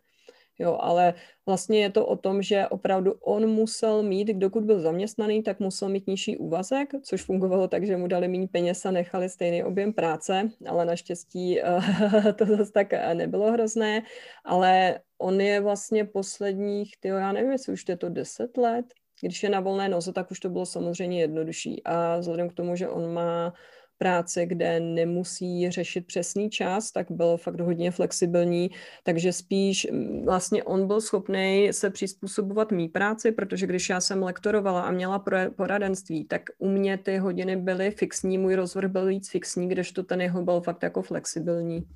Jo, 0.60 0.78
ale 0.80 1.14
vlastně 1.46 1.82
je 1.82 1.90
to 1.90 2.06
o 2.06 2.16
tom, 2.16 2.42
že 2.42 2.68
opravdu 2.68 3.14
on 3.20 3.48
musel 3.48 4.04
mít, 4.04 4.28
dokud 4.28 4.64
byl 4.64 4.80
zaměstnaný, 4.80 5.44
tak 5.44 5.60
musel 5.60 5.90
mít 5.90 6.08
nižší 6.08 6.38
úvazek, 6.38 6.90
což 7.04 7.24
fungovalo 7.24 7.68
tak, 7.68 7.84
že 7.84 7.98
mu 7.98 8.08
dali 8.08 8.28
méně 8.28 8.48
peněz 8.48 8.86
a 8.86 8.92
nechali 8.92 9.30
stejný 9.30 9.64
objem 9.64 9.94
práce, 9.94 10.50
ale 10.68 10.86
naštěstí 10.86 11.60
eh, 11.60 12.34
to 12.40 12.46
zase 12.46 12.72
tak 12.72 12.94
nebylo 13.14 13.52
hrozné, 13.52 14.04
ale 14.46 15.00
on 15.18 15.42
je 15.42 15.62
vlastně 15.62 16.06
posledních, 16.06 16.92
tyjo, 17.00 17.16
já 17.16 17.32
nevím, 17.32 17.52
jestli 17.52 17.74
už 17.74 17.84
je 17.90 17.98
to 17.98 18.10
10 18.10 18.58
let, 18.58 18.86
když 19.22 19.44
je 19.44 19.50
na 19.50 19.60
volné 19.60 19.90
noze, 19.90 20.14
tak 20.14 20.32
už 20.32 20.40
to 20.40 20.50
bylo 20.50 20.66
samozřejmě 20.66 21.22
jednodušší. 21.22 21.84
A 21.86 22.18
vzhledem 22.18 22.50
k 22.50 22.54
tomu, 22.54 22.76
že 22.76 22.90
on 22.90 23.14
má 23.14 23.54
práce, 23.98 24.46
kde 24.46 24.80
nemusí 24.80 25.72
řešit 25.72 26.08
přesný 26.08 26.50
čas, 26.50 26.92
tak 26.92 27.12
byl 27.12 27.38
fakt 27.38 27.60
hodně 27.60 27.92
flexibilní, 27.92 28.72
takže 29.04 29.34
spíš 29.34 29.88
mm, 29.92 30.26
vlastně 30.26 30.64
on 30.64 30.88
byl 30.88 31.02
schopný 31.02 31.70
se 31.72 31.90
přizpůsobovat 31.90 32.72
mý 32.72 32.90
práci, 32.90 33.32
protože 33.32 33.68
když 33.68 33.90
já 33.90 34.02
jsem 34.02 34.24
lektorovala 34.24 34.82
a 34.82 34.92
měla 34.92 35.24
poradenství, 35.56 36.26
tak 36.26 36.42
u 36.58 36.70
mě 36.70 36.98
ty 36.98 37.18
hodiny 37.18 37.56
byly 37.56 37.92
fixní, 37.92 38.38
můj 38.38 38.56
rozvrh 38.56 38.92
byl 38.92 39.06
víc 39.06 39.30
fixní, 39.30 39.70
kdežto 39.70 40.04
ten 40.04 40.22
jeho 40.22 40.44
byl 40.44 40.62
fakt 40.62 40.84
jako 40.84 41.02
flexibilní. 41.02 41.88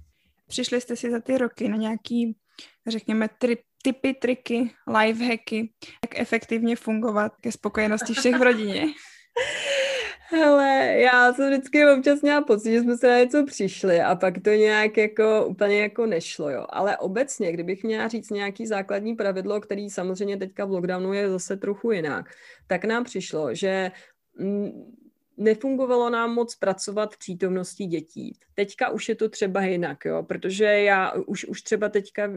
Přišli 0.49 0.81
jste 0.81 0.95
si 0.95 1.11
za 1.11 1.19
ty 1.19 1.37
roky 1.37 1.69
na 1.69 1.77
nějaký, 1.77 2.37
řekněme, 2.87 3.29
tri, 3.37 3.57
typy, 3.83 4.13
triky, 4.13 4.71
lifehacky, 4.99 5.73
jak 6.05 6.19
efektivně 6.19 6.75
fungovat 6.75 7.31
ke 7.41 7.51
spokojenosti 7.51 8.13
všech 8.13 8.35
v 8.35 8.41
rodině? 8.41 8.85
Hele, 10.31 10.93
já 10.97 11.33
jsem 11.33 11.49
vždycky 11.49 11.87
občas 11.87 12.21
měla 12.21 12.41
pocit, 12.41 12.71
že 12.71 12.81
jsme 12.81 12.97
se 12.97 13.07
na 13.07 13.19
něco 13.19 13.45
přišli 13.45 14.01
a 14.01 14.15
pak 14.15 14.33
to 14.43 14.49
nějak 14.49 14.97
jako 14.97 15.45
úplně 15.45 15.81
jako 15.81 16.05
nešlo, 16.05 16.49
jo. 16.49 16.65
Ale 16.69 16.97
obecně, 16.97 17.51
kdybych 17.51 17.83
měla 17.83 18.07
říct 18.07 18.29
nějaký 18.29 18.67
základní 18.67 19.15
pravidlo, 19.15 19.61
který 19.61 19.89
samozřejmě 19.89 20.37
teďka 20.37 20.65
v 20.65 20.71
lockdownu 20.71 21.13
je 21.13 21.29
zase 21.29 21.57
trochu 21.57 21.91
jinak, 21.91 22.25
tak 22.67 22.85
nám 22.85 23.03
přišlo, 23.03 23.55
že 23.55 23.91
mm, 24.39 24.69
nefungovalo 25.39 26.09
nám 26.09 26.33
moc 26.33 26.55
pracovat 26.55 27.17
přítomností 27.17 27.87
dětí. 27.87 28.37
Teďka 28.53 28.89
už 28.89 29.09
je 29.09 29.15
to 29.15 29.29
třeba 29.29 29.61
jinak, 29.61 30.05
jo, 30.05 30.23
protože 30.23 30.65
já 30.65 31.11
už, 31.11 31.45
už 31.45 31.61
třeba 31.61 31.89
teďka 31.89 32.27
uh, 32.27 32.35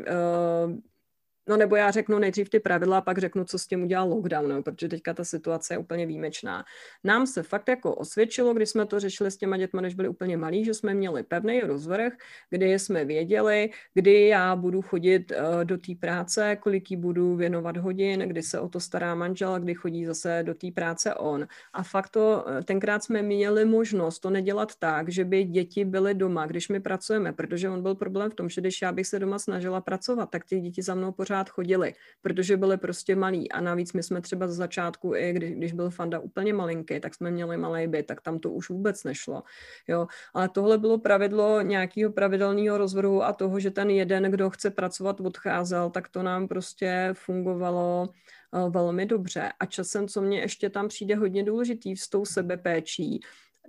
No 1.48 1.56
nebo 1.56 1.76
já 1.76 1.90
řeknu 1.90 2.18
nejdřív 2.18 2.50
ty 2.50 2.60
pravidla 2.60 2.98
a 2.98 3.00
pak 3.00 3.18
řeknu, 3.18 3.44
co 3.44 3.58
s 3.58 3.66
tím 3.66 3.82
udělal 3.82 4.08
lockdown, 4.08 4.48
no, 4.48 4.62
protože 4.62 4.88
teďka 4.88 5.14
ta 5.14 5.24
situace 5.24 5.74
je 5.74 5.78
úplně 5.78 6.06
výjimečná. 6.06 6.64
Nám 7.04 7.26
se 7.26 7.42
fakt 7.42 7.68
jako 7.68 7.94
osvědčilo, 7.94 8.54
když 8.54 8.68
jsme 8.68 8.86
to 8.86 9.00
řešili 9.00 9.30
s 9.30 9.36
těma 9.36 9.56
dětmi, 9.56 9.82
než 9.82 9.94
byli 9.94 10.08
úplně 10.08 10.36
malí, 10.36 10.64
že 10.64 10.74
jsme 10.74 10.94
měli 10.94 11.22
pevný 11.22 11.60
rozvrh, 11.60 12.12
kdy 12.50 12.78
jsme 12.78 13.04
věděli, 13.04 13.70
kdy 13.94 14.26
já 14.26 14.56
budu 14.56 14.82
chodit 14.82 15.32
uh, 15.32 15.64
do 15.64 15.78
té 15.78 15.92
práce, 16.00 16.56
kolik 16.56 16.90
jí 16.90 16.96
budu 16.96 17.36
věnovat 17.36 17.76
hodin, 17.76 18.20
kdy 18.20 18.42
se 18.42 18.60
o 18.60 18.68
to 18.68 18.80
stará 18.80 19.14
manžel, 19.14 19.60
kdy 19.60 19.74
chodí 19.74 20.06
zase 20.06 20.42
do 20.42 20.54
té 20.54 20.70
práce 20.70 21.14
on. 21.14 21.46
A 21.72 21.82
fakt 21.82 22.08
to, 22.08 22.44
eh, 22.48 22.62
tenkrát 22.62 23.04
jsme 23.04 23.22
měli 23.22 23.64
možnost 23.64 24.18
to 24.18 24.30
nedělat 24.30 24.74
tak, 24.78 25.08
že 25.08 25.24
by 25.24 25.44
děti 25.44 25.84
byly 25.84 26.14
doma, 26.14 26.46
když 26.46 26.68
my 26.68 26.80
pracujeme, 26.80 27.32
protože 27.32 27.70
on 27.70 27.82
byl 27.82 27.94
problém 27.94 28.30
v 28.30 28.34
tom, 28.34 28.48
že 28.48 28.60
když 28.60 28.82
já 28.82 28.92
bych 28.92 29.06
se 29.06 29.18
doma 29.18 29.38
snažila 29.38 29.80
pracovat, 29.80 30.30
tak 30.30 30.44
ty 30.44 30.60
děti 30.60 30.82
za 30.82 30.94
mnou 30.94 31.12
pořád 31.12 31.31
pořád 31.32 31.50
chodili, 31.50 31.94
protože 32.22 32.56
byli 32.56 32.76
prostě 32.76 33.16
malí 33.16 33.52
a 33.52 33.60
navíc 33.60 33.92
my 33.92 34.02
jsme 34.02 34.20
třeba 34.20 34.48
z 34.48 34.54
začátku, 34.54 35.14
i 35.14 35.32
když, 35.32 35.52
když 35.52 35.72
byl 35.72 35.90
Fanda 35.90 36.18
úplně 36.18 36.52
malinký, 36.52 37.00
tak 37.00 37.14
jsme 37.14 37.30
měli 37.30 37.56
malý 37.56 37.88
byt, 37.88 38.06
tak 38.06 38.20
tam 38.20 38.38
to 38.38 38.50
už 38.50 38.68
vůbec 38.68 39.04
nešlo. 39.04 39.42
Jo? 39.88 40.06
Ale 40.34 40.48
tohle 40.48 40.78
bylo 40.78 40.98
pravidlo 40.98 41.60
nějakého 41.62 42.12
pravidelného 42.12 42.78
rozvrhu 42.78 43.22
a 43.24 43.32
toho, 43.32 43.60
že 43.60 43.70
ten 43.70 43.90
jeden, 43.90 44.22
kdo 44.22 44.50
chce 44.50 44.70
pracovat, 44.70 45.20
odcházel, 45.20 45.90
tak 45.90 46.08
to 46.08 46.22
nám 46.22 46.48
prostě 46.48 47.10
fungovalo 47.12 48.08
eh, 48.12 48.70
velmi 48.70 49.06
dobře. 49.06 49.52
A 49.60 49.66
časem, 49.66 50.08
co 50.08 50.20
mě 50.20 50.40
ještě 50.40 50.70
tam 50.70 50.88
přijde 50.88 51.16
hodně 51.16 51.44
důležitý 51.44 51.96
s 51.96 52.08
tou 52.08 52.24
sebepéčí, 52.24 53.20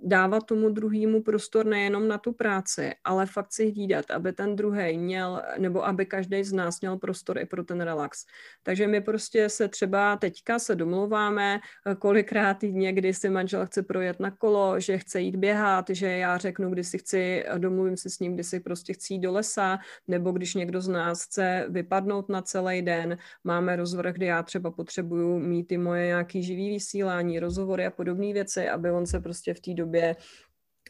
dávat 0.02 0.46
tomu 0.46 0.68
druhému 0.68 1.22
prostor 1.22 1.66
nejenom 1.66 2.08
na 2.08 2.18
tu 2.18 2.32
práci, 2.32 2.92
ale 3.04 3.26
fakt 3.26 3.52
si 3.52 3.70
hlídat, 3.70 4.10
aby 4.10 4.32
ten 4.32 4.56
druhý 4.56 4.98
měl, 4.98 5.42
nebo 5.58 5.86
aby 5.86 6.06
každý 6.06 6.44
z 6.44 6.52
nás 6.52 6.80
měl 6.80 6.98
prostor 6.98 7.38
i 7.38 7.46
pro 7.46 7.64
ten 7.64 7.80
relax. 7.80 8.24
Takže 8.62 8.86
my 8.86 9.00
prostě 9.00 9.48
se 9.48 9.68
třeba 9.68 10.16
teďka 10.16 10.58
se 10.58 10.74
domluváme, 10.74 11.60
kolikrát 11.98 12.54
týdně, 12.54 12.92
kdy 12.92 13.14
si 13.14 13.30
manžel 13.30 13.66
chce 13.66 13.82
projet 13.82 14.20
na 14.20 14.30
kolo, 14.30 14.80
že 14.80 14.98
chce 14.98 15.20
jít 15.20 15.36
běhat, 15.36 15.84
že 15.90 16.06
já 16.06 16.38
řeknu, 16.38 16.70
kdy 16.70 16.84
si 16.84 16.98
chci, 16.98 17.44
domluvím 17.58 17.96
se 17.96 18.10
s 18.10 18.18
ním, 18.18 18.34
kdy 18.34 18.44
si 18.44 18.60
prostě 18.60 18.92
chci 18.92 19.14
jít 19.14 19.20
do 19.20 19.32
lesa, 19.32 19.78
nebo 20.08 20.32
když 20.32 20.54
někdo 20.54 20.80
z 20.80 20.88
nás 20.88 21.24
chce 21.24 21.66
vypadnout 21.68 22.28
na 22.28 22.42
celý 22.42 22.82
den, 22.82 23.18
máme 23.44 23.76
rozvrh, 23.76 24.14
kdy 24.14 24.26
já 24.26 24.42
třeba 24.42 24.70
potřebuju 24.70 25.38
mít 25.38 25.64
ty 25.64 25.78
moje 25.78 26.06
nějaký 26.06 26.42
živý 26.42 26.70
vysílání, 26.70 27.40
rozhovory 27.40 27.86
a 27.86 27.90
podobné 27.90 28.32
věci, 28.32 28.68
aby 28.68 28.90
on 28.90 29.06
se 29.06 29.20
prostě 29.20 29.54
v 29.54 29.60
té 29.60 29.74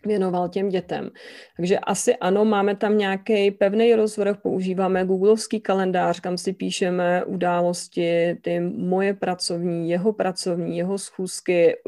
věnoval 0.06 0.48
těm 0.48 0.68
dětem. 0.68 1.10
Takže 1.56 1.78
asi 1.78 2.16
ano, 2.16 2.44
máme 2.44 2.76
tam 2.76 2.98
nějaký 2.98 3.50
pevný 3.50 3.94
rozvrh, 3.94 4.36
používáme 4.42 5.04
googlovský 5.04 5.60
kalendář, 5.60 6.20
kam 6.20 6.38
si 6.38 6.52
píšeme 6.52 7.24
události, 7.24 8.38
ty 8.42 8.60
moje 8.60 9.14
pracovní, 9.14 9.90
jeho 9.90 10.12
pracovní, 10.12 10.78
jeho 10.78 10.98
schůzky, 10.98 11.74
eh, 11.74 11.78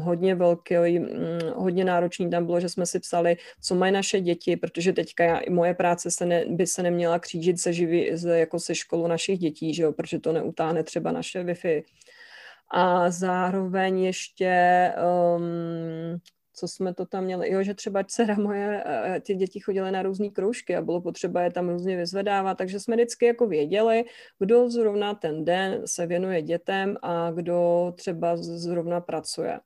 hodně 0.00 0.34
velký, 0.34 0.98
mm, 0.98 1.08
hodně 1.54 1.84
náročný 1.84 2.30
tam 2.30 2.46
bylo, 2.46 2.60
že 2.60 2.68
jsme 2.68 2.86
si 2.86 3.00
psali, 3.00 3.36
co 3.60 3.74
mají 3.74 3.92
naše 3.92 4.20
děti, 4.20 4.56
protože 4.56 4.92
teďka 4.92 5.24
já, 5.24 5.40
moje 5.50 5.74
práce 5.74 6.10
se 6.10 6.26
ne, 6.26 6.44
by 6.48 6.66
se 6.66 6.82
neměla 6.82 7.18
křížit 7.18 7.60
se 7.60 7.72
živý, 7.72 8.10
jako 8.24 8.60
se 8.60 8.74
školou 8.74 9.06
našich 9.06 9.38
dětí, 9.38 9.74
že 9.74 9.82
jo, 9.82 9.92
protože 9.92 10.18
to 10.18 10.32
neutáhne 10.32 10.82
třeba 10.82 11.12
naše 11.12 11.44
Wi-Fi. 11.44 11.82
A 12.70 13.10
zároveň 13.10 13.98
ještě 14.00 14.92
um, 15.36 16.20
co 16.54 16.68
jsme 16.68 16.94
to 16.94 17.06
tam 17.06 17.24
měli, 17.24 17.52
jo, 17.52 17.62
že 17.62 17.74
třeba 17.74 18.04
dcera 18.04 18.34
moje, 18.34 18.84
eh, 18.86 19.20
ty 19.20 19.34
děti 19.34 19.60
chodily 19.60 19.90
na 19.90 20.02
různé 20.02 20.28
kroužky 20.28 20.76
a 20.76 20.82
bylo 20.82 21.00
potřeba 21.00 21.42
je 21.42 21.50
tam 21.50 21.68
různě 21.68 21.96
vyzvedávat, 21.96 22.58
takže 22.58 22.80
jsme 22.80 22.96
vždycky 22.96 23.26
jako 23.26 23.46
věděli, 23.46 24.04
kdo 24.38 24.70
zrovna 24.70 25.14
ten 25.14 25.44
den 25.44 25.82
se 25.86 26.06
věnuje 26.06 26.42
dětem 26.42 26.96
a 27.02 27.30
kdo 27.30 27.92
třeba 27.96 28.36
zrovna 28.36 29.00
pracuje 29.00 29.60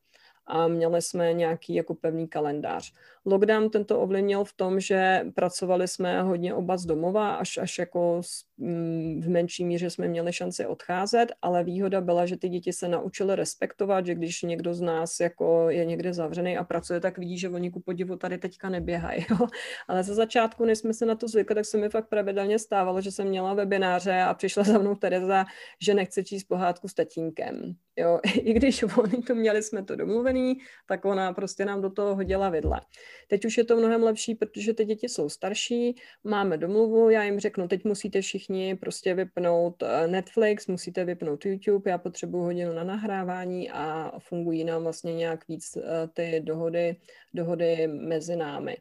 a 0.49 0.68
měli 0.68 1.03
jsme 1.03 1.32
nějaký 1.32 1.74
jako 1.74 1.95
pevný 1.95 2.28
kalendář. 2.28 2.95
Lockdown 3.29 3.70
tento 3.70 4.01
ovlivnil 4.01 4.45
v 4.45 4.53
tom, 4.53 4.81
že 4.81 5.24
pracovali 5.35 5.89
jsme 5.89 6.22
hodně 6.22 6.55
oba 6.55 6.76
z 6.76 6.87
domova, 6.87 7.35
až, 7.35 7.59
až 7.59 7.79
jako 7.79 8.20
mm, 8.59 9.20
v 9.24 9.29
menší 9.29 9.64
míře 9.64 9.91
jsme 9.91 10.09
měli 10.09 10.33
šanci 10.33 10.66
odcházet, 10.66 11.26
ale 11.43 11.64
výhoda 11.64 12.01
byla, 12.01 12.26
že 12.26 12.37
ty 12.37 12.49
děti 12.49 12.72
se 12.72 12.89
naučily 12.89 13.37
respektovat, 13.37 14.07
že 14.07 14.14
když 14.14 14.43
někdo 14.43 14.74
z 14.74 14.81
nás 14.81 15.20
jako 15.20 15.70
je 15.70 15.85
někde 15.85 16.14
zavřený 16.14 16.59
a 16.59 16.64
pracuje, 16.64 17.01
tak 17.01 17.18
vidí, 17.18 17.39
že 17.39 17.49
oni 17.49 17.70
ku 17.70 17.81
podivu 17.81 18.16
tady 18.16 18.39
teďka 18.39 18.68
neběhají. 18.68 19.26
Jo? 19.31 19.47
Ale 19.89 20.03
za 20.03 20.14
začátku, 20.14 20.64
než 20.64 20.79
jsme 20.79 20.95
se 20.95 21.07
na 21.07 21.14
to 21.14 21.29
zvykli, 21.29 21.55
tak 21.55 21.64
se 21.64 21.79
mi 21.79 21.89
fakt 21.89 22.09
pravidelně 22.09 22.59
stávalo, 22.59 23.01
že 23.01 23.12
jsem 23.12 23.29
měla 23.29 23.55
webináře 23.55 24.22
a 24.22 24.35
přišla 24.35 24.62
za 24.62 24.79
mnou 24.79 24.95
Tereza, 24.95 25.45
že 25.83 25.95
nechce 25.95 26.24
číst 26.24 26.45
pohádku 26.45 26.89
s 26.89 26.95
tatínkem. 26.95 27.74
Jo? 27.97 28.20
I 28.35 28.53
když 28.53 28.83
oni 28.83 29.22
to 29.22 29.35
měli, 29.35 29.62
jsme 29.62 29.85
to 29.85 29.97
domluvený, 29.97 30.59
tak 30.87 31.05
ona 31.05 31.33
prostě 31.33 31.64
nám 31.64 31.83
do 31.83 31.91
toho 31.91 32.14
hodila 32.14 32.49
vidle. 32.49 32.81
Teď 33.29 33.45
už 33.45 33.59
je 33.59 33.64
to 33.64 33.77
mnohem 33.77 34.03
lepší, 34.03 34.35
protože 34.35 34.75
ty 34.75 34.85
děti 34.85 35.09
jsou 35.09 35.29
starší, 35.29 35.97
máme 36.25 36.59
domluvu, 36.59 37.11
já 37.11 37.25
jim 37.25 37.41
řeknu, 37.41 37.69
teď 37.69 37.85
musíte 37.85 38.21
všichni 38.21 38.77
prostě 38.77 39.14
vypnout 39.14 39.83
eh, 39.83 40.09
Netflix, 40.09 40.66
musíte 40.66 41.05
vypnout 41.05 41.47
YouTube, 41.47 41.91
já 41.91 41.99
potřebuji 41.99 42.43
hodinu 42.43 42.73
na 42.73 42.85
nahrávání 42.85 43.71
a 43.71 44.12
fungují 44.19 44.64
nám 44.64 44.83
vlastně 44.83 45.14
nějak 45.14 45.49
víc 45.49 45.77
eh, 45.77 46.09
ty 46.12 46.41
dohody, 46.45 46.97
dohody 47.35 47.87
mezi 47.87 48.37
námi. 48.37 48.77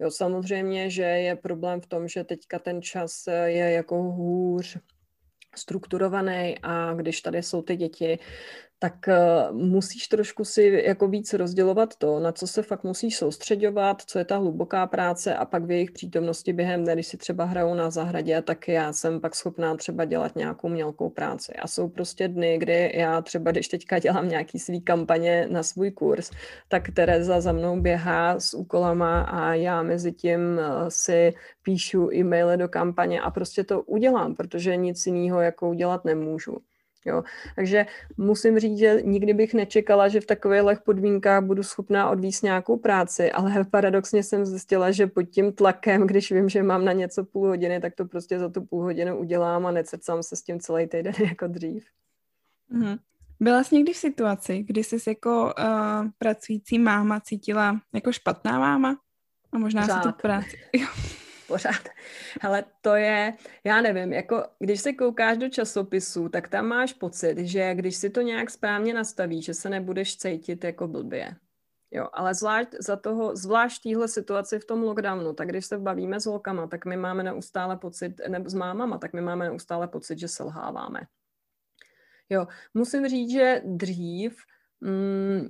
Jo, 0.00 0.10
samozřejmě, 0.10 0.90
že 0.90 1.02
je 1.02 1.36
problém 1.36 1.80
v 1.80 1.86
tom, 1.86 2.08
že 2.08 2.24
teďka 2.24 2.58
ten 2.58 2.82
čas 2.82 3.28
eh, 3.28 3.50
je 3.50 3.70
jako 3.70 4.02
hůř 4.02 4.78
strukturovaný 5.56 6.58
a 6.62 6.94
když 6.94 7.20
tady 7.20 7.42
jsou 7.42 7.62
ty 7.62 7.76
děti, 7.76 8.18
tak 8.78 8.94
uh, 9.08 9.56
musíš 9.56 10.08
trošku 10.08 10.44
si 10.44 10.82
jako 10.86 11.08
víc 11.08 11.32
rozdělovat 11.32 11.96
to, 11.96 12.20
na 12.20 12.32
co 12.32 12.46
se 12.46 12.62
fakt 12.62 12.84
musíš 12.84 13.16
soustředovat, 13.16 14.02
co 14.02 14.18
je 14.18 14.24
ta 14.24 14.36
hluboká 14.36 14.86
práce 14.86 15.34
a 15.34 15.44
pak 15.44 15.64
v 15.64 15.70
jejich 15.70 15.90
přítomnosti 15.90 16.52
během 16.52 16.82
dne, 16.82 16.92
když 16.92 17.06
si 17.06 17.16
třeba 17.16 17.44
hrajou 17.44 17.74
na 17.74 17.90
zahradě, 17.90 18.42
tak 18.42 18.68
já 18.68 18.92
jsem 18.92 19.20
pak 19.20 19.34
schopná 19.34 19.76
třeba 19.76 20.04
dělat 20.04 20.36
nějakou 20.36 20.68
mělkou 20.68 21.10
práci. 21.10 21.52
A 21.52 21.66
jsou 21.66 21.88
prostě 21.88 22.28
dny, 22.28 22.58
kdy 22.58 22.92
já 22.94 23.22
třeba, 23.22 23.50
když 23.50 23.68
teďka 23.68 23.98
dělám 23.98 24.28
nějaký 24.28 24.58
svý 24.58 24.80
kampaně 24.80 25.48
na 25.50 25.62
svůj 25.62 25.90
kurz, 25.90 26.30
tak 26.68 26.90
Tereza 26.94 27.40
za 27.40 27.52
mnou 27.52 27.80
běhá 27.80 28.40
s 28.40 28.54
úkolama 28.54 29.22
a 29.22 29.54
já 29.54 29.82
mezi 29.82 30.12
tím 30.12 30.40
uh, 30.40 30.88
si 30.88 31.34
píšu 31.62 32.12
e-maily 32.12 32.56
do 32.56 32.68
kampaně 32.68 33.20
a 33.20 33.30
prostě 33.30 33.64
to 33.64 33.82
udělám, 33.82 34.34
protože 34.34 34.76
nic 34.76 35.06
jiného 35.06 35.40
jako 35.40 35.68
udělat 35.68 36.04
nemůžu. 36.04 36.58
Jo. 37.04 37.22
Takže 37.56 37.86
musím 38.16 38.58
říct, 38.58 38.78
že 38.78 39.02
nikdy 39.04 39.34
bych 39.34 39.54
nečekala, 39.54 40.08
že 40.08 40.20
v 40.20 40.26
takových 40.26 40.80
podmínkách 40.84 41.44
budu 41.44 41.62
schopná 41.62 42.10
odvíst 42.10 42.42
nějakou 42.42 42.76
práci, 42.76 43.32
ale 43.32 43.64
paradoxně 43.70 44.22
jsem 44.22 44.46
zjistila, 44.46 44.90
že 44.90 45.06
pod 45.06 45.22
tím 45.22 45.52
tlakem, 45.52 46.06
když 46.06 46.32
vím, 46.32 46.48
že 46.48 46.62
mám 46.62 46.84
na 46.84 46.92
něco 46.92 47.24
půl 47.24 47.48
hodiny, 47.48 47.80
tak 47.80 47.94
to 47.94 48.04
prostě 48.04 48.38
za 48.38 48.48
tu 48.48 48.60
půl 48.60 48.82
hodinu 48.82 49.18
udělám 49.18 49.66
a 49.66 49.70
nececám 49.70 50.22
se 50.22 50.36
s 50.36 50.42
tím 50.42 50.60
celý 50.60 50.86
týden 50.86 51.14
jako 51.28 51.46
dřív. 51.46 51.86
Mm-hmm. 52.72 52.98
Byla 53.40 53.64
jsi 53.64 53.74
někdy 53.74 53.92
v 53.92 53.96
situaci, 53.96 54.62
kdy 54.62 54.84
jsi 54.84 54.96
jako 55.06 55.54
uh, 55.58 56.08
pracující 56.18 56.78
máma 56.78 57.20
cítila 57.20 57.80
jako 57.94 58.12
špatná 58.12 58.58
máma? 58.58 58.96
A 59.52 59.58
možná 59.58 59.86
Řád. 59.86 60.02
si 60.02 60.08
tu 60.08 60.14
práci... 60.22 60.56
pořád. 61.48 61.88
Ale 62.40 62.64
to 62.80 62.94
je, 62.94 63.34
já 63.64 63.80
nevím, 63.80 64.12
jako 64.12 64.44
když 64.58 64.80
se 64.80 64.92
koukáš 64.92 65.38
do 65.38 65.48
časopisu, 65.48 66.28
tak 66.28 66.48
tam 66.48 66.66
máš 66.66 66.92
pocit, 66.92 67.38
že 67.38 67.74
když 67.74 67.96
si 67.96 68.10
to 68.10 68.20
nějak 68.20 68.50
správně 68.50 68.94
nastavíš, 68.94 69.44
že 69.44 69.54
se 69.54 69.68
nebudeš 69.68 70.16
cítit 70.16 70.64
jako 70.64 70.88
blbě. 70.88 71.36
Jo, 71.90 72.08
ale 72.12 72.34
zvlášť 72.34 72.68
za 72.80 72.96
toho, 72.96 73.36
zvlášť 73.36 73.82
téhle 73.82 74.08
situaci 74.08 74.58
v 74.58 74.64
tom 74.64 74.82
lockdownu, 74.82 75.32
tak 75.32 75.48
když 75.48 75.66
se 75.66 75.78
bavíme 75.78 76.20
s 76.20 76.26
holkama, 76.26 76.66
tak 76.66 76.84
my 76.84 76.96
máme 76.96 77.22
neustále 77.22 77.76
pocit, 77.76 78.20
nebo 78.28 78.50
s 78.50 78.54
mámama, 78.54 78.98
tak 78.98 79.12
my 79.12 79.20
máme 79.20 79.44
neustále 79.44 79.88
pocit, 79.88 80.18
že 80.18 80.28
selháváme. 80.28 81.00
Jo, 82.28 82.46
musím 82.74 83.08
říct, 83.08 83.30
že 83.30 83.62
dřív 83.64 84.36
mm, 84.80 85.48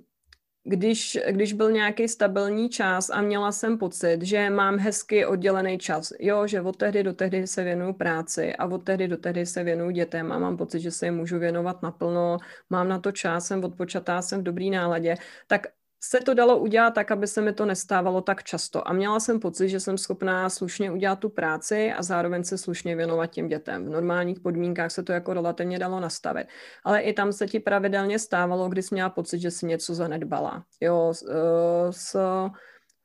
když, 0.68 1.18
když 1.30 1.52
byl 1.52 1.72
nějaký 1.72 2.08
stabilní 2.08 2.68
čas 2.68 3.10
a 3.10 3.20
měla 3.20 3.52
jsem 3.52 3.78
pocit, 3.78 4.22
že 4.22 4.50
mám 4.50 4.78
hezky 4.78 5.26
oddělený 5.26 5.78
čas, 5.78 6.12
jo, 6.20 6.46
že 6.46 6.60
od 6.60 6.76
tehdy 6.76 7.02
do 7.02 7.12
tehdy 7.12 7.46
se 7.46 7.64
věnuju 7.64 7.92
práci 7.92 8.56
a 8.56 8.66
od 8.66 8.84
tehdy 8.84 9.08
do 9.08 9.16
tehdy 9.16 9.46
se 9.46 9.64
věnuju 9.64 9.90
dětem 9.90 10.32
a 10.32 10.38
mám 10.38 10.56
pocit, 10.56 10.80
že 10.80 10.90
se 10.90 11.06
jim 11.06 11.16
můžu 11.16 11.38
věnovat 11.38 11.82
naplno, 11.82 12.38
mám 12.70 12.88
na 12.88 12.98
to 12.98 13.12
čas, 13.12 13.46
jsem 13.46 13.64
odpočatá, 13.64 14.22
jsem 14.22 14.40
v 14.40 14.42
dobrý 14.42 14.70
náladě, 14.70 15.14
tak 15.46 15.66
se 16.01 16.20
to 16.20 16.34
dalo 16.34 16.59
udělat 16.59 16.94
tak, 16.94 17.11
aby 17.11 17.26
se 17.26 17.40
mi 17.40 17.53
to 17.53 17.66
nestávalo 17.66 18.20
tak 18.20 18.42
často. 18.42 18.88
A 18.88 18.92
měla 18.92 19.20
jsem 19.20 19.40
pocit, 19.40 19.68
že 19.68 19.80
jsem 19.80 19.99
schopná 19.99 20.49
slušně 20.49 20.92
udělat 20.92 21.18
tu 21.18 21.28
práci 21.28 21.92
a 21.92 22.03
zároveň 22.03 22.44
se 22.44 22.59
slušně 22.59 22.96
věnovat 22.96 23.26
těm 23.26 23.49
dětem. 23.49 23.86
V 23.86 23.88
normálních 23.88 24.40
podmínkách 24.40 24.90
se 24.90 25.03
to 25.03 25.12
jako 25.12 25.34
relativně 25.34 25.78
dalo 25.78 26.01
nastavit. 26.01 26.46
Ale 26.84 27.01
i 27.01 27.12
tam 27.12 27.32
se 27.32 27.46
ti 27.46 27.61
pravidelně 27.61 28.18
stávalo, 28.18 28.68
když 28.68 28.86
jsi 28.86 28.94
měla 28.94 29.11
pocit, 29.11 29.38
že 29.38 29.51
jsi 29.51 29.66
něco 29.66 29.94
zanedbala. 29.94 30.64
Jo, 30.80 31.14
s, 31.14 31.22
eh, 31.22 31.92
s 31.92 32.16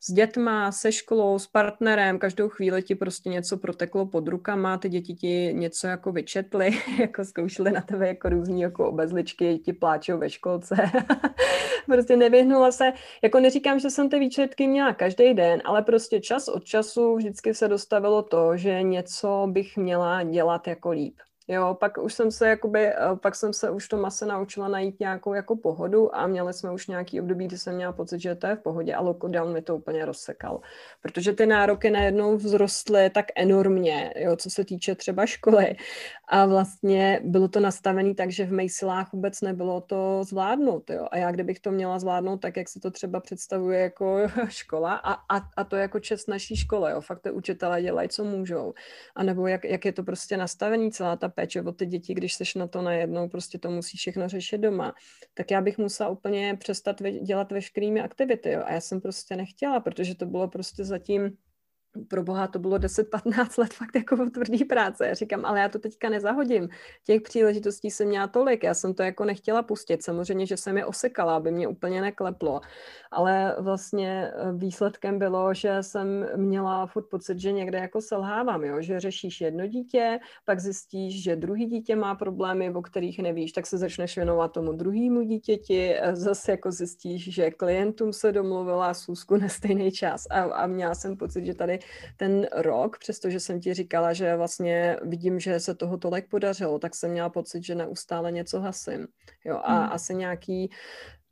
s 0.06 0.12
dětma, 0.12 0.72
se 0.72 0.92
školou, 0.92 1.40
s 1.40 1.48
partnerem, 1.48 2.20
každou 2.20 2.50
chvíli 2.50 2.84
ti 2.84 2.96
prostě 2.96 3.30
něco 3.30 3.58
proteklo 3.58 4.06
pod 4.06 4.28
rukama, 4.28 4.78
ty 4.78 4.90
děti 4.90 5.14
ti 5.14 5.54
něco 5.54 5.88
jako 5.88 6.12
vyčetly, 6.12 6.72
jako 7.00 7.26
zkoušely 7.26 7.72
na 7.72 7.82
tebe 7.82 8.08
jako 8.08 8.30
různý 8.30 8.62
jako 8.62 8.90
obezličky, 8.90 9.60
ti 9.60 9.74
pláčou 9.74 10.18
ve 10.18 10.30
školce. 10.30 10.76
prostě 11.86 12.18
nevyhnula 12.18 12.72
se, 12.72 12.94
jako 13.24 13.40
neříkám, 13.40 13.80
že 13.80 13.90
jsem 13.90 14.10
ty 14.10 14.20
výčetky 14.20 14.68
měla 14.68 14.94
každý 14.94 15.34
den, 15.34 15.62
ale 15.66 15.82
prostě 15.82 16.20
čas 16.20 16.48
od 16.48 16.64
času 16.64 17.16
vždycky 17.16 17.54
se 17.54 17.68
dostavilo 17.68 18.24
to, 18.24 18.58
že 18.58 18.82
něco 18.82 19.48
bych 19.52 19.78
měla 19.78 20.24
dělat 20.24 20.68
jako 20.68 20.90
líp. 20.92 21.16
Jo, 21.48 21.78
pak 21.80 21.98
už 21.98 22.14
jsem 22.14 22.32
se 22.32 22.48
jakoby, 22.50 22.88
eh, 22.88 22.96
pak 23.22 23.36
jsem 23.36 23.54
se 23.54 23.70
už 23.70 23.88
to 23.88 23.98
mase 23.98 24.26
naučila 24.26 24.68
najít 24.68 25.00
nějakou 25.00 25.34
jako 25.34 25.56
pohodu 25.56 26.16
a 26.16 26.28
měli 26.28 26.54
jsme 26.54 26.72
už 26.72 26.88
nějaký 26.88 27.22
období, 27.22 27.48
kdy 27.48 27.58
jsem 27.58 27.76
měla 27.76 27.92
pocit, 27.94 28.20
že 28.20 28.36
to 28.36 28.48
je 28.48 28.56
v 28.56 28.60
pohodě 28.60 28.94
a 28.94 29.02
lockdown 29.02 29.54
mi 29.54 29.62
to 29.62 29.76
úplně 29.76 30.06
rozsekal. 30.06 30.62
Protože 31.02 31.34
ty 31.34 31.46
nároky 31.46 31.90
najednou 31.90 32.38
vzrostly 32.38 33.10
tak 33.10 33.26
enormně, 33.36 34.14
jo, 34.18 34.36
co 34.36 34.50
se 34.50 34.66
týče 34.66 34.96
třeba 34.96 35.26
školy. 35.26 35.76
A 36.28 36.46
vlastně 36.46 37.22
bylo 37.24 37.48
to 37.48 37.60
nastavené 37.60 38.16
tak, 38.16 38.32
že 38.32 38.46
v 38.46 38.54
mých 38.54 38.74
silách 38.74 39.14
vůbec 39.14 39.42
nebylo 39.42 39.82
to 39.82 40.24
zvládnout. 40.24 40.90
Jo. 40.90 41.08
A 41.12 41.18
já 41.18 41.32
kdybych 41.32 41.60
to 41.60 41.72
měla 41.72 42.00
zvládnout 42.00 42.38
tak, 42.38 42.58
jak 42.58 42.70
se 42.70 42.80
to 42.80 42.92
třeba 42.92 43.20
představuje 43.20 43.80
jako 43.80 44.18
škola 44.48 44.96
a, 44.96 45.14
a, 45.14 45.42
a 45.58 45.64
to 45.64 45.76
jako 45.76 46.00
čest 46.00 46.28
naší 46.28 46.56
školy. 46.56 46.92
Jo. 46.92 47.02
Fakt 47.02 47.22
ty 47.22 47.32
učitelé 47.32 47.82
dělají, 47.82 48.10
co 48.10 48.24
můžou. 48.24 48.74
A 49.16 49.24
nebo 49.24 49.48
jak, 49.48 49.64
jak 49.64 49.86
je 49.86 49.92
to 49.92 50.04
prostě 50.04 50.38
nastavený 50.38 50.92
celá 50.92 51.16
ta 51.16 51.33
péče 51.36 51.62
o 51.62 51.72
ty 51.72 51.86
děti, 51.86 52.14
když 52.14 52.34
seš 52.34 52.56
na 52.56 52.68
to 52.68 52.82
najednou, 52.82 53.30
prostě 53.30 53.58
to 53.58 53.72
musí 53.72 53.98
všechno 53.98 54.30
řešit 54.30 54.58
doma, 54.58 54.94
tak 55.34 55.52
já 55.52 55.62
bych 55.62 55.78
musela 55.78 56.10
úplně 56.10 56.56
přestat 56.60 57.02
dělat 57.22 57.52
veškerými 57.52 58.02
aktivity. 58.02 58.52
Jo. 58.52 58.62
A 58.66 58.74
já 58.74 58.82
jsem 58.82 59.02
prostě 59.02 59.36
nechtěla, 59.36 59.80
protože 59.80 60.16
to 60.16 60.26
bylo 60.26 60.48
prostě 60.48 60.84
zatím 60.86 61.38
pro 62.08 62.24
boha 62.24 62.48
to 62.48 62.60
bylo 62.60 62.78
10-15 62.78 63.60
let 63.62 63.74
fakt 63.74 63.96
jako 63.96 64.30
tvrdý 64.30 64.66
práce. 64.66 65.08
Já 65.08 65.14
říkám, 65.14 65.46
ale 65.46 65.60
já 65.60 65.70
to 65.70 65.80
teďka 65.80 66.10
nezahodím. 66.10 66.70
Těch 67.04 67.22
příležitostí 67.22 67.92
jsem 67.92 68.08
měla 68.08 68.28
tolik, 68.28 68.64
já 68.64 68.74
jsem 68.74 68.94
to 68.94 69.04
jako 69.04 69.26
nechtěla 69.26 69.64
pustit. 69.64 70.04
Samozřejmě, 70.04 70.46
že 70.46 70.58
jsem 70.58 70.78
je 70.78 70.86
osekala, 70.86 71.36
aby 71.36 71.52
mě 71.52 71.68
úplně 71.68 72.02
nekleplo. 72.02 72.62
Ale 73.12 73.56
vlastně 73.60 74.32
eh, 74.36 74.52
výsledkem 74.54 75.20
bylo, 75.20 75.54
že 75.54 75.84
jsem 75.84 76.28
měla 76.36 76.86
furt 76.86 77.10
pocit, 77.10 77.40
že 77.40 77.52
někde 77.52 77.78
jako 77.78 78.02
selhávám, 78.02 78.64
jo? 78.64 78.82
že 78.82 79.00
řešíš 79.00 79.42
jedno 79.42 79.68
dítě, 79.68 80.20
pak 80.46 80.60
zjistíš, 80.60 81.24
že 81.24 81.36
druhý 81.36 81.66
dítě 81.66 81.96
má 81.96 82.16
problémy, 82.16 82.74
o 82.74 82.82
kterých 82.82 83.20
nevíš, 83.20 83.52
tak 83.52 83.68
se 83.68 83.78
začneš 83.78 84.16
věnovat 84.16 84.52
tomu 84.52 84.74
druhému 84.74 85.22
dítěti, 85.22 85.96
zase 86.14 86.52
jako 86.52 86.72
zjistíš, 86.72 87.34
že 87.34 87.52
klientům 87.52 88.14
se 88.14 88.32
domluvila 88.32 88.94
sůzku 88.94 89.38
na 89.38 89.50
stejný 89.50 89.92
čas 89.92 90.26
a, 90.30 90.42
a 90.42 90.68
měla 90.68 90.96
jsem 90.96 91.18
pocit, 91.18 91.46
že 91.46 91.54
tady 91.54 91.80
ten 92.18 92.48
rok, 92.52 92.98
přestože 92.98 93.40
jsem 93.40 93.60
ti 93.60 93.74
říkala, 93.74 94.14
že 94.14 94.36
vlastně 94.36 94.98
vidím, 95.02 95.40
že 95.40 95.60
se 95.60 95.76
toho 95.76 95.98
tolik 95.98 96.30
podařilo, 96.30 96.80
tak 96.80 96.96
jsem 96.96 97.12
měla 97.12 97.30
pocit, 97.30 97.64
že 97.64 97.76
neustále 97.76 98.32
něco 98.32 98.60
hasím. 98.60 99.08
Jo, 99.46 99.60
a 99.64 99.74
hmm. 99.74 99.92
asi 99.92 100.16
nějaký 100.16 100.70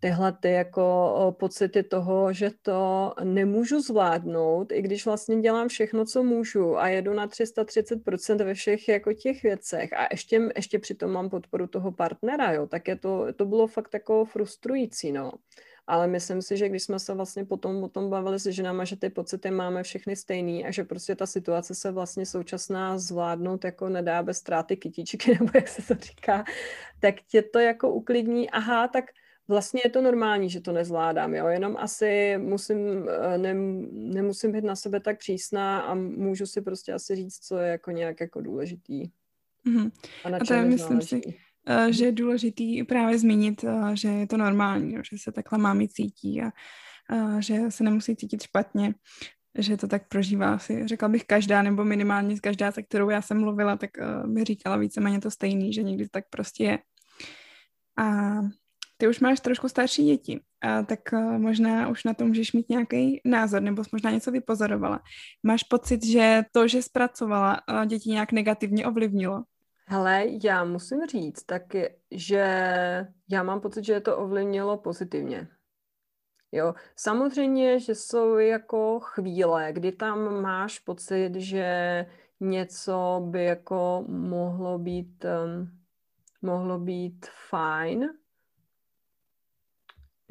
tyhle 0.02 0.34
ty 0.42 0.52
jako 0.52 1.36
pocity 1.40 1.84
toho, 1.84 2.34
že 2.34 2.52
to 2.62 3.14
nemůžu 3.24 3.82
zvládnout, 3.82 4.72
i 4.72 4.82
když 4.82 5.06
vlastně 5.06 5.42
dělám 5.42 5.68
všechno, 5.68 6.06
co 6.06 6.24
můžu 6.24 6.78
a 6.78 6.88
jedu 6.88 7.14
na 7.14 7.28
330% 7.28 8.38
ve 8.38 8.54
všech 8.54 8.88
jako 8.88 9.14
těch 9.14 9.44
věcech 9.44 9.94
a 9.94 10.08
ještě, 10.12 10.50
ještě 10.56 10.80
přitom 10.80 11.12
mám 11.12 11.30
podporu 11.30 11.68
toho 11.68 11.92
partnera, 11.92 12.52
jo, 12.52 12.68
tak 12.68 12.88
je 12.88 12.96
to, 12.96 13.34
to 13.34 13.46
bylo 13.46 13.68
fakt 13.68 13.94
jako 13.94 14.26
frustrující, 14.26 15.12
no 15.12 15.32
ale 15.92 16.08
myslím 16.08 16.42
si, 16.42 16.58
že 16.58 16.70
když 16.70 16.84
jsme 16.84 17.00
se 17.00 17.14
vlastně 17.14 17.46
potom 17.46 17.84
o 17.84 17.90
tom 17.90 18.10
bavili 18.10 18.40
se 18.40 18.52
ženama, 18.52 18.86
že 18.86 18.96
ty 18.96 19.10
pocity 19.10 19.52
máme 19.52 19.84
všechny 19.84 20.16
stejný 20.16 20.66
a 20.66 20.72
že 20.72 20.84
prostě 20.84 21.16
ta 21.16 21.26
situace 21.26 21.76
se 21.76 21.92
vlastně 21.92 22.26
současná 22.26 22.98
zvládnout 22.98 23.64
jako 23.64 23.90
nedá 23.90 24.24
bez 24.24 24.38
ztráty 24.38 24.78
kytičky, 24.78 25.32
nebo 25.40 25.52
jak 25.56 25.68
se 25.68 25.82
to 25.82 26.02
říká, 26.02 26.44
tak 27.00 27.16
tě 27.28 27.42
to 27.42 27.60
jako 27.60 27.94
uklidní, 27.94 28.50
aha, 28.50 28.88
tak 28.88 29.06
vlastně 29.48 29.82
je 29.86 29.90
to 29.90 30.02
normální, 30.02 30.50
že 30.50 30.62
to 30.62 30.72
nezvládám, 30.72 31.34
jo, 31.34 31.48
jenom 31.48 31.78
asi 31.78 32.38
musím, 32.38 33.10
eh, 33.10 33.38
ne, 33.38 33.54
nemusím 33.92 34.52
být 34.52 34.64
na 34.64 34.76
sebe 34.76 35.00
tak 35.00 35.18
přísná 35.18 35.80
a 35.80 35.94
můžu 35.96 36.46
si 36.46 36.62
prostě 36.62 36.94
asi 36.94 37.16
říct, 37.16 37.40
co 37.40 37.58
je 37.58 37.72
jako 37.72 37.92
nějak 37.92 38.22
jako 38.22 38.42
důležitý. 38.42 39.04
Mm-hmm. 39.68 39.92
A, 40.24 40.30
na 40.30 40.38
a 40.38 40.46
to 40.48 40.54
je, 40.54 40.62
myslím 40.62 41.02
si, 41.02 41.22
že 41.90 42.06
je 42.06 42.12
důležitý 42.12 42.84
právě 42.84 43.20
zmínit, 43.20 43.64
eh, 43.64 43.96
že 43.96 44.08
je 44.08 44.28
to 44.28 44.38
normální, 44.38 44.96
že 45.12 45.18
se 45.18 45.32
takhle 45.32 45.60
mámy 45.60 45.88
cítí 45.88 46.42
a, 46.42 46.52
že 47.40 47.60
se 47.70 47.84
nemusí 47.84 48.16
cítit 48.16 48.44
špatně, 48.44 48.94
že 49.58 49.78
to 49.78 49.88
tak 49.88 50.08
prožívá 50.08 50.54
asi, 50.54 50.88
řekla 50.88 51.08
bych 51.08 51.26
každá, 51.26 51.62
nebo 51.62 51.86
minimálně 51.86 52.40
každá, 52.40 52.72
se 52.72 52.84
kterou 52.84 53.10
já 53.10 53.22
jsem 53.22 53.40
mluvila, 53.40 53.78
tak 53.78 53.90
eh, 54.00 54.28
mi 54.28 54.44
říkala 54.44 54.78
víceméně 54.78 55.22
to 55.22 55.32
stejný, 55.32 55.74
že 55.74 55.84
někdy 55.84 56.10
tak 56.10 56.26
prostě 56.30 56.64
je. 56.64 56.80
A 57.98 58.36
ty 58.98 59.08
už 59.08 59.20
máš 59.20 59.40
trošku 59.40 59.70
starší 59.70 60.06
děti, 60.06 60.40
a 60.62 60.84
tak 60.84 61.00
možná 61.38 61.88
už 61.88 62.04
na 62.04 62.14
to 62.14 62.26
můžeš 62.26 62.54
mít 62.54 62.70
nějaký 62.70 63.22
názor, 63.26 63.62
nebo 63.62 63.84
možná 63.92 64.12
něco 64.12 64.32
vypozorovala. 64.32 65.00
Máš 65.44 65.64
pocit, 65.64 66.06
že 66.06 66.44
to, 66.52 66.68
že 66.68 66.82
zpracovala, 66.82 67.62
děti 67.86 68.10
nějak 68.10 68.32
negativně 68.32 68.86
ovlivnilo? 68.86 69.44
Hele, 69.86 70.26
já 70.44 70.64
musím 70.64 71.06
říct 71.06 71.44
taky, 71.44 71.96
že 72.12 72.46
já 73.30 73.44
mám 73.44 73.62
pocit, 73.62 73.84
že 73.84 73.94
je 73.94 74.02
to 74.02 74.18
ovlivnilo 74.18 74.78
pozitivně. 74.78 75.48
Jo, 76.52 76.74
samozřejmě, 76.96 77.80
že 77.80 77.96
jsou 77.96 78.38
jako 78.38 79.00
chvíle, 79.00 79.74
kdy 79.74 79.92
tam 79.92 80.42
máš 80.42 80.80
pocit, 80.80 81.36
že 81.36 82.06
něco 82.40 83.28
by 83.30 83.44
jako 83.46 84.06
mohlo 84.08 84.80
být, 84.80 85.26
um, 85.46 85.80
mohlo 86.42 86.80
být 86.80 87.26
fajn, 87.50 88.10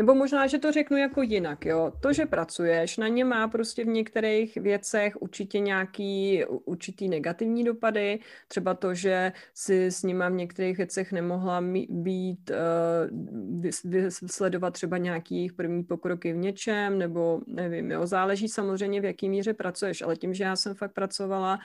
nebo 0.00 0.14
možná, 0.14 0.46
že 0.46 0.58
to 0.58 0.72
řeknu 0.72 0.96
jako 0.96 1.22
jinak, 1.22 1.66
jo. 1.66 1.92
To, 2.00 2.12
že 2.12 2.26
pracuješ, 2.26 2.96
na 2.96 3.08
ně 3.08 3.24
má 3.24 3.48
prostě 3.48 3.84
v 3.84 3.88
některých 3.88 4.56
věcech 4.56 5.22
určitě 5.22 5.60
nějaký 5.60 6.44
určitý 6.64 7.08
negativní 7.08 7.64
dopady. 7.64 8.18
Třeba 8.48 8.74
to, 8.74 8.94
že 8.94 9.32
si 9.54 9.86
s 9.86 10.02
nima 10.02 10.28
v 10.28 10.32
některých 10.32 10.76
věcech 10.76 11.12
nemohla 11.12 11.62
být, 11.88 12.50
uh, 12.50 14.08
sledovat 14.26 14.70
třeba 14.70 14.98
nějaký 14.98 15.50
první 15.52 15.84
pokroky 15.84 16.32
v 16.32 16.36
něčem, 16.36 16.98
nebo 16.98 17.40
nevím, 17.46 17.90
jo. 17.90 18.06
Záleží 18.06 18.48
samozřejmě, 18.48 19.00
v 19.00 19.04
jaký 19.04 19.28
míře 19.28 19.54
pracuješ, 19.54 20.02
ale 20.02 20.16
tím, 20.16 20.34
že 20.34 20.44
já 20.44 20.56
jsem 20.56 20.74
fakt 20.74 20.92
pracovala 20.92 21.58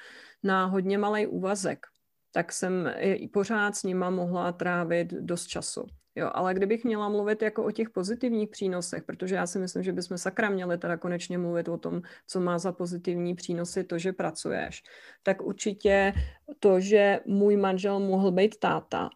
na 0.43 0.65
hodně 0.65 0.97
malý 0.97 1.27
úvazek, 1.27 1.85
tak 2.31 2.51
jsem 2.51 2.93
i 2.97 3.27
pořád 3.27 3.75
s 3.75 3.83
nima 3.83 4.09
mohla 4.09 4.51
trávit 4.51 5.13
dost 5.13 5.47
času. 5.47 5.87
Jo, 6.15 6.29
ale 6.33 6.53
kdybych 6.53 6.83
měla 6.85 7.09
mluvit 7.09 7.41
jako 7.41 7.65
o 7.65 7.71
těch 7.71 7.89
pozitivních 7.89 8.49
přínosech, 8.49 9.03
protože 9.03 9.35
já 9.35 9.47
si 9.47 9.59
myslím, 9.59 9.83
že 9.83 9.93
bychom 9.93 10.17
sakra 10.17 10.49
měli 10.49 10.77
teda 10.77 10.97
konečně 10.97 11.37
mluvit 11.37 11.67
o 11.69 11.77
tom, 11.77 12.01
co 12.27 12.39
má 12.39 12.59
za 12.59 12.71
pozitivní 12.71 13.35
přínosy 13.35 13.83
to, 13.83 13.97
že 13.97 14.13
pracuješ, 14.13 14.83
tak 15.23 15.41
určitě 15.41 16.13
to, 16.59 16.79
že 16.79 17.19
můj 17.25 17.57
manžel 17.57 17.99
mohl 17.99 18.31
být 18.31 18.59
táta, 18.59 19.09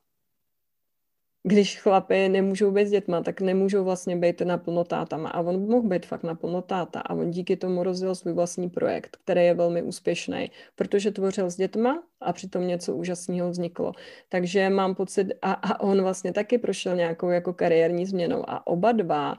když 1.44 1.80
chlapy 1.80 2.30
nemůžou 2.30 2.72
být 2.72 2.88
s 2.88 2.92
dětma, 2.92 3.22
tak 3.22 3.42
nemůžou 3.42 3.84
vlastně 3.84 4.16
být 4.16 4.42
naplno 4.42 4.84
tátama. 4.84 5.30
A 5.30 5.40
on 5.40 5.68
mohl 5.70 5.88
být 5.88 6.06
fakt 6.06 6.24
naplno 6.24 6.62
táta. 6.62 7.00
A 7.00 7.14
on 7.14 7.32
díky 7.32 7.58
tomu 7.58 7.84
rozjel 7.84 8.16
svůj 8.16 8.34
vlastní 8.34 8.70
projekt, 8.70 9.18
který 9.24 9.46
je 9.46 9.54
velmi 9.54 9.82
úspěšný, 9.82 10.52
protože 10.76 11.12
tvořil 11.12 11.52
s 11.52 11.56
dětma 11.56 12.04
a 12.22 12.34
přitom 12.34 12.68
něco 12.68 12.96
úžasného 12.96 13.50
vzniklo. 13.50 13.92
Takže 14.30 14.70
mám 14.70 14.96
pocit, 14.96 15.28
a, 15.42 15.52
a 15.54 15.80
on 15.80 16.02
vlastně 16.02 16.34
taky 16.34 16.58
prošel 16.58 16.96
nějakou 16.96 17.30
jako 17.30 17.54
kariérní 17.54 18.06
změnou. 18.06 18.44
A 18.48 18.68
oba 18.68 18.92
dva 18.92 19.36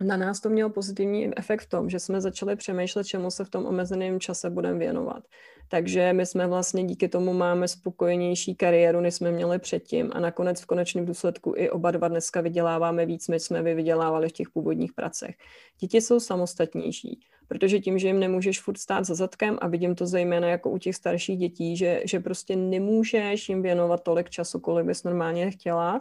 na 0.00 0.16
nás 0.16 0.40
to 0.40 0.48
mělo 0.50 0.70
pozitivní 0.70 1.38
efekt 1.38 1.62
v 1.62 1.68
tom, 1.68 1.90
že 1.90 1.98
jsme 1.98 2.20
začali 2.20 2.56
přemýšlet, 2.56 3.06
čemu 3.06 3.30
se 3.30 3.44
v 3.44 3.50
tom 3.50 3.66
omezeném 3.66 4.20
čase 4.20 4.50
budeme 4.50 4.78
věnovat. 4.78 5.22
Takže 5.68 6.12
my 6.12 6.26
jsme 6.26 6.46
vlastně 6.46 6.84
díky 6.84 7.08
tomu 7.08 7.32
máme 7.32 7.68
spokojenější 7.68 8.54
kariéru, 8.54 9.00
než 9.00 9.14
jsme 9.14 9.30
měli 9.30 9.58
předtím 9.58 10.10
a 10.14 10.20
nakonec 10.20 10.60
v 10.60 10.66
konečném 10.66 11.06
důsledku 11.06 11.54
i 11.56 11.70
oba 11.70 11.90
dva 11.90 12.08
dneska 12.08 12.40
vyděláváme 12.40 13.06
víc, 13.06 13.28
než 13.28 13.42
jsme 13.42 13.62
vy 13.62 13.74
vydělávali 13.74 14.28
v 14.28 14.32
těch 14.32 14.50
původních 14.50 14.92
pracech. 14.92 15.34
Děti 15.80 16.00
jsou 16.00 16.20
samostatnější, 16.20 17.20
protože 17.48 17.80
tím, 17.80 17.98
že 17.98 18.06
jim 18.06 18.20
nemůžeš 18.20 18.60
furt 18.60 18.78
stát 18.78 19.04
za 19.04 19.14
zadkem 19.14 19.58
a 19.60 19.68
vidím 19.68 19.94
to 19.94 20.06
zejména 20.06 20.48
jako 20.48 20.70
u 20.70 20.78
těch 20.78 20.96
starších 20.96 21.38
dětí, 21.38 21.76
že, 21.76 22.02
že 22.04 22.20
prostě 22.20 22.56
nemůžeš 22.56 23.48
jim 23.48 23.62
věnovat 23.62 24.02
tolik 24.02 24.30
času, 24.30 24.60
kolik 24.60 24.86
bys 24.86 25.04
normálně 25.04 25.50
chtěla, 25.50 26.00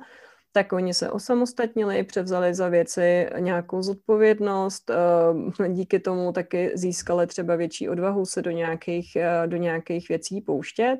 tak 0.57 0.73
oni 0.73 0.93
se 0.93 1.11
osamostatnili, 1.11 2.03
převzali 2.03 2.53
za 2.53 2.69
věci 2.69 3.29
nějakou 3.39 3.81
zodpovědnost, 3.81 4.89
eh, 4.89 5.69
díky 5.69 5.99
tomu 5.99 6.31
taky 6.31 6.71
získali 6.75 7.27
třeba 7.27 7.55
větší 7.55 7.89
odvahu 7.89 8.25
se 8.25 8.41
do 8.41 8.51
nějakých, 8.51 9.15
eh, 9.15 9.47
do 9.47 9.57
nějakých 9.57 10.09
věcí 10.09 10.41
pouštět 10.41 10.97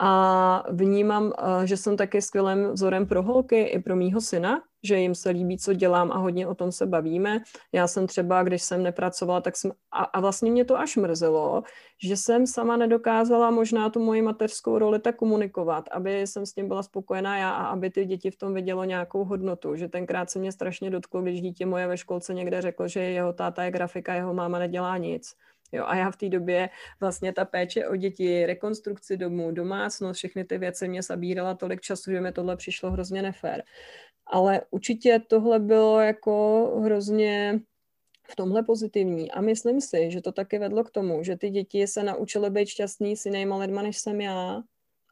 a 0.00 0.64
vnímám, 0.70 1.32
eh, 1.38 1.66
že 1.66 1.76
jsem 1.76 1.96
taky 1.96 2.22
skvělým 2.22 2.72
vzorem 2.72 3.06
pro 3.06 3.22
holky 3.22 3.62
i 3.62 3.78
pro 3.78 3.96
mýho 3.96 4.20
syna, 4.20 4.62
že 4.82 4.98
jim 4.98 5.14
se 5.14 5.30
líbí, 5.30 5.58
co 5.58 5.72
dělám 5.72 6.12
a 6.12 6.18
hodně 6.18 6.46
o 6.46 6.54
tom 6.54 6.72
se 6.72 6.86
bavíme. 6.86 7.38
Já 7.72 7.86
jsem 7.86 8.06
třeba, 8.06 8.42
když 8.42 8.62
jsem 8.62 8.82
nepracovala, 8.82 9.40
tak 9.40 9.56
jsem, 9.56 9.72
a, 9.92 10.04
a 10.04 10.20
vlastně 10.20 10.50
mě 10.50 10.64
to 10.64 10.78
až 10.78 10.96
mrzelo, 10.96 11.62
že 12.04 12.16
jsem 12.16 12.46
sama 12.46 12.76
nedokázala 12.76 13.50
možná 13.50 13.90
tu 13.90 14.00
moji 14.00 14.22
mateřskou 14.22 14.78
roli 14.78 14.98
tak 14.98 15.16
komunikovat, 15.16 15.88
aby 15.92 16.26
jsem 16.26 16.46
s 16.46 16.52
tím 16.52 16.68
byla 16.68 16.82
spokojená 16.82 17.38
já 17.38 17.50
a 17.50 17.66
aby 17.66 17.90
ty 17.90 18.04
děti 18.04 18.30
v 18.30 18.36
tom 18.36 18.54
vidělo 18.54 18.84
nějakou 18.84 19.24
hodnotu. 19.24 19.76
Že 19.76 19.88
tenkrát 19.88 20.30
se 20.30 20.38
mě 20.38 20.52
strašně 20.52 20.90
dotklo, 20.90 21.22
když 21.22 21.40
dítě 21.40 21.66
moje 21.66 21.86
ve 21.86 21.96
školce 21.96 22.34
někde 22.34 22.62
řekl, 22.62 22.88
že 22.88 23.00
jeho 23.00 23.32
táta 23.32 23.62
je 23.64 23.70
grafika, 23.70 24.14
jeho 24.14 24.34
máma 24.34 24.58
nedělá 24.58 24.96
nic. 24.96 25.34
Jo, 25.72 25.84
a 25.86 25.96
já 25.96 26.10
v 26.10 26.16
té 26.16 26.28
době 26.28 26.68
vlastně 27.00 27.32
ta 27.32 27.44
péče 27.44 27.88
o 27.88 27.96
děti, 27.96 28.46
rekonstrukci 28.46 29.16
domů, 29.16 29.52
domácnost, 29.52 30.18
všechny 30.18 30.44
ty 30.44 30.58
věci 30.58 30.88
mě 30.88 31.02
zabírala 31.02 31.54
tolik 31.54 31.80
času, 31.80 32.10
že 32.10 32.20
mi 32.20 32.32
tohle 32.32 32.56
přišlo 32.56 32.90
hrozně 32.90 33.22
nefér. 33.22 33.62
Ale 34.26 34.60
určitě 34.70 35.20
tohle 35.28 35.58
bylo 35.58 36.00
jako 36.00 36.64
hrozně 36.84 37.60
v 38.30 38.36
tomhle 38.36 38.62
pozitivní. 38.62 39.30
A 39.32 39.40
myslím 39.40 39.80
si, 39.80 40.10
že 40.10 40.20
to 40.20 40.32
taky 40.32 40.58
vedlo 40.58 40.84
k 40.84 40.90
tomu, 40.90 41.22
že 41.22 41.36
ty 41.36 41.50
děti 41.50 41.86
se 41.86 42.02
naučily 42.02 42.50
být 42.50 42.68
šťastný 42.68 43.16
s 43.16 43.26
jinýma 43.26 43.56
lidma, 43.56 43.82
než 43.82 43.98
jsem 43.98 44.20
já. 44.20 44.62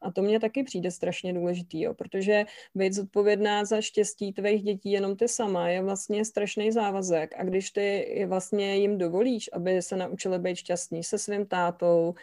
A 0.01 0.11
to 0.11 0.21
mně 0.21 0.39
taky 0.39 0.63
přijde 0.63 0.91
strašně 0.91 1.33
důležitý, 1.33 1.81
jo, 1.81 1.93
protože 1.93 2.45
být 2.75 2.93
zodpovědná 2.93 3.65
za 3.65 3.81
štěstí 3.81 4.33
tvých 4.33 4.63
dětí 4.63 4.91
jenom 4.91 5.15
ty 5.15 5.27
sama 5.27 5.69
je 5.69 5.81
vlastně 5.81 6.25
strašný 6.25 6.71
závazek. 6.71 7.35
A 7.37 7.43
když 7.43 7.71
ty 7.71 8.25
vlastně 8.27 8.75
jim 8.75 8.97
dovolíš, 8.97 9.49
aby 9.53 9.81
se 9.81 9.95
naučili 9.95 10.39
být 10.39 10.55
šťastní 10.55 11.03
se 11.03 11.17
svým 11.17 11.45
tátou, 11.45 12.13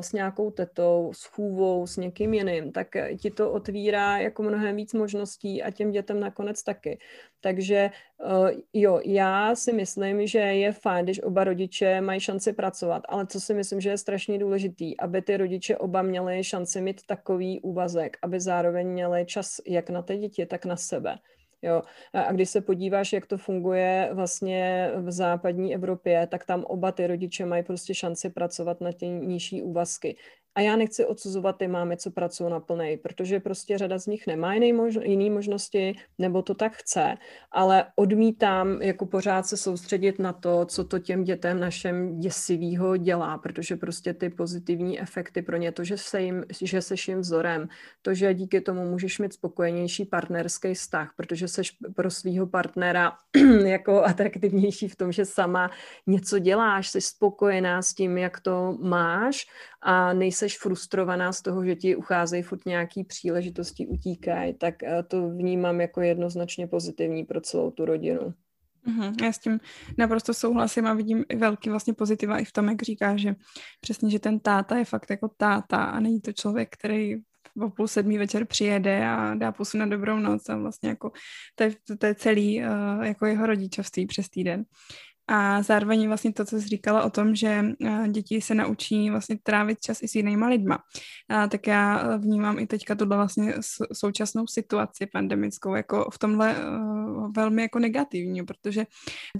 s 0.00 0.12
nějakou 0.12 0.50
tetou, 0.50 1.12
s 1.14 1.24
chůvou, 1.24 1.86
s 1.86 1.96
někým 1.96 2.34
jiným, 2.34 2.72
tak 2.72 2.88
ti 3.20 3.30
to 3.30 3.52
otvírá 3.52 4.18
jako 4.18 4.42
mnohem 4.42 4.76
víc 4.76 4.92
možností 4.92 5.62
a 5.62 5.70
těm 5.70 5.90
dětem 5.90 6.20
nakonec 6.20 6.62
taky. 6.62 6.98
Takže 7.40 7.90
jo, 8.72 9.00
já 9.04 9.54
si 9.54 9.72
myslím, 9.72 10.26
že 10.26 10.38
je 10.38 10.72
fajn, 10.72 11.04
když 11.04 11.22
oba 11.22 11.44
rodiče 11.44 12.00
mají 12.00 12.20
šanci 12.20 12.52
pracovat, 12.52 13.02
ale 13.08 13.26
co 13.26 13.40
si 13.40 13.54
myslím, 13.54 13.80
že 13.80 13.90
je 13.90 13.98
strašně 13.98 14.38
důležitý, 14.38 15.00
aby 15.00 15.22
ty 15.22 15.36
rodiče 15.36 15.76
oba 15.76 16.02
měli 16.02 16.44
šanci 16.44 16.80
mít 16.84 17.06
takový 17.06 17.60
úvazek, 17.60 18.16
aby 18.22 18.40
zároveň 18.40 18.88
měli 18.88 19.26
čas 19.26 19.60
jak 19.66 19.90
na 19.90 20.02
ty 20.02 20.16
děti, 20.16 20.46
tak 20.46 20.64
na 20.64 20.76
sebe. 20.76 21.18
Jo. 21.62 21.82
A 22.12 22.32
když 22.32 22.50
se 22.50 22.60
podíváš, 22.60 23.12
jak 23.12 23.26
to 23.26 23.38
funguje 23.38 24.10
vlastně 24.12 24.90
v 24.96 25.12
západní 25.12 25.74
Evropě, 25.74 26.26
tak 26.26 26.44
tam 26.44 26.64
oba 26.64 26.92
ty 26.92 27.06
rodiče 27.06 27.46
mají 27.46 27.62
prostě 27.62 27.94
šanci 27.94 28.30
pracovat 28.30 28.80
na 28.80 28.92
ty 28.92 29.06
nižší 29.08 29.62
úvazky. 29.62 30.16
A 30.54 30.60
já 30.60 30.76
nechci 30.76 31.06
odsuzovat 31.06 31.56
ty 31.56 31.68
mámy, 31.68 31.96
co 31.96 32.10
pracují 32.10 32.50
na 32.50 32.60
plnej, 32.60 32.96
protože 32.96 33.40
prostě 33.40 33.78
řada 33.78 33.98
z 33.98 34.06
nich 34.06 34.26
nemá 34.26 34.54
jiný 34.54 34.72
mož- 34.72 35.02
jiný 35.02 35.30
možnosti, 35.30 35.96
nebo 36.18 36.42
to 36.42 36.54
tak 36.54 36.72
chce, 36.72 37.14
ale 37.50 37.84
odmítám 37.96 38.82
jako 38.82 39.06
pořád 39.06 39.46
se 39.46 39.56
soustředit 39.56 40.18
na 40.18 40.32
to, 40.32 40.64
co 40.64 40.84
to 40.84 40.98
těm 40.98 41.24
dětem 41.24 41.60
našem 41.60 42.20
děsivýho 42.20 42.96
dělá, 42.96 43.38
protože 43.38 43.76
prostě 43.76 44.14
ty 44.14 44.30
pozitivní 44.30 45.00
efekty 45.00 45.42
pro 45.42 45.56
ně, 45.56 45.72
to, 45.72 45.84
že, 45.84 45.98
se 45.98 46.22
jim, 46.22 46.44
že 46.62 46.82
seš 46.82 47.08
jim 47.08 47.20
vzorem, 47.20 47.68
to, 48.02 48.14
že 48.14 48.34
díky 48.34 48.60
tomu 48.60 48.90
můžeš 48.90 49.18
mít 49.18 49.32
spokojenější 49.32 50.04
partnerský 50.04 50.74
vztah, 50.74 51.12
protože 51.16 51.48
seš 51.48 51.76
pro 51.94 52.10
svého 52.10 52.46
partnera 52.46 53.12
jako 53.64 54.04
atraktivnější 54.04 54.88
v 54.88 54.96
tom, 54.96 55.12
že 55.12 55.24
sama 55.24 55.70
něco 56.06 56.38
děláš, 56.38 56.88
jsi 56.88 57.00
spokojená 57.00 57.82
s 57.82 57.94
tím, 57.94 58.18
jak 58.18 58.40
to 58.40 58.78
máš 58.80 59.46
a 59.84 60.12
nejseš 60.12 60.58
frustrovaná 60.58 61.32
z 61.32 61.42
toho, 61.42 61.64
že 61.64 61.76
ti 61.76 61.96
ucházejí 61.96 62.42
furt 62.42 62.66
nějaký 62.66 63.04
příležitosti, 63.04 63.86
utíkají, 63.86 64.54
tak 64.54 64.82
eh, 64.82 65.02
to 65.02 65.28
vnímám 65.28 65.80
jako 65.80 66.00
jednoznačně 66.00 66.66
pozitivní 66.66 67.24
pro 67.24 67.40
celou 67.40 67.70
tu 67.70 67.84
rodinu. 67.84 68.34
Mm-hmm, 68.88 69.24
já 69.24 69.32
s 69.32 69.38
tím 69.38 69.60
naprosto 69.98 70.34
souhlasím 70.34 70.86
a 70.86 70.94
vidím 70.94 71.24
velký 71.36 71.70
vlastně 71.70 71.94
pozitiva 71.94 72.38
i 72.38 72.44
v 72.44 72.52
tom, 72.52 72.68
jak 72.68 72.82
říká, 72.82 73.16
že 73.16 73.34
přesně, 73.80 74.10
že 74.10 74.18
ten 74.18 74.40
táta 74.40 74.76
je 74.76 74.84
fakt 74.84 75.10
jako 75.10 75.28
táta 75.36 75.84
a 75.84 76.00
není 76.00 76.20
to 76.20 76.32
člověk, 76.32 76.68
který 76.72 77.16
o 77.60 77.70
půl 77.70 77.88
sedmí 77.88 78.18
večer 78.18 78.44
přijede 78.44 79.06
a 79.06 79.34
dá 79.34 79.52
pusu 79.52 79.78
na 79.78 79.86
dobrou 79.86 80.18
noc 80.18 80.48
a 80.48 80.56
vlastně 80.56 80.88
jako 80.88 81.12
to 81.54 81.64
je, 81.64 81.74
to 81.98 82.06
je 82.06 82.14
celý 82.14 82.60
uh, 82.60 83.04
jako 83.04 83.26
jeho 83.26 83.46
rodičovství 83.46 84.06
přes 84.06 84.28
týden. 84.28 84.64
A 85.28 85.62
zároveň 85.62 86.08
vlastně 86.08 86.32
to, 86.32 86.44
co 86.44 86.60
jsi 86.60 86.68
říkala 86.68 87.02
o 87.02 87.10
tom, 87.10 87.34
že 87.34 87.64
eh, 87.84 88.08
děti 88.08 88.40
se 88.40 88.54
naučí 88.54 89.10
vlastně 89.10 89.38
trávit 89.42 89.80
čas 89.80 90.02
i 90.02 90.08
s 90.08 90.14
jinýma 90.14 90.48
lidma. 90.48 90.78
A 91.28 91.48
tak 91.48 91.66
já 91.66 92.00
eh, 92.00 92.18
vnímám 92.18 92.58
i 92.58 92.66
teďka 92.66 92.94
tuhle 92.94 93.16
vlastně 93.16 93.54
současnou 93.92 94.46
situaci 94.46 95.06
pandemickou 95.12 95.74
jako 95.74 96.10
v 96.12 96.18
tomhle 96.18 96.56
uh, 96.56 97.32
velmi 97.36 97.62
jako 97.62 97.78
negativní, 97.78 98.42
protože 98.42 98.86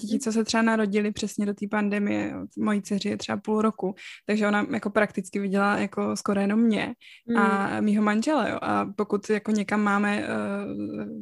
děti, 0.00 0.18
co 0.18 0.32
se 0.32 0.44
třeba 0.44 0.62
narodili 0.62 1.12
přesně 1.12 1.46
do 1.46 1.54
té 1.54 1.66
pandemie, 1.70 2.34
mojí 2.58 2.82
dceři 2.82 3.08
je 3.08 3.16
třeba 3.16 3.38
půl 3.38 3.62
roku, 3.62 3.94
takže 4.26 4.48
ona 4.48 4.66
jako 4.70 4.90
prakticky 4.90 5.38
viděla 5.38 5.78
jako 5.78 6.16
skoro 6.16 6.40
jenom 6.40 6.60
mě 6.60 6.94
a 7.36 7.40
hmm. 7.40 7.84
mýho 7.84 8.02
manžela, 8.02 8.48
jo. 8.48 8.58
A 8.62 8.86
pokud 8.96 9.30
jako 9.30 9.50
někam 9.50 9.82
máme 9.82 10.28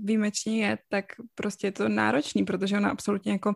výjimečně 0.05 0.67
jet, 0.67 0.81
tak 0.89 1.05
prostě 1.35 1.67
je 1.67 1.73
to 1.73 1.89
náročný, 1.89 2.45
protože 2.45 2.77
ona 2.77 2.91
absolutně 2.91 3.33
jako 3.33 3.55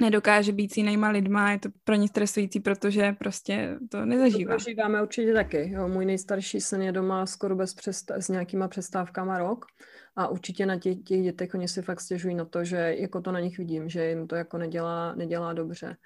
nedokáže 0.00 0.52
být 0.52 0.72
s 0.72 0.76
jinýma 0.76 1.08
lidma, 1.08 1.50
je 1.50 1.58
to 1.58 1.68
pro 1.84 1.94
ně 1.94 2.08
stresující, 2.08 2.60
protože 2.60 3.12
prostě 3.12 3.78
to 3.90 4.06
nezažívá. 4.06 4.54
To 4.54 4.58
zažíváme 4.58 5.02
určitě 5.02 5.32
taky. 5.32 5.70
Jo. 5.70 5.88
Můj 5.88 6.04
nejstarší 6.06 6.60
syn 6.60 6.82
je 6.82 6.92
doma 6.92 7.26
skoro 7.26 7.56
bez 7.56 7.74
přesta- 7.74 8.14
s 8.20 8.28
nějakýma 8.28 8.68
přestávkama 8.68 9.38
rok 9.38 9.66
a 10.16 10.28
určitě 10.28 10.66
na 10.66 10.78
těch, 10.78 10.98
těch 11.04 11.22
dětech 11.22 11.54
oni 11.54 11.68
si 11.68 11.82
fakt 11.82 12.00
stěžují 12.00 12.34
na 12.34 12.44
to, 12.44 12.64
že 12.64 12.94
jako 12.98 13.20
to 13.20 13.32
na 13.32 13.40
nich 13.40 13.58
vidím, 13.58 13.88
že 13.88 14.08
jim 14.08 14.26
to 14.26 14.36
jako 14.36 14.58
nedělá, 14.58 15.14
nedělá 15.14 15.52
dobře. 15.52 15.96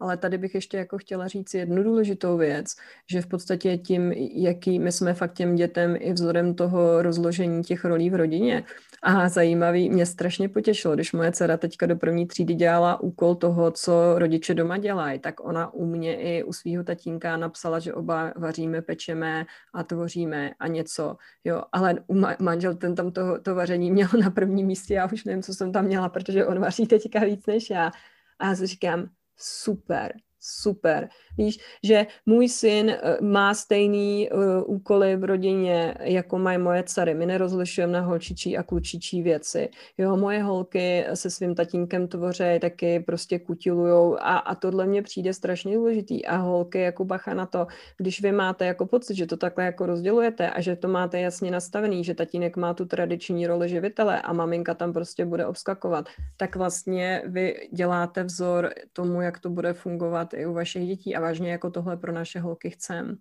Ale 0.00 0.16
tady 0.16 0.38
bych 0.38 0.54
ještě 0.54 0.76
jako 0.76 0.98
chtěla 0.98 1.28
říct 1.28 1.54
jednu 1.54 1.82
důležitou 1.82 2.36
věc, 2.36 2.66
že 3.10 3.22
v 3.22 3.26
podstatě 3.26 3.78
tím, 3.78 4.12
jaký 4.34 4.78
my 4.78 4.92
jsme 4.92 5.14
fakt 5.14 5.32
těm 5.34 5.54
dětem 5.54 5.96
i 5.98 6.12
vzorem 6.12 6.54
toho 6.54 7.02
rozložení 7.02 7.62
těch 7.62 7.84
rolí 7.84 8.10
v 8.10 8.14
rodině. 8.14 8.64
A 9.02 9.28
zajímavý, 9.28 9.90
mě 9.90 10.06
strašně 10.06 10.48
potěšilo, 10.48 10.94
když 10.94 11.12
moje 11.12 11.32
dcera 11.32 11.56
teďka 11.56 11.86
do 11.86 11.96
první 11.96 12.26
třídy 12.26 12.54
dělala 12.54 13.00
úkol 13.00 13.34
toho, 13.34 13.70
co 13.70 14.18
rodiče 14.18 14.54
doma 14.54 14.78
dělají, 14.78 15.18
tak 15.18 15.44
ona 15.44 15.74
u 15.74 15.86
mě 15.86 16.16
i 16.16 16.42
u 16.42 16.52
svého 16.52 16.84
tatínka 16.84 17.36
napsala, 17.36 17.78
že 17.78 17.94
oba 17.94 18.32
vaříme, 18.36 18.82
pečeme 18.82 19.46
a 19.74 19.82
tvoříme 19.82 20.50
a 20.58 20.66
něco. 20.66 21.16
Jo, 21.44 21.62
ale 21.72 21.94
u 22.06 22.14
ma- 22.14 22.36
manžel 22.40 22.74
ten 22.74 22.94
tam 22.94 23.10
to, 23.10 23.38
to 23.50 23.54
vaření 23.54 23.90
měl 23.90 24.08
na 24.20 24.30
prvním 24.30 24.66
místě, 24.66 24.94
já 24.94 25.12
už 25.12 25.24
nevím, 25.24 25.42
co 25.42 25.54
jsem 25.54 25.72
tam 25.72 25.84
měla, 25.84 26.08
protože 26.08 26.46
on 26.46 26.60
vaří 26.60 26.86
teďka 26.86 27.20
víc 27.20 27.46
než 27.46 27.70
já. 27.70 27.90
A 28.38 28.46
já 28.46 28.54
si 28.54 28.66
říkám, 28.66 29.10
super, 29.36 30.12
super. 30.40 31.08
Víš, 31.38 31.58
že 31.82 32.06
můj 32.26 32.48
syn 32.48 32.90
eh, 32.90 33.16
má 33.20 33.54
stejný 33.54 34.30
uh, 34.30 34.40
úkoly 34.66 35.16
v 35.16 35.24
rodině, 35.24 35.94
jako 36.00 36.38
mají 36.38 36.58
moje 36.58 36.82
dcery. 36.82 37.14
My 37.14 37.26
nerozlišujeme 37.26 37.92
na 37.92 38.00
holčičí 38.00 38.58
a 38.58 38.62
klučičí 38.62 39.22
věci. 39.22 39.68
Jo, 39.98 40.16
moje 40.16 40.42
holky 40.42 41.04
se 41.14 41.30
svým 41.30 41.54
tatínkem 41.54 42.08
tvoří, 42.08 42.58
taky 42.60 43.00
prostě 43.00 43.38
kutilujou 43.38 44.16
a, 44.20 44.38
a 44.38 44.54
tohle 44.54 44.86
mě 44.86 45.02
přijde 45.02 45.34
strašně 45.34 45.74
důležitý. 45.74 46.26
A 46.26 46.36
holky 46.36 46.80
jako 46.80 47.04
bacha 47.04 47.34
na 47.34 47.46
to, 47.46 47.66
když 47.96 48.22
vy 48.22 48.32
máte 48.32 48.66
jako 48.66 48.86
pocit, 48.86 49.14
že 49.14 49.26
to 49.26 49.36
takhle 49.36 49.64
jako 49.64 49.86
rozdělujete 49.86 50.50
a 50.50 50.60
že 50.60 50.76
to 50.76 50.88
máte 50.88 51.20
jasně 51.20 51.50
nastavený, 51.50 52.04
že 52.04 52.14
tatínek 52.14 52.56
má 52.56 52.74
tu 52.74 52.84
tradiční 52.84 53.46
roli 53.46 53.68
živitele 53.68 54.22
a 54.22 54.32
maminka 54.32 54.74
tam 54.74 54.92
prostě 54.92 55.24
bude 55.24 55.46
obskakovat, 55.46 56.08
tak 56.36 56.56
vlastně 56.56 57.22
vy 57.26 57.68
děláte 57.72 58.24
vzor 58.24 58.70
tomu, 58.92 59.22
jak 59.22 59.38
to 59.38 59.50
bude 59.50 59.72
fungovat 59.72 60.29
i 60.34 60.46
u 60.46 60.52
vašich 60.52 60.86
dětí 60.86 61.16
a 61.16 61.20
vážně 61.20 61.50
jako 61.50 61.70
tohle 61.70 61.96
pro 61.96 62.12
naše 62.12 62.40
holky 62.40 62.70
chcem. 62.70 63.18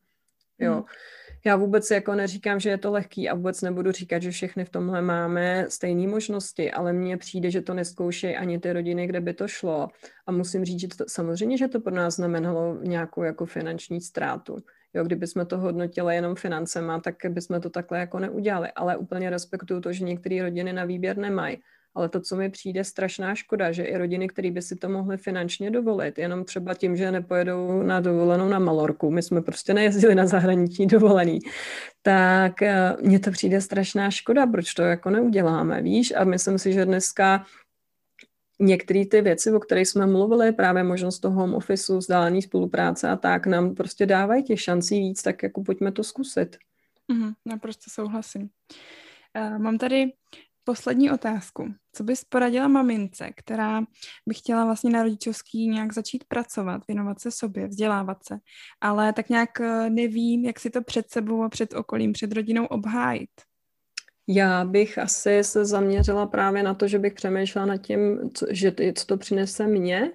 Jo. 0.60 0.74
Hmm. 0.74 0.84
Já 1.46 1.56
vůbec 1.56 1.92
jako 1.92 2.16
neříkám, 2.16 2.60
že 2.60 2.70
je 2.70 2.78
to 2.78 2.92
lehký 2.92 3.30
a 3.30 3.36
vůbec 3.36 3.62
nebudu 3.62 3.92
říkat, 3.92 4.22
že 4.22 4.32
všechny 4.32 4.66
v 4.66 4.70
tomhle 4.70 5.02
máme 5.02 5.66
stejné 5.70 6.08
možnosti, 6.08 6.72
ale 6.72 6.94
mně 6.94 7.18
přijde, 7.18 7.52
že 7.52 7.62
to 7.62 7.74
neskoušejí 7.74 8.36
ani 8.36 8.60
ty 8.60 8.74
rodiny, 8.74 9.08
kde 9.08 9.22
by 9.22 9.34
to 9.34 9.48
šlo. 9.48 9.88
A 10.26 10.32
musím 10.32 10.66
říct, 10.66 10.80
že 10.80 10.88
to, 10.88 11.06
samozřejmě, 11.08 11.58
že 11.58 11.68
to 11.68 11.80
pro 11.80 11.96
nás 11.96 12.16
znamenalo 12.16 12.78
nějakou 12.84 13.24
jako 13.24 13.46
finanční 13.46 14.02
ztrátu. 14.02 14.58
Jo, 14.94 15.04
kdyby 15.04 15.28
jsme 15.28 15.46
to 15.46 15.58
hodnotili 15.58 16.16
jenom 16.16 16.36
financema, 16.36 17.00
tak 17.00 17.16
bychom 17.30 17.62
to 17.62 17.70
takhle 17.70 18.00
jako 18.00 18.20
neudělali. 18.20 18.72
Ale 18.76 18.98
úplně 18.98 19.30
respektuju 19.30 19.82
to, 19.82 19.94
že 19.94 20.04
některé 20.04 20.42
rodiny 20.42 20.74
na 20.74 20.86
výběr 20.86 21.18
nemají. 21.18 21.58
Ale 21.96 22.10
to, 22.10 22.22
co 22.22 22.36
mi 22.36 22.50
přijde 22.50 22.84
strašná 22.84 23.36
škoda, 23.36 23.72
že 23.72 23.84
i 23.84 23.98
rodiny, 23.98 24.28
které 24.28 24.52
by 24.52 24.62
si 24.62 24.76
to 24.76 24.90
mohly 24.90 25.18
finančně 25.18 25.72
dovolit, 25.72 26.18
jenom 26.18 26.46
třeba 26.46 26.74
tím, 26.74 26.96
že 26.96 27.12
nepojedou 27.12 27.84
na 27.84 28.00
dovolenou 28.00 28.50
na 28.50 28.60
Malorku, 28.60 29.12
my 29.12 29.24
jsme 29.24 29.42
prostě 29.42 29.74
nejezdili 29.74 30.16
na 30.16 30.28
zahraniční 30.28 30.88
dovolený, 30.88 31.40
tak 32.02 32.62
eh, 32.62 32.96
mně 33.02 33.20
to 33.20 33.32
přijde 33.32 33.62
strašná 33.62 34.12
škoda, 34.12 34.48
proč 34.48 34.74
to 34.74 34.82
jako 34.82 35.10
neuděláme, 35.10 35.82
víš? 35.82 36.14
A 36.18 36.24
myslím 36.24 36.60
si, 36.60 36.74
že 36.74 36.86
dneska 36.86 37.46
některé 38.60 39.06
ty 39.06 39.22
věci, 39.22 39.52
o 39.52 39.60
kterých 39.60 39.88
jsme 39.88 40.06
mluvili, 40.06 40.52
právě 40.52 40.84
možnost 40.84 41.20
toho 41.20 41.36
home 41.42 41.56
officeu, 41.56 41.98
vzdálený 41.98 42.42
spolupráce 42.42 43.10
a 43.10 43.16
tak, 43.16 43.48
nám 43.48 43.76
prostě 43.76 44.06
dávají 44.06 44.44
těch 44.44 44.62
šancí 44.62 45.00
víc, 45.00 45.22
tak 45.22 45.44
jako 45.44 45.64
pojďme 45.64 45.92
to 45.92 46.04
zkusit. 46.04 46.58
Mm, 47.08 47.32
naprosto 47.46 47.84
souhlasím. 47.90 48.50
Uh, 49.38 49.60
mám 49.60 49.78
tady 49.78 50.12
poslední 50.64 51.12
otázku. 51.12 51.74
Co 51.94 52.04
bys 52.04 52.24
poradila 52.24 52.68
mamince, 52.68 53.30
která 53.36 53.82
by 54.28 54.34
chtěla 54.34 54.66
vlastně 54.66 54.90
na 54.90 55.04
rodičovský 55.04 55.68
nějak 55.68 55.94
začít 55.94 56.24
pracovat, 56.28 56.82
věnovat 56.88 57.22
se 57.22 57.32
sobě, 57.32 57.68
vzdělávat 57.68 58.18
se, 58.28 58.38
ale 58.82 59.14
tak 59.14 59.30
nějak 59.30 59.62
eh, 59.62 59.90
neví, 59.90 60.44
jak 60.44 60.60
si 60.60 60.70
to 60.70 60.84
před 60.84 61.10
sebou 61.10 61.44
a 61.44 61.50
před 61.50 61.74
okolím, 61.74 62.14
před 62.14 62.32
rodinou 62.32 62.66
obhájit? 62.66 63.30
Já 64.28 64.66
bych 64.66 64.98
asi 64.98 65.44
se 65.44 65.66
zaměřila 65.66 66.26
právě 66.26 66.64
na 66.64 66.74
to, 66.74 66.88
že 66.88 67.00
bych 67.00 67.14
přemýšlela 67.14 67.66
nad 67.66 67.78
tím, 67.78 68.30
co, 68.34 68.46
že 68.50 68.74
co 68.96 69.06
to 69.06 69.18
přinese 69.18 69.68
mně, 69.68 70.12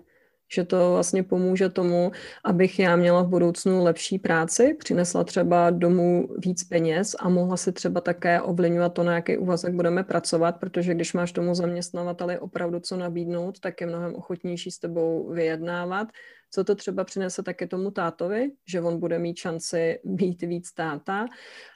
že 0.52 0.64
to 0.64 0.92
vlastně 0.92 1.22
pomůže 1.22 1.68
tomu, 1.68 2.12
abych 2.44 2.78
já 2.78 2.96
měla 2.96 3.22
v 3.22 3.28
budoucnu 3.28 3.84
lepší 3.84 4.18
práci, 4.18 4.76
přinesla 4.78 5.24
třeba 5.24 5.70
domů 5.70 6.28
víc 6.38 6.64
peněz 6.64 7.16
a 7.18 7.28
mohla 7.28 7.56
si 7.56 7.72
třeba 7.72 8.00
také 8.00 8.40
ovlivňovat 8.40 8.94
to, 8.94 9.02
na 9.02 9.14
jaký 9.14 9.36
úvazek 9.38 9.74
budeme 9.74 10.04
pracovat, 10.04 10.60
protože 10.60 10.94
když 10.94 11.12
máš 11.12 11.32
tomu 11.32 11.54
zaměstnavateli 11.54 12.38
opravdu 12.38 12.80
co 12.80 12.96
nabídnout, 12.96 13.60
tak 13.60 13.80
je 13.80 13.86
mnohem 13.86 14.14
ochotnější 14.14 14.70
s 14.70 14.78
tebou 14.78 15.32
vyjednávat. 15.32 16.08
Co 16.54 16.64
to 16.64 16.74
třeba 16.74 17.04
přinese 17.04 17.42
také 17.42 17.66
tomu 17.66 17.90
tátovi, 17.90 18.50
že 18.66 18.80
on 18.80 19.00
bude 19.00 19.18
mít 19.18 19.36
šanci 19.36 20.00
být 20.04 20.42
víc 20.42 20.72
táta 20.72 21.26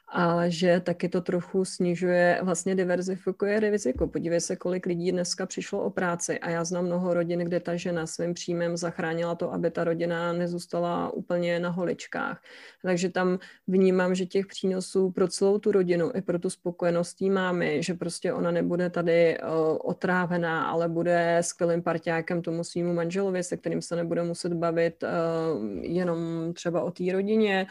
ale 0.09 0.51
že 0.51 0.81
taky 0.81 1.09
to 1.09 1.21
trochu 1.21 1.65
snižuje, 1.65 2.41
vlastně 2.43 2.75
diverzifikuje 2.75 3.61
riziko. 3.61 4.07
Podívej 4.07 4.41
se, 4.41 4.57
kolik 4.57 4.87
lidí 4.87 5.13
dneska 5.13 5.47
přišlo 5.47 5.83
o 5.83 5.91
práci 5.91 6.39
a 6.39 6.51
já 6.51 6.65
znám 6.65 6.85
mnoho 6.85 7.15
rodin, 7.15 7.41
kde 7.41 7.61
ta 7.61 7.77
žena 7.77 8.07
svým 8.07 8.35
příjmem 8.35 8.77
zachránila 8.77 9.35
to, 9.35 9.53
aby 9.53 9.71
ta 9.71 9.85
rodina 9.85 10.33
nezůstala 10.33 11.13
úplně 11.13 11.61
na 11.61 11.69
holičkách. 11.69 12.43
Takže 12.83 13.09
tam 13.09 13.39
vnímám, 13.67 14.15
že 14.15 14.27
těch 14.27 14.47
přínosů 14.47 15.11
pro 15.11 15.29
celou 15.29 15.59
tu 15.59 15.73
rodinu 15.73 16.11
i 16.15 16.23
pro 16.23 16.39
tu 16.39 16.51
spokojenost 16.51 17.21
máme, 17.21 17.83
že 17.83 17.95
prostě 17.95 18.33
ona 18.33 18.51
nebude 18.51 18.91
tady 18.91 19.39
uh, 19.39 19.49
otrávená, 19.85 20.67
ale 20.67 20.89
bude 20.89 21.39
skvělým 21.41 21.83
parťákem 21.83 22.43
tomu 22.43 22.65
svýmu 22.65 22.95
manželovi, 22.95 23.43
se 23.43 23.57
kterým 23.57 23.83
se 23.83 23.97
nebude 23.97 24.23
muset 24.23 24.53
bavit 24.53 24.68
uh, 25.03 25.85
jenom 25.85 26.53
třeba 26.55 26.83
o 26.83 26.91
té 26.91 27.13
rodině, 27.13 27.67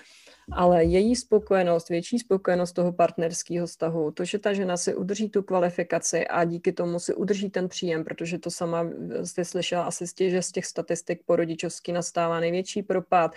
ale 0.51 0.83
její 0.83 1.15
spokojenost, 1.15 1.89
větší 1.89 2.19
spokojenost 2.19 2.73
toho 2.73 2.93
partnerského 2.93 3.67
vztahu, 3.67 4.11
to, 4.11 4.25
že 4.25 4.39
ta 4.39 4.53
žena 4.53 4.77
si 4.77 4.95
udrží 4.95 5.29
tu 5.29 5.43
kvalifikaci 5.43 6.27
a 6.27 6.43
díky 6.43 6.73
tomu 6.73 6.99
si 6.99 7.13
udrží 7.15 7.49
ten 7.49 7.67
příjem, 7.67 8.03
protože 8.03 8.39
to 8.39 8.51
sama 8.51 8.85
jste 9.23 9.45
slyšela 9.45 9.83
asi 9.83 10.07
stěž, 10.07 10.31
že 10.31 10.41
z 10.41 10.51
těch 10.51 10.65
statistik 10.65 11.21
po 11.25 11.35
rodičovský 11.35 11.91
nastává 11.91 12.39
největší 12.39 12.83
propad, 12.83 13.31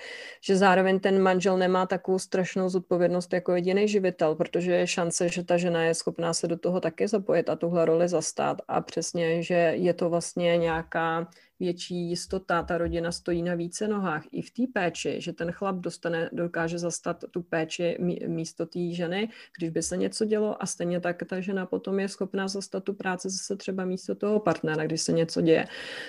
že 0.44 0.56
zároveň 0.56 1.00
ten 1.00 1.22
manžel 1.22 1.58
nemá 1.58 1.86
takovou 1.86 2.18
strašnou 2.18 2.68
zodpovědnost 2.68 3.32
jako 3.32 3.52
jediný 3.52 3.88
živitel, 3.88 4.34
protože 4.34 4.72
je 4.72 4.86
šance, 4.86 5.28
že 5.28 5.44
ta 5.44 5.56
žena 5.56 5.82
je 5.84 5.94
schopná 5.94 6.34
se 6.34 6.48
do 6.48 6.56
toho 6.56 6.80
taky 6.80 7.08
zapojit 7.08 7.48
a 7.48 7.56
tuhle 7.56 7.84
roli 7.84 8.08
zastát. 8.08 8.58
A 8.68 8.80
přesně, 8.80 9.42
že 9.42 9.54
je 9.54 9.94
to 9.94 10.11
vlastně 10.11 10.56
nějaká 10.56 11.28
větší 11.61 12.08
jistota, 12.08 12.62
ta 12.62 12.78
rodina 12.78 13.12
stojí 13.12 13.42
na 13.42 13.54
více 13.54 13.88
nohách 13.88 14.24
i 14.32 14.42
v 14.42 14.50
té 14.50 14.62
péči, 14.74 15.20
že 15.20 15.32
ten 15.32 15.52
chlap 15.52 15.76
dostane, 15.76 16.30
dokáže 16.32 16.78
zastat 17.01 17.24
tu 17.30 17.42
péči 17.42 17.96
místo 18.26 18.66
té 18.66 18.78
ženy, 18.92 19.28
když 19.59 19.70
by 19.70 19.82
se 19.82 19.96
něco 19.96 20.24
dělo 20.24 20.62
a 20.62 20.66
stejně 20.66 21.01
tak 21.01 21.22
ta 21.28 21.40
žena 21.40 21.66
potom 21.66 22.01
je 22.01 22.09
schopná 22.09 22.48
zastat 22.48 22.84
tu 22.84 22.94
práci 22.94 23.30
zase 23.30 23.57
třeba 23.57 23.84
místo 23.84 24.14
toho 24.14 24.40
partnera, 24.40 24.84
když 24.84 25.01
se 25.01 25.12
něco 25.12 25.40
děje. 25.40 25.66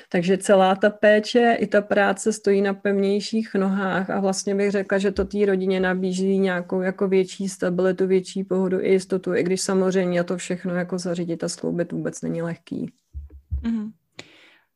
Takže 0.10 0.38
celá 0.38 0.76
ta 0.76 0.89
péče 0.89 1.58
i 1.60 1.68
ta 1.68 1.82
práce 1.82 2.34
stojí 2.34 2.62
na 2.62 2.74
pevnějších 2.74 3.56
nohách 3.56 4.10
a 4.10 4.20
vlastně 4.20 4.56
bych 4.56 4.72
řekla, 4.72 4.98
že 4.98 5.12
to 5.12 5.26
té 5.26 5.46
rodině 5.46 5.80
nabízí 5.80 6.38
nějakou 6.38 6.82
jako 6.82 7.08
větší 7.08 7.50
stabilitu, 7.50 8.08
větší 8.08 8.44
pohodu 8.44 8.80
i 8.80 8.92
jistotu, 8.92 9.36
i 9.36 9.44
když 9.44 9.62
samozřejmě 9.62 10.24
to 10.24 10.38
všechno 10.38 10.76
jako 10.76 10.98
zařídit 10.98 11.44
a 11.44 11.50
skloubit 11.50 11.92
vůbec 11.92 12.22
není 12.22 12.42
lehký. 12.42 12.92
Mm-hmm. 13.64 13.92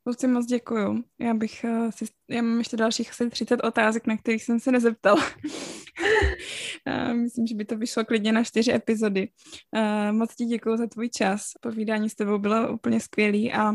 Luci, 0.07 0.27
moc 0.27 0.45
děkuju. 0.45 1.03
Já 1.19 1.33
bych 1.33 1.65
uh, 1.69 1.89
si, 1.89 2.05
já 2.29 2.41
mám 2.41 2.57
ještě 2.57 2.77
dalších 2.77 3.09
asi 3.09 3.29
30 3.29 3.63
otázek, 3.63 4.07
na 4.07 4.17
kterých 4.17 4.43
jsem 4.43 4.59
se 4.59 4.71
nezeptala. 4.71 5.23
Myslím, 7.13 7.47
že 7.47 7.55
by 7.55 7.65
to 7.65 7.77
vyšlo 7.77 8.05
klidně 8.05 8.31
na 8.31 8.43
čtyři 8.43 8.73
epizody. 8.73 9.27
Moc 10.11 10.35
ti 10.35 10.45
děkuju 10.45 10.77
za 10.77 10.87
tvůj 10.87 11.09
čas. 11.09 11.41
Povídání 11.61 12.09
s 12.09 12.15
tebou 12.15 12.37
bylo 12.37 12.73
úplně 12.73 12.99
skvělý 12.99 13.53
a 13.53 13.73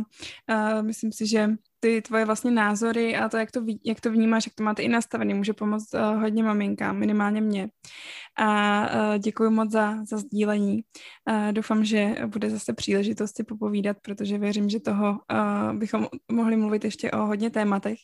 myslím 0.82 1.12
si, 1.12 1.26
že 1.26 1.50
ty 1.80 2.02
tvoje 2.02 2.24
vlastně 2.24 2.50
názory 2.50 3.16
a 3.16 3.28
to, 3.28 3.36
jak 3.36 3.50
to, 3.50 3.64
jak 3.84 4.00
to 4.00 4.10
vnímáš, 4.10 4.46
jak 4.46 4.54
to 4.54 4.62
máte 4.62 4.82
i 4.82 4.88
nastavený, 4.88 5.34
může 5.34 5.52
pomoct 5.52 5.94
uh, 5.94 6.20
hodně 6.20 6.42
maminkám, 6.42 6.98
minimálně 6.98 7.40
mě. 7.40 7.68
A 8.43 8.80
uh, 8.95 9.18
děkuji 9.18 9.51
moc 9.51 9.70
za, 9.70 10.05
za 10.05 10.18
sdílení. 10.18 10.80
Uh, 11.30 11.53
doufám, 11.53 11.84
že 11.84 12.14
bude 12.26 12.51
zase 12.51 12.72
příležitost 12.72 13.36
si 13.36 13.45
popovídat, 13.45 13.97
protože 14.03 14.38
věřím, 14.38 14.68
že 14.68 14.80
toho 14.80 15.11
uh, 15.11 15.78
bychom 15.78 16.07
mohli 16.32 16.57
mluvit 16.57 16.84
ještě 16.84 17.11
o 17.11 17.26
hodně 17.26 17.51
tématech. 17.51 17.99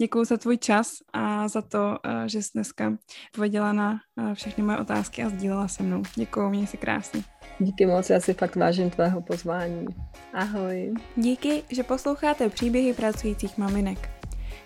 Děkuji 0.00 0.24
za 0.24 0.36
tvůj 0.36 0.58
čas 0.58 0.92
a 1.12 1.48
za 1.48 1.62
to, 1.62 1.98
že 2.26 2.42
jsi 2.42 2.50
dneska 2.54 2.96
odpověděla 3.30 3.72
na 3.72 4.00
všechny 4.34 4.64
moje 4.64 4.78
otázky 4.78 5.22
a 5.22 5.28
sdílela 5.28 5.68
se 5.68 5.82
mnou. 5.82 6.02
Děkuji, 6.14 6.50
měj 6.50 6.66
si 6.66 6.76
krásně. 6.76 7.22
Díky 7.58 7.86
moc, 7.86 8.10
já 8.10 8.20
si 8.20 8.34
fakt 8.34 8.56
vážím 8.56 8.90
tvého 8.90 9.22
pozvání. 9.22 9.86
Ahoj. 10.32 10.94
Díky, 11.16 11.62
že 11.70 11.82
posloucháte 11.82 12.48
příběhy 12.48 12.94
pracujících 12.94 13.58
maminek. 13.58 14.21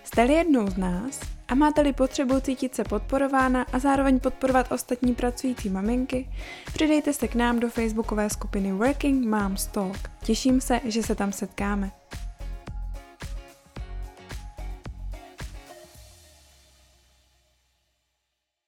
Jste-li 0.07 0.33
jednou 0.33 0.69
z 0.69 0.77
nás 0.77 1.19
a 1.47 1.55
máte-li 1.55 1.93
potřebu 1.93 2.39
cítit 2.39 2.75
se 2.75 2.83
podporována 2.83 3.65
a 3.73 3.79
zároveň 3.79 4.19
podporovat 4.19 4.71
ostatní 4.71 5.15
pracující 5.15 5.69
maminky, 5.69 6.29
přidejte 6.73 7.13
se 7.13 7.27
k 7.27 7.35
nám 7.35 7.59
do 7.59 7.69
facebookové 7.69 8.29
skupiny 8.29 8.71
Working 8.71 9.25
Moms 9.25 9.65
Talk. 9.65 9.97
Těším 10.23 10.61
se, 10.61 10.79
že 10.85 11.03
se 11.03 11.15
tam 11.15 11.31
setkáme. 11.31 11.91